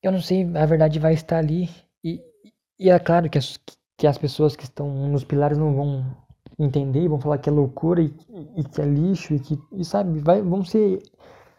Eu 0.02 0.12
não 0.12 0.20
sei, 0.20 0.44
a 0.56 0.66
verdade 0.66 0.98
vai 0.98 1.14
estar 1.14 1.38
ali. 1.38 1.68
E, 2.04 2.20
e 2.78 2.90
é 2.90 2.98
claro 2.98 3.28
que 3.28 3.38
as, 3.38 3.58
que 3.96 4.06
as 4.06 4.18
pessoas 4.18 4.56
que 4.56 4.64
estão 4.64 5.08
nos 5.08 5.24
pilares 5.24 5.58
não 5.58 5.74
vão 5.74 6.16
entender, 6.58 7.08
vão 7.08 7.20
falar 7.20 7.38
que 7.38 7.48
é 7.48 7.52
loucura 7.52 8.02
e, 8.02 8.14
e 8.56 8.64
que 8.64 8.80
é 8.80 8.84
lixo 8.84 9.34
e 9.34 9.40
que, 9.40 9.58
e 9.72 9.84
sabe, 9.84 10.20
vai, 10.20 10.42
vão 10.42 10.64
ser 10.64 11.00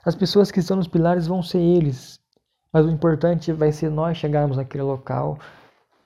as 0.04 0.16
pessoas 0.16 0.50
que 0.50 0.60
estão 0.60 0.78
nos 0.78 0.88
pilares 0.88 1.28
vão 1.28 1.44
ser 1.44 1.60
eles. 1.60 2.20
Mas 2.74 2.86
o 2.86 2.90
importante 2.90 3.52
vai 3.52 3.72
ser 3.72 3.90
nós 3.92 4.18
chegarmos 4.18 4.58
naquele 4.58 4.84
local 4.84 5.38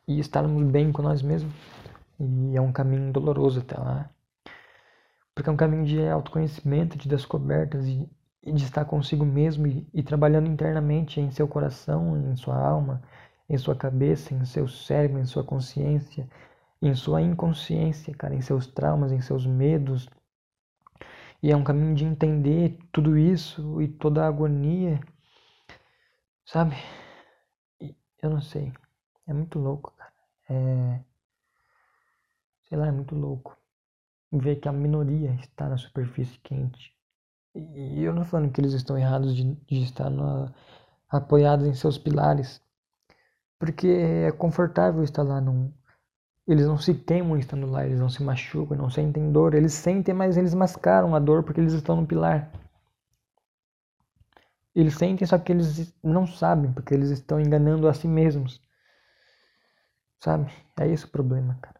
e 0.07 0.19
estarmos 0.19 0.63
bem 0.63 0.91
com 0.91 1.01
nós 1.01 1.21
mesmos. 1.21 1.53
E 2.19 2.57
é 2.57 2.61
um 2.61 2.71
caminho 2.71 3.11
doloroso 3.11 3.61
até 3.61 3.77
lá. 3.77 4.09
Porque 5.35 5.49
é 5.49 5.53
um 5.53 5.57
caminho 5.57 5.85
de 5.85 6.07
autoconhecimento, 6.07 6.97
de 6.97 7.09
descobertas 7.09 7.85
e, 7.85 8.09
de 8.41 8.63
estar 8.63 8.85
consigo 8.85 9.25
mesmo 9.25 9.67
e, 9.67 9.85
e 9.93 10.01
trabalhando 10.01 10.47
internamente 10.47 11.19
em 11.19 11.29
seu 11.29 11.45
coração, 11.45 12.31
em 12.31 12.37
sua 12.37 12.57
alma, 12.57 13.03
em 13.49 13.57
sua 13.57 13.75
cabeça, 13.75 14.33
em 14.33 14.45
seu 14.45 14.65
cérebro, 14.65 15.19
em 15.19 15.25
sua 15.25 15.43
consciência, 15.43 16.29
em 16.81 16.95
sua 16.95 17.21
inconsciência, 17.21 18.15
cara, 18.15 18.33
em 18.33 18.41
seus 18.41 18.65
traumas, 18.65 19.11
em 19.11 19.19
seus 19.19 19.45
medos. 19.45 20.09
E 21.43 21.51
é 21.51 21.55
um 21.55 21.65
caminho 21.65 21.93
de 21.93 22.05
entender 22.05 22.79
tudo 22.93 23.17
isso 23.17 23.81
e 23.81 23.89
toda 23.89 24.23
a 24.23 24.27
agonia, 24.27 25.01
sabe? 26.45 26.77
Eu 28.21 28.29
não 28.29 28.41
sei. 28.41 28.71
É 29.27 29.33
muito 29.33 29.59
louco, 29.59 29.93
cara. 29.97 30.13
É. 30.49 31.01
Sei 32.69 32.77
lá, 32.77 32.87
é 32.87 32.91
muito 32.91 33.15
louco 33.15 33.64
ver 34.37 34.57
que 34.57 34.67
a 34.67 34.73
minoria 34.73 35.35
está 35.35 35.69
na 35.69 35.77
superfície 35.77 36.39
quente. 36.39 36.93
E 37.55 38.03
eu 38.03 38.13
não 38.13 38.23
estou 38.23 38.39
falando 38.39 38.51
que 38.51 38.59
eles 38.59 38.73
estão 38.73 38.97
errados 38.97 39.35
de, 39.35 39.55
de 39.55 39.83
estar 39.83 40.11
apoiados 41.09 41.65
em 41.65 41.73
seus 41.73 41.97
pilares, 41.97 42.61
porque 43.57 43.87
é 43.87 44.31
confortável 44.31 45.03
estar 45.03 45.23
lá 45.23 45.39
num, 45.39 45.71
eles 46.47 46.67
não 46.67 46.77
se 46.77 46.93
queimam 46.93 47.37
estando 47.37 47.65
lá, 47.65 47.85
eles 47.85 47.99
não 47.99 48.09
se 48.09 48.21
machucam, 48.21 48.77
não 48.77 48.89
sentem 48.89 49.31
dor. 49.31 49.55
Eles 49.55 49.73
sentem, 49.73 50.13
mas 50.13 50.37
eles 50.37 50.53
mascaram 50.53 51.15
a 51.15 51.19
dor 51.19 51.43
porque 51.43 51.59
eles 51.59 51.73
estão 51.73 51.95
no 51.95 52.07
pilar. 52.07 52.51
Eles 54.75 54.95
sentem, 54.95 55.25
só 55.25 55.39
que 55.39 55.51
eles 55.51 55.93
não 56.03 56.27
sabem, 56.27 56.71
porque 56.71 56.93
eles 56.93 57.09
estão 57.09 57.39
enganando 57.39 57.87
a 57.87 57.93
si 57.93 58.07
mesmos. 58.07 58.61
Sabe? 60.19 60.51
É 60.79 60.87
esse 60.87 61.05
o 61.05 61.09
problema, 61.09 61.57
cara. 61.61 61.79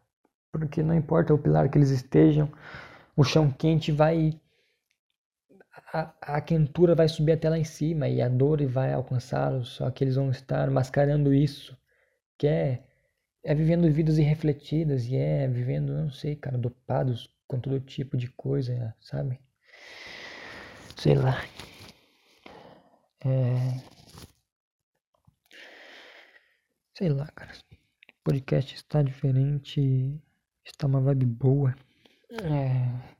Porque 0.58 0.82
não 0.82 0.94
importa 0.94 1.34
o 1.34 1.38
pilar 1.38 1.68
que 1.68 1.78
eles 1.78 1.90
estejam, 1.90 2.50
o 3.16 3.24
chão 3.24 3.50
quente 3.50 3.92
vai. 3.92 4.38
A, 5.92 6.12
a 6.20 6.40
quentura 6.40 6.94
vai 6.94 7.08
subir 7.08 7.32
até 7.32 7.48
lá 7.48 7.58
em 7.58 7.64
cima 7.64 8.08
e 8.08 8.20
a 8.20 8.28
dor 8.28 8.64
vai 8.66 8.92
alcançá-los, 8.92 9.68
só 9.68 9.90
que 9.90 10.04
eles 10.04 10.16
vão 10.16 10.30
estar 10.30 10.70
mascarando 10.70 11.32
isso, 11.32 11.76
que 12.38 12.46
é 12.46 12.82
é 13.46 13.54
vivendo 13.54 13.90
vidas 13.92 14.18
irrefletidas 14.18 15.06
e 15.06 15.14
é 15.16 15.46
vivendo, 15.46 15.92
não 15.92 16.10
sei, 16.10 16.34
cara, 16.34 16.58
dopados 16.58 17.30
com 17.46 17.60
todo 17.60 17.78
tipo 17.80 18.16
de 18.16 18.28
coisa, 18.32 18.92
sabe? 19.00 19.38
Sei 20.96 21.14
lá. 21.14 21.40
É... 23.24 23.80
Sei 26.94 27.08
lá, 27.08 27.28
cara. 27.28 27.52
O 27.72 28.24
podcast 28.24 28.74
está 28.74 29.00
diferente, 29.00 30.20
está 30.66 30.86
uma 30.86 31.00
vibe 31.00 31.26
boa. 31.26 31.74
É. 32.30 33.16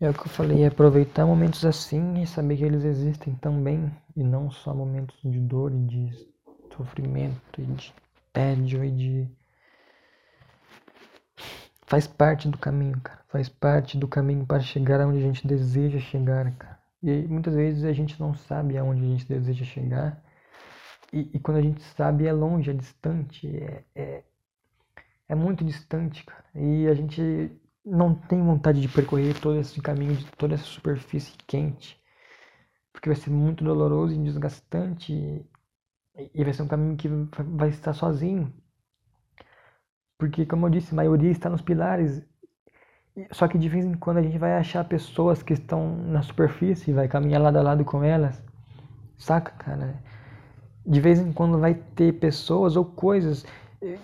É 0.00 0.10
o 0.10 0.12
que 0.12 0.22
eu 0.22 0.28
falei, 0.28 0.64
é 0.64 0.66
aproveitar 0.66 1.24
momentos 1.24 1.64
assim 1.64 2.20
e 2.20 2.26
saber 2.26 2.56
que 2.56 2.64
eles 2.64 2.84
existem 2.84 3.36
também, 3.36 3.88
e 4.16 4.24
não 4.24 4.50
só 4.50 4.74
momentos 4.74 5.16
de 5.22 5.38
dor 5.38 5.72
e 5.72 5.78
de 5.78 6.10
sofrimento 6.76 7.60
e 7.60 7.66
de 7.66 7.94
tédio 8.32 8.84
e 8.84 8.90
de. 8.90 9.30
Faz 11.86 12.08
parte 12.08 12.48
do 12.48 12.58
caminho, 12.58 13.00
cara. 13.00 13.20
Faz 13.28 13.48
parte 13.48 13.96
do 13.96 14.08
caminho 14.08 14.44
para 14.44 14.60
chegar 14.60 15.00
aonde 15.00 15.18
a 15.18 15.22
gente 15.22 15.46
deseja 15.46 16.00
chegar, 16.00 16.50
cara. 16.56 16.80
E 17.00 17.22
muitas 17.28 17.54
vezes 17.54 17.84
a 17.84 17.92
gente 17.92 18.18
não 18.18 18.34
sabe 18.34 18.76
aonde 18.76 19.02
a 19.04 19.08
gente 19.08 19.28
deseja 19.28 19.64
chegar. 19.64 20.20
E, 21.12 21.30
e 21.34 21.38
quando 21.38 21.58
a 21.58 21.62
gente 21.62 21.80
sabe, 21.80 22.26
é 22.26 22.32
longe, 22.32 22.70
é 22.70 22.74
distante, 22.74 23.46
é, 23.46 23.84
é, 23.94 24.24
é 25.32 25.34
muito 25.34 25.64
distante, 25.64 26.24
cara. 26.24 26.44
E 26.54 26.86
a 26.86 26.94
gente 26.94 27.50
não 27.84 28.14
tem 28.14 28.42
vontade 28.44 28.82
de 28.82 28.88
percorrer 28.88 29.32
todo 29.40 29.58
esse 29.58 29.80
caminho, 29.80 30.18
toda 30.36 30.54
essa 30.54 30.64
superfície 30.64 31.32
quente. 31.46 31.98
Porque 32.92 33.08
vai 33.08 33.16
ser 33.16 33.30
muito 33.30 33.64
doloroso 33.64 34.14
e 34.14 34.22
desgastante 34.22 35.12
e 36.34 36.44
vai 36.44 36.52
ser 36.52 36.62
um 36.62 36.68
caminho 36.68 36.96
que 36.98 37.08
vai 37.08 37.70
estar 37.70 37.94
sozinho. 37.94 38.52
Porque, 40.18 40.44
como 40.44 40.66
eu 40.66 40.70
disse, 40.70 40.92
a 40.92 40.96
maioria 40.96 41.30
está 41.30 41.48
nos 41.48 41.62
pilares. 41.62 42.22
Só 43.30 43.48
que 43.48 43.56
de 43.56 43.70
vez 43.70 43.86
em 43.86 43.94
quando 43.94 44.18
a 44.18 44.22
gente 44.22 44.36
vai 44.36 44.52
achar 44.58 44.84
pessoas 44.84 45.42
que 45.42 45.54
estão 45.54 45.96
na 45.96 46.20
superfície 46.20 46.90
e 46.90 46.94
vai 46.94 47.08
caminhar 47.08 47.40
lado 47.40 47.56
a 47.56 47.62
lado 47.62 47.84
com 47.86 48.04
elas. 48.04 48.42
Saca, 49.16 49.52
cara? 49.52 50.02
De 50.84 51.00
vez 51.00 51.18
em 51.18 51.32
quando 51.32 51.58
vai 51.58 51.74
ter 51.74 52.12
pessoas 52.20 52.76
ou 52.76 52.84
coisas 52.84 53.46
eh, 53.80 53.98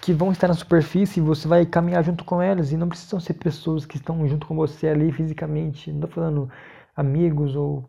que 0.00 0.12
vão 0.12 0.32
estar 0.32 0.48
na 0.48 0.54
superfície 0.54 1.20
e 1.20 1.22
você 1.22 1.46
vai 1.46 1.66
caminhar 1.66 2.02
junto 2.04 2.24
com 2.24 2.40
elas. 2.40 2.72
E 2.72 2.76
não 2.76 2.88
precisam 2.88 3.20
ser 3.20 3.34
pessoas 3.34 3.86
que 3.86 3.96
estão 3.96 4.26
junto 4.26 4.46
com 4.46 4.54
você 4.54 4.88
ali 4.88 5.12
fisicamente. 5.12 5.92
Não 5.92 6.00
tô 6.00 6.08
falando 6.08 6.50
amigos 6.96 7.54
ou 7.56 7.88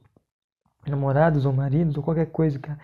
namorados 0.87 1.45
ou 1.45 1.53
maridos 1.53 1.97
ou 1.97 2.03
qualquer 2.03 2.27
coisa, 2.27 2.59
cara. 2.59 2.79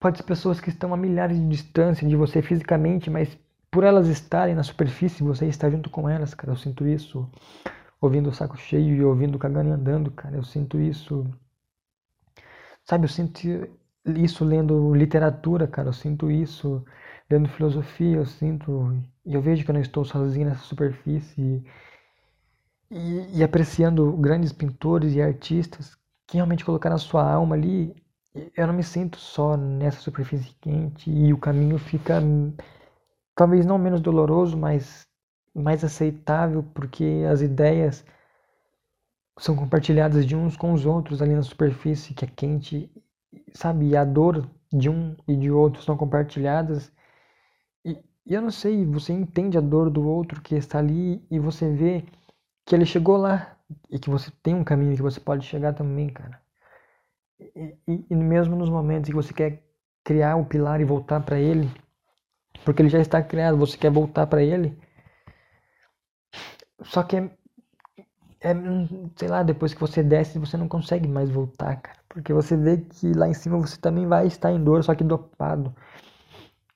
Pode 0.00 0.18
ser 0.18 0.24
pessoas 0.24 0.60
que 0.60 0.68
estão 0.68 0.94
a 0.94 0.96
milhares 0.96 1.38
de 1.38 1.48
distância 1.48 2.08
de 2.08 2.16
você 2.16 2.40
fisicamente, 2.40 3.10
mas 3.10 3.36
por 3.70 3.84
elas 3.84 4.08
estarem 4.08 4.54
na 4.54 4.62
superfície, 4.62 5.22
você 5.22 5.46
está 5.46 5.68
junto 5.68 5.90
com 5.90 6.08
elas, 6.08 6.34
cara. 6.34 6.52
Eu 6.52 6.56
sinto 6.56 6.86
isso 6.86 7.28
ouvindo 8.00 8.28
o 8.30 8.32
saco 8.32 8.56
cheio 8.56 8.94
e 8.94 9.04
ouvindo 9.04 9.38
cagando 9.38 9.70
e 9.70 9.72
andando, 9.72 10.10
cara. 10.10 10.36
Eu 10.36 10.44
sinto 10.44 10.78
isso. 10.80 11.26
Sabe, 12.84 13.04
eu 13.04 13.08
sinto 13.08 13.40
isso 14.06 14.44
lendo 14.44 14.94
literatura, 14.94 15.66
cara. 15.66 15.88
Eu 15.88 15.92
sinto 15.92 16.30
isso 16.30 16.84
lendo 17.30 17.48
filosofia. 17.48 18.16
Eu 18.16 18.26
sinto. 18.26 18.92
E 19.24 19.34
eu 19.34 19.42
vejo 19.42 19.64
que 19.64 19.70
eu 19.70 19.74
não 19.74 19.80
estou 19.80 20.04
sozinho 20.04 20.48
nessa 20.48 20.62
superfície. 20.64 21.64
E, 22.90 23.38
e 23.38 23.44
apreciando 23.44 24.12
grandes 24.16 24.52
pintores 24.52 25.14
e 25.14 25.20
artistas 25.20 25.96
que 26.26 26.36
realmente 26.36 26.64
colocaram 26.64 26.96
a 26.96 26.98
sua 26.98 27.30
alma 27.30 27.54
ali 27.54 27.94
eu 28.56 28.66
não 28.66 28.74
me 28.74 28.82
sinto 28.82 29.18
só 29.18 29.56
nessa 29.56 30.00
superfície 30.00 30.54
quente 30.60 31.10
e 31.10 31.32
o 31.32 31.38
caminho 31.38 31.78
fica 31.78 32.20
talvez 33.34 33.64
não 33.64 33.78
menos 33.78 34.00
doloroso, 34.00 34.56
mas 34.56 35.06
mais 35.54 35.82
aceitável 35.82 36.62
porque 36.74 37.24
as 37.30 37.40
ideias 37.40 38.04
são 39.38 39.56
compartilhadas 39.56 40.26
de 40.26 40.36
uns 40.36 40.56
com 40.56 40.72
os 40.72 40.84
outros 40.84 41.22
ali 41.22 41.34
na 41.34 41.42
superfície 41.42 42.14
que 42.14 42.24
é 42.24 42.28
quente, 42.28 42.90
sabe? 43.52 43.88
E 43.88 43.96
a 43.96 44.04
dor 44.04 44.48
de 44.72 44.88
um 44.88 45.16
e 45.26 45.36
de 45.36 45.50
outro 45.50 45.82
são 45.82 45.96
compartilhadas. 45.96 46.92
E, 48.28 48.34
eu 48.34 48.42
não 48.42 48.50
sei, 48.50 48.84
você 48.84 49.12
entende 49.12 49.56
a 49.56 49.60
dor 49.60 49.88
do 49.88 50.06
outro 50.06 50.42
que 50.42 50.54
está 50.54 50.78
ali 50.78 51.24
e 51.30 51.38
você 51.38 51.72
vê 51.72 52.04
que 52.66 52.74
ele 52.74 52.84
chegou 52.84 53.16
lá 53.16 53.56
e 53.90 53.98
que 53.98 54.10
você 54.10 54.30
tem 54.42 54.54
um 54.54 54.62
caminho 54.62 54.94
que 54.94 55.02
você 55.02 55.18
pode 55.18 55.46
chegar 55.46 55.72
também, 55.72 56.10
cara. 56.10 56.40
E, 57.40 57.74
e, 57.88 58.06
e 58.10 58.14
mesmo 58.14 58.54
nos 58.54 58.68
momentos 58.68 59.08
que 59.08 59.16
você 59.16 59.32
quer 59.32 59.62
criar 60.04 60.36
o 60.36 60.44
pilar 60.44 60.78
e 60.80 60.84
voltar 60.84 61.20
para 61.20 61.38
ele, 61.38 61.70
porque 62.64 62.82
ele 62.82 62.90
já 62.90 62.98
está 63.00 63.22
criado, 63.22 63.56
você 63.56 63.78
quer 63.78 63.90
voltar 63.90 64.26
para 64.26 64.42
ele. 64.42 64.78
Só 66.82 67.02
que 67.02 67.16
é, 67.16 67.30
é, 68.40 68.54
sei 69.16 69.28
lá, 69.28 69.42
depois 69.42 69.72
que 69.72 69.80
você 69.80 70.02
desce, 70.02 70.38
você 70.38 70.56
não 70.56 70.68
consegue 70.68 71.08
mais 71.08 71.30
voltar, 71.30 71.76
cara. 71.80 71.98
Porque 72.08 72.32
você 72.32 72.56
vê 72.56 72.78
que 72.78 73.12
lá 73.14 73.28
em 73.28 73.34
cima 73.34 73.58
você 73.58 73.78
também 73.78 74.06
vai 74.06 74.26
estar 74.26 74.52
em 74.52 74.62
dor, 74.62 74.84
só 74.84 74.94
que 74.94 75.04
dopado. 75.04 75.74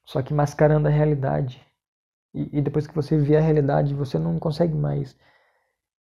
Só 0.05 0.23
que 0.23 0.35
mascarando 0.35 0.89
a 0.89 0.91
realidade. 0.91 1.65
E, 2.35 2.59
e 2.59 2.63
depois 2.63 2.87
que 2.87 2.95
você 2.95 3.17
vê 3.17 3.37
a 3.37 3.41
realidade, 3.41 3.95
você 3.95 4.19
não 4.19 4.39
consegue 4.39 4.75
mais 4.75 5.17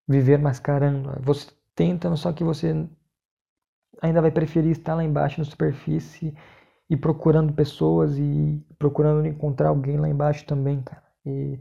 viver 0.08 0.38
mascarando. 0.38 1.20
Você 1.24 1.52
tenta, 1.76 2.14
só 2.16 2.34
que 2.34 2.44
você 2.44 2.88
ainda 4.02 4.22
vai 4.22 4.32
preferir 4.32 4.72
estar 4.72 4.96
lá 4.96 5.04
embaixo 5.04 5.40
na 5.40 5.46
superfície 5.46 6.36
e 6.90 6.98
procurando 6.98 7.54
pessoas 7.54 8.18
e 8.18 8.66
procurando 8.78 9.26
encontrar 9.26 9.70
alguém 9.70 9.98
lá 9.98 10.10
embaixo 10.10 10.46
também, 10.46 10.82
cara. 10.82 11.04
E 11.26 11.60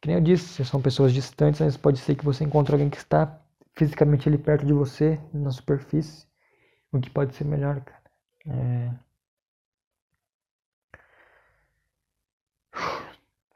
que 0.00 0.08
nem 0.08 0.16
eu 0.16 0.22
disse, 0.22 0.64
são 0.64 0.82
pessoas 0.82 1.12
distantes, 1.12 1.60
mas 1.60 1.76
pode 1.76 1.98
ser 1.98 2.16
que 2.16 2.24
você 2.24 2.42
encontre 2.42 2.74
alguém 2.74 2.90
que 2.90 2.96
está 2.96 3.40
fisicamente 3.76 4.28
ali 4.28 4.36
perto 4.36 4.66
de 4.66 4.72
você, 4.72 5.20
na 5.32 5.50
superfície, 5.52 6.26
o 6.92 7.00
que 7.00 7.08
pode 7.08 7.34
ser 7.36 7.44
melhor, 7.44 7.80
cara. 7.80 8.02
É... 8.46 8.90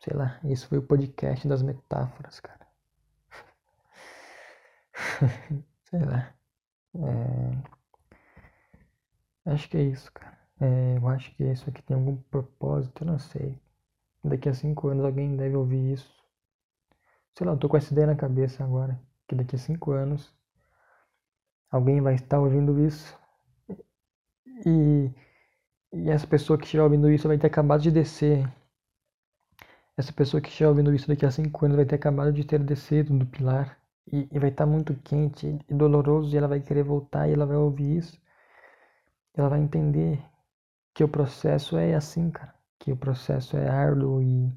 Sei 0.06 0.16
lá, 0.16 0.38
isso 0.44 0.68
foi 0.68 0.78
o 0.78 0.86
podcast 0.86 1.48
das 1.48 1.62
metáforas, 1.62 2.38
cara. 2.38 2.64
Sei 5.82 5.98
lá. 5.98 6.32
É... 6.94 7.50
Acho 9.50 9.68
que 9.68 9.76
é 9.76 9.82
isso, 9.82 10.12
cara. 10.12 10.38
É, 10.60 10.96
eu 10.96 11.08
acho 11.08 11.34
que 11.34 11.42
isso 11.42 11.68
aqui 11.68 11.82
tem 11.82 11.96
algum 11.96 12.18
propósito, 12.30 13.02
eu 13.02 13.08
não 13.08 13.18
sei. 13.18 13.60
Daqui 14.22 14.48
a 14.48 14.54
cinco 14.54 14.86
anos 14.86 15.04
alguém 15.04 15.36
deve 15.36 15.56
ouvir 15.56 15.94
isso. 15.94 16.14
Sei 17.36 17.44
lá, 17.44 17.54
eu 17.54 17.58
tô 17.58 17.68
com 17.68 17.76
essa 17.76 17.92
ideia 17.92 18.06
na 18.06 18.14
cabeça 18.14 18.62
agora. 18.62 18.96
Que 19.26 19.34
daqui 19.34 19.56
a 19.56 19.58
cinco 19.58 19.90
anos 19.90 20.32
alguém 21.68 22.00
vai 22.00 22.14
estar 22.14 22.38
ouvindo 22.38 22.78
isso. 22.78 23.18
E, 24.64 25.10
e 25.92 26.10
essa 26.10 26.28
pessoa 26.28 26.56
que 26.56 26.64
estiver 26.64 26.84
ouvindo 26.84 27.10
isso 27.10 27.26
vai 27.26 27.38
ter 27.38 27.48
acabado 27.48 27.82
de 27.82 27.90
descer. 27.90 28.48
Essa 29.96 30.12
pessoa 30.12 30.40
que 30.40 30.48
estiver 30.48 30.68
ouvindo 30.68 30.94
isso 30.94 31.08
daqui 31.08 31.24
a 31.26 31.30
cinco 31.30 31.64
anos 31.64 31.76
vai 31.76 31.86
ter 31.86 31.96
acabado 31.96 32.32
de 32.32 32.44
ter 32.44 32.62
descido 32.62 33.18
do 33.18 33.26
pilar 33.26 33.78
e, 34.12 34.28
e 34.30 34.38
vai 34.38 34.50
estar 34.50 34.64
tá 34.64 34.70
muito 34.70 34.94
quente 35.02 35.58
e 35.68 35.74
doloroso 35.74 36.34
e 36.34 36.38
ela 36.38 36.48
vai 36.48 36.60
querer 36.60 36.82
voltar 36.84 37.28
e 37.28 37.32
ela 37.32 37.46
vai 37.46 37.56
ouvir 37.56 37.96
isso. 37.98 38.20
Ela 39.34 39.48
vai 39.48 39.60
entender 39.60 40.20
que 40.94 41.04
o 41.04 41.08
processo 41.08 41.76
é 41.76 41.94
assim, 41.94 42.30
cara. 42.30 42.54
Que 42.78 42.92
o 42.92 42.96
processo 42.96 43.56
é 43.56 43.68
árduo 43.68 44.22
e. 44.22 44.52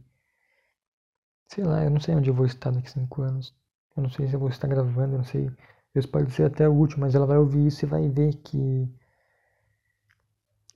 Sei 1.48 1.64
lá, 1.64 1.84
eu 1.84 1.90
não 1.90 2.00
sei 2.00 2.16
onde 2.16 2.30
eu 2.30 2.34
vou 2.34 2.46
estar 2.46 2.72
daqui 2.72 2.88
a 2.88 2.92
cinco 2.92 3.22
anos. 3.22 3.54
Eu 3.96 4.04
não 4.04 4.10
sei 4.10 4.28
se 4.28 4.34
eu 4.36 4.40
vou 4.40 4.50
estar 4.50 4.68
gravando, 4.68 5.14
eu 5.16 5.18
não 5.18 5.26
sei. 5.26 5.52
Isso 5.96 6.08
pode 6.10 6.32
ser 6.32 6.44
até 6.46 6.68
o 6.68 6.74
último, 6.74 7.02
mas 7.02 7.14
ela 7.16 7.26
vai 7.26 7.38
ouvir 7.38 7.68
isso 7.68 7.86
e 7.86 7.88
vai 7.90 8.08
ver 8.10 8.36
que. 8.36 8.88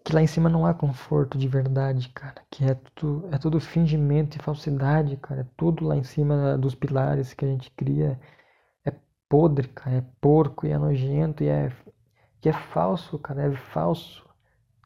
Que 0.04 0.14
lá 0.14 0.22
em 0.22 0.28
cima 0.28 0.49
não 0.49 0.66
há 0.66 0.74
conforto 0.74 1.38
de 1.38 1.47
verdade, 1.47 2.10
cara. 2.10 2.43
Que 2.51 2.66
é 2.66 2.76
tudo, 2.95 3.30
é 3.34 3.38
tudo 3.38 3.60
fingimento 3.60 4.38
e 4.38 4.41
falsidade, 4.41 5.18
cara. 5.18 5.41
É 5.41 5.47
tudo 5.58 5.86
lá 5.86 5.95
em 5.95 6.04
cima 6.04 6.58
dos 6.58 6.76
pilares 6.76 7.34
que 7.34 7.45
a 7.45 7.47
gente 7.47 7.72
cria 7.72 8.20
podre, 9.34 9.68
cara, 9.70 9.97
é 9.97 10.06
porco 10.22 10.68
e 10.68 10.70
é 10.70 10.78
nojento 10.78 11.43
e 11.43 11.47
é, 11.47 11.72
e 12.45 12.49
é 12.49 12.54
falso, 12.54 13.18
cara, 13.18 13.41
é 13.41 13.56
falso, 13.56 14.24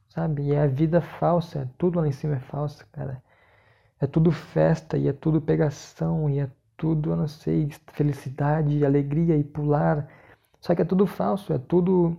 sabe? 0.10 0.44
E 0.44 0.54
é 0.54 0.62
a 0.62 0.68
vida 0.68 1.02
falsa, 1.02 1.60
é 1.64 1.70
tudo 1.78 2.00
lá 2.00 2.08
em 2.08 2.14
cima 2.14 2.36
é 2.38 2.40
falso, 2.40 2.88
cara. 2.94 3.22
É 4.00 4.08
tudo 4.08 4.32
festa 4.32 4.98
e 4.98 5.08
é 5.10 5.14
tudo 5.14 5.42
pegação 5.42 6.30
e 6.30 6.40
é 6.40 6.50
tudo, 6.78 7.12
eu 7.12 7.18
não 7.18 7.28
sei, 7.28 7.70
felicidade, 7.94 8.86
alegria 8.86 9.36
e 9.36 9.44
pular. 9.44 10.08
Só 10.62 10.74
que 10.76 10.82
é 10.82 10.86
tudo 10.86 11.06
falso, 11.06 11.52
é 11.54 11.58
tudo 11.60 12.18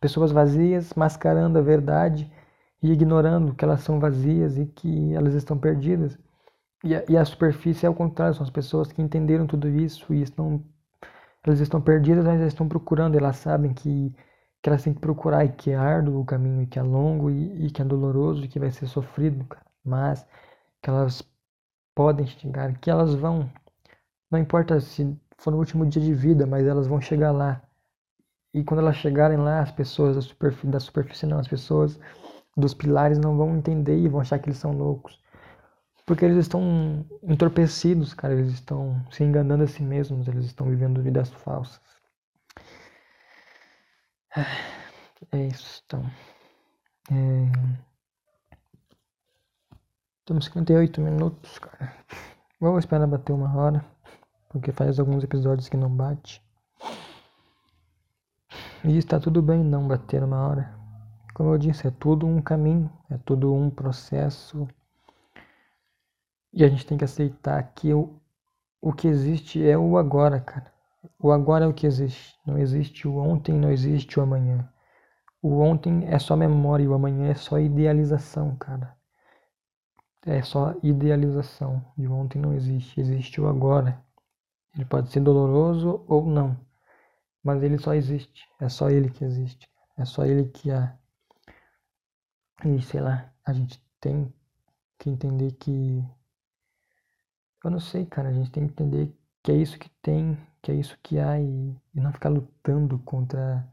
pessoas 0.00 0.32
vazias 0.32 0.92
mascarando 0.94 1.58
a 1.58 1.62
verdade 1.62 2.30
e 2.82 2.92
ignorando 2.92 3.54
que 3.54 3.64
elas 3.64 3.82
são 3.82 4.00
vazias 4.00 4.56
e 4.58 4.66
que 4.66 5.14
elas 5.14 5.34
estão 5.34 5.58
perdidas. 5.58 6.18
E 6.84 6.94
a, 6.96 7.04
e 7.08 7.16
a 7.16 7.24
superfície 7.24 7.86
é 7.86 7.90
o 7.90 7.94
contrário, 7.94 8.34
são 8.34 8.44
as 8.44 8.50
pessoas 8.50 8.92
que 8.92 9.02
entenderam 9.02 9.46
tudo 9.46 9.68
isso 9.68 10.12
e 10.14 10.22
estão 10.22 10.62
elas 11.44 11.60
estão 11.60 11.80
perdidas, 11.80 12.24
mas 12.24 12.40
elas 12.40 12.52
estão 12.52 12.68
procurando, 12.68 13.16
elas 13.16 13.36
sabem 13.36 13.72
que, 13.74 14.14
que 14.62 14.68
elas 14.68 14.82
têm 14.82 14.94
que 14.94 15.00
procurar 15.00 15.44
e 15.44 15.50
que 15.52 15.70
é 15.70 15.76
árduo 15.76 16.20
o 16.20 16.24
caminho, 16.24 16.62
e 16.62 16.66
que 16.66 16.78
é 16.78 16.82
longo 16.82 17.30
e, 17.30 17.66
e 17.66 17.70
que 17.70 17.80
é 17.82 17.84
doloroso 17.84 18.44
e 18.44 18.48
que 18.48 18.58
vai 18.58 18.70
ser 18.70 18.86
sofrido, 18.86 19.44
cara. 19.46 19.64
mas 19.84 20.26
que 20.82 20.90
elas 20.90 21.22
podem 21.94 22.26
chegar, 22.26 22.78
que 22.78 22.90
elas 22.90 23.14
vão, 23.14 23.50
não 24.30 24.38
importa 24.38 24.80
se 24.80 25.16
for 25.38 25.50
no 25.52 25.58
último 25.58 25.86
dia 25.86 26.02
de 26.02 26.14
vida, 26.14 26.46
mas 26.46 26.66
elas 26.66 26.86
vão 26.86 27.00
chegar 27.00 27.32
lá. 27.32 27.62
E 28.54 28.64
quando 28.64 28.80
elas 28.80 28.96
chegarem 28.96 29.38
lá, 29.38 29.60
as 29.60 29.70
pessoas 29.70 30.16
da 30.16 30.22
superfície, 30.22 30.66
da 30.66 30.80
superfície 30.80 31.26
não, 31.26 31.38
as 31.38 31.48
pessoas 31.48 31.98
dos 32.56 32.74
pilares 32.74 33.18
não 33.18 33.36
vão 33.36 33.56
entender 33.56 33.98
e 33.98 34.08
vão 34.08 34.20
achar 34.20 34.38
que 34.38 34.48
eles 34.48 34.58
são 34.58 34.72
loucos. 34.72 35.20
Porque 36.08 36.24
eles 36.24 36.38
estão 36.38 37.04
entorpecidos, 37.22 38.14
cara. 38.14 38.32
Eles 38.32 38.54
estão 38.54 39.04
se 39.10 39.22
enganando 39.22 39.64
a 39.64 39.66
si 39.66 39.82
mesmos. 39.82 40.26
Eles 40.26 40.46
estão 40.46 40.66
vivendo 40.66 41.02
vidas 41.02 41.28
falsas. 41.30 41.80
É 45.32 45.46
isso, 45.46 45.82
então. 45.84 46.02
É... 47.10 47.78
Temos 50.24 50.46
58 50.46 51.00
minutos, 51.00 51.58
cara. 51.58 51.94
Vamos 52.60 52.84
esperar 52.84 53.06
bater 53.06 53.32
uma 53.32 53.54
hora. 53.54 53.84
Porque 54.48 54.72
faz 54.72 54.98
alguns 54.98 55.22
episódios 55.22 55.68
que 55.68 55.76
não 55.76 55.90
bate. 55.90 56.42
E 58.88 58.96
está 58.96 59.20
tudo 59.20 59.40
bem 59.40 59.62
não 59.62 59.86
bater 59.86 60.24
uma 60.24 60.48
hora. 60.48 60.74
Como 61.34 61.52
eu 61.52 61.58
disse, 61.58 61.86
é 61.86 61.90
tudo 61.90 62.26
um 62.26 62.42
caminho, 62.42 62.90
é 63.08 63.16
tudo 63.18 63.54
um 63.54 63.70
processo 63.70 64.66
e 66.52 66.64
a 66.64 66.68
gente 66.68 66.86
tem 66.86 66.96
que 66.96 67.04
aceitar 67.04 67.62
que 67.74 67.92
o, 67.92 68.18
o 68.80 68.92
que 68.92 69.06
existe 69.06 69.64
é 69.64 69.76
o 69.76 69.96
agora, 69.96 70.40
cara. 70.40 70.72
O 71.18 71.30
agora 71.30 71.64
é 71.64 71.68
o 71.68 71.74
que 71.74 71.86
existe. 71.86 72.36
Não 72.44 72.58
existe 72.58 73.06
o 73.06 73.16
ontem, 73.16 73.54
não 73.54 73.70
existe 73.70 74.18
o 74.18 74.22
amanhã. 74.22 74.68
O 75.42 75.60
ontem 75.60 76.06
é 76.06 76.18
só 76.18 76.34
memória 76.34 76.90
o 76.90 76.94
amanhã 76.94 77.28
é 77.30 77.34
só 77.34 77.58
idealização, 77.58 78.56
cara. 78.56 78.96
É 80.26 80.42
só 80.42 80.74
idealização. 80.82 81.84
E 81.96 82.08
o 82.08 82.12
ontem 82.12 82.40
não 82.40 82.52
existe. 82.52 83.00
Existe 83.00 83.40
o 83.40 83.46
agora. 83.46 84.02
Ele 84.74 84.84
pode 84.84 85.10
ser 85.10 85.20
doloroso 85.20 86.04
ou 86.08 86.26
não. 86.26 86.56
Mas 87.48 87.62
ele 87.62 87.78
só 87.78 87.94
existe. 87.94 88.46
É 88.60 88.68
só 88.68 88.90
ele 88.90 89.08
que 89.08 89.24
existe. 89.24 89.66
É 89.96 90.04
só 90.04 90.26
ele 90.26 90.50
que 90.50 90.70
há. 90.70 90.94
E 92.62 92.82
sei 92.82 93.00
lá, 93.00 93.32
a 93.42 93.54
gente 93.54 93.82
tem 93.98 94.30
que 94.98 95.08
entender 95.08 95.52
que 95.52 96.04
eu 97.64 97.70
não 97.70 97.80
sei, 97.80 98.04
cara. 98.04 98.28
A 98.28 98.32
gente 98.34 98.50
tem 98.50 98.66
que 98.66 98.72
entender 98.74 99.16
que 99.42 99.50
é 99.50 99.54
isso 99.54 99.78
que 99.78 99.88
tem, 100.02 100.36
que 100.60 100.70
é 100.70 100.74
isso 100.74 100.98
que 101.02 101.18
há 101.18 101.40
e, 101.40 101.74
e 101.94 102.00
não 102.02 102.12
ficar 102.12 102.28
lutando 102.28 102.98
contra 102.98 103.66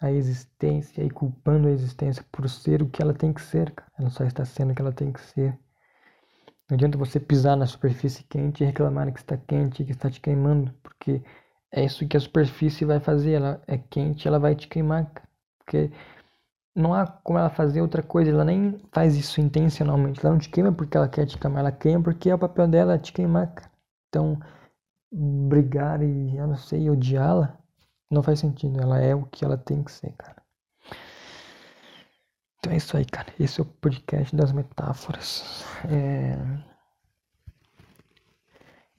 a 0.00 0.10
existência 0.10 1.04
e 1.04 1.08
culpando 1.08 1.68
a 1.68 1.70
existência 1.70 2.26
por 2.32 2.48
ser 2.50 2.82
o 2.82 2.90
que 2.90 3.00
ela 3.00 3.14
tem 3.14 3.32
que 3.32 3.42
ser, 3.42 3.70
cara. 3.70 3.92
Ela 3.96 4.10
só 4.10 4.24
está 4.24 4.44
sendo 4.44 4.72
o 4.72 4.74
que 4.74 4.82
ela 4.82 4.92
tem 4.92 5.12
que 5.12 5.20
ser. 5.20 5.56
Não 6.68 6.74
adianta 6.74 6.98
você 6.98 7.20
pisar 7.20 7.56
na 7.56 7.66
superfície 7.66 8.24
quente 8.24 8.64
e 8.64 8.66
reclamar 8.66 9.12
que 9.12 9.20
está 9.20 9.36
quente, 9.36 9.84
que 9.84 9.92
está 9.92 10.10
te 10.10 10.20
queimando, 10.20 10.74
porque 10.82 11.22
é 11.76 11.84
isso 11.84 12.06
que 12.06 12.16
a 12.16 12.20
superfície 12.20 12.84
vai 12.84 13.00
fazer. 13.00 13.32
Ela 13.32 13.60
é 13.66 13.76
quente, 13.76 14.28
ela 14.28 14.38
vai 14.38 14.54
te 14.54 14.68
queimar. 14.68 15.10
Porque 15.58 15.90
não 16.74 16.94
há 16.94 17.04
como 17.04 17.38
ela 17.38 17.50
fazer 17.50 17.82
outra 17.82 18.02
coisa, 18.02 18.30
ela 18.30 18.44
nem 18.44 18.78
faz 18.92 19.16
isso 19.16 19.40
intencionalmente. 19.40 20.20
Ela 20.20 20.34
não 20.34 20.38
te 20.38 20.48
queima 20.48 20.72
porque 20.72 20.96
ela 20.96 21.08
quer 21.08 21.26
te 21.26 21.36
queimar, 21.36 21.60
ela 21.60 21.72
queima 21.72 22.02
porque 22.02 22.30
é 22.30 22.34
o 22.34 22.38
papel 22.38 22.68
dela 22.68 22.96
te 22.96 23.12
queimar. 23.12 23.52
Então, 24.08 24.38
brigar 25.12 26.00
e, 26.00 26.36
eu 26.36 26.46
não 26.46 26.56
sei, 26.56 26.88
odiá-la, 26.88 27.58
não 28.08 28.22
faz 28.22 28.38
sentido. 28.38 28.80
Ela 28.80 29.00
é 29.00 29.12
o 29.14 29.24
que 29.26 29.44
ela 29.44 29.58
tem 29.58 29.82
que 29.82 29.90
ser, 29.90 30.12
cara. 30.12 30.42
Então 32.58 32.72
é 32.72 32.76
isso 32.76 32.96
aí, 32.96 33.04
cara. 33.04 33.34
Esse 33.38 33.60
é 33.60 33.62
o 33.62 33.66
podcast 33.66 34.34
das 34.34 34.52
metáforas. 34.52 35.64
É... 35.90 36.38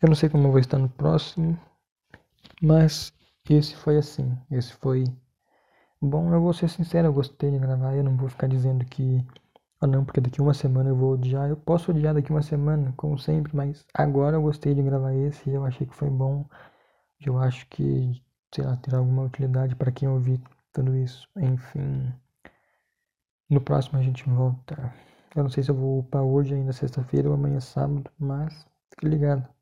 Eu 0.02 0.10
não 0.10 0.16
sei 0.16 0.28
como 0.28 0.48
eu 0.48 0.52
vou 0.52 0.60
estar 0.60 0.78
no 0.78 0.90
próximo, 0.90 1.58
mas 2.66 3.14
esse 3.50 3.76
foi 3.76 3.98
assim. 3.98 4.38
Esse 4.52 4.74
foi 4.74 5.04
bom. 6.02 6.34
Eu 6.34 6.42
vou 6.42 6.54
ser 6.54 6.70
sincero, 6.70 7.08
eu 7.08 7.14
gostei 7.14 7.52
de 7.52 7.60
gravar. 7.60 7.96
Eu 7.96 8.04
não 8.04 8.18
vou 8.18 8.30
ficar 8.30 8.48
dizendo 8.48 8.86
que. 8.86 9.26
Ah, 9.82 9.88
não, 9.88 10.06
porque 10.06 10.22
daqui 10.22 10.42
uma 10.42 10.54
semana 10.54 10.90
eu 10.90 10.96
vou 10.96 11.14
odiar. 11.14 11.50
Eu 11.50 11.58
posso 11.58 11.92
odiar 11.92 12.14
daqui 12.16 12.32
uma 12.32 12.42
semana, 12.42 12.94
como 12.98 13.18
sempre, 13.20 13.56
mas 13.56 13.86
agora 13.94 14.38
eu 14.38 14.42
gostei 14.42 14.74
de 14.74 14.82
gravar 14.84 15.14
esse. 15.14 15.50
Eu 15.50 15.66
achei 15.66 15.86
que 15.88 15.96
foi 15.96 16.10
bom. 16.10 16.46
Eu 17.20 17.38
acho 17.38 17.68
que, 17.68 18.22
sei 18.54 18.66
lá, 18.66 18.78
terá 18.78 18.98
alguma 19.00 19.24
utilidade 19.24 19.76
para 19.76 19.92
quem 19.92 20.08
ouvir 20.10 20.42
tudo 20.74 20.96
isso. 20.96 21.28
Enfim. 21.38 22.14
No 23.50 23.62
próximo 23.62 24.00
a 24.00 24.02
gente 24.04 24.28
volta. 24.30 24.94
Eu 25.36 25.44
não 25.44 25.50
sei 25.50 25.64
se 25.64 25.70
eu 25.72 25.76
vou 25.76 26.00
upar 26.00 26.24
hoje 26.24 26.56
ainda, 26.56 26.74
sexta-feira 26.74 27.30
ou 27.30 27.36
amanhã 27.36 27.60
sábado, 27.60 28.10
mas 28.18 28.66
fique 28.90 29.08
ligado. 29.08 29.55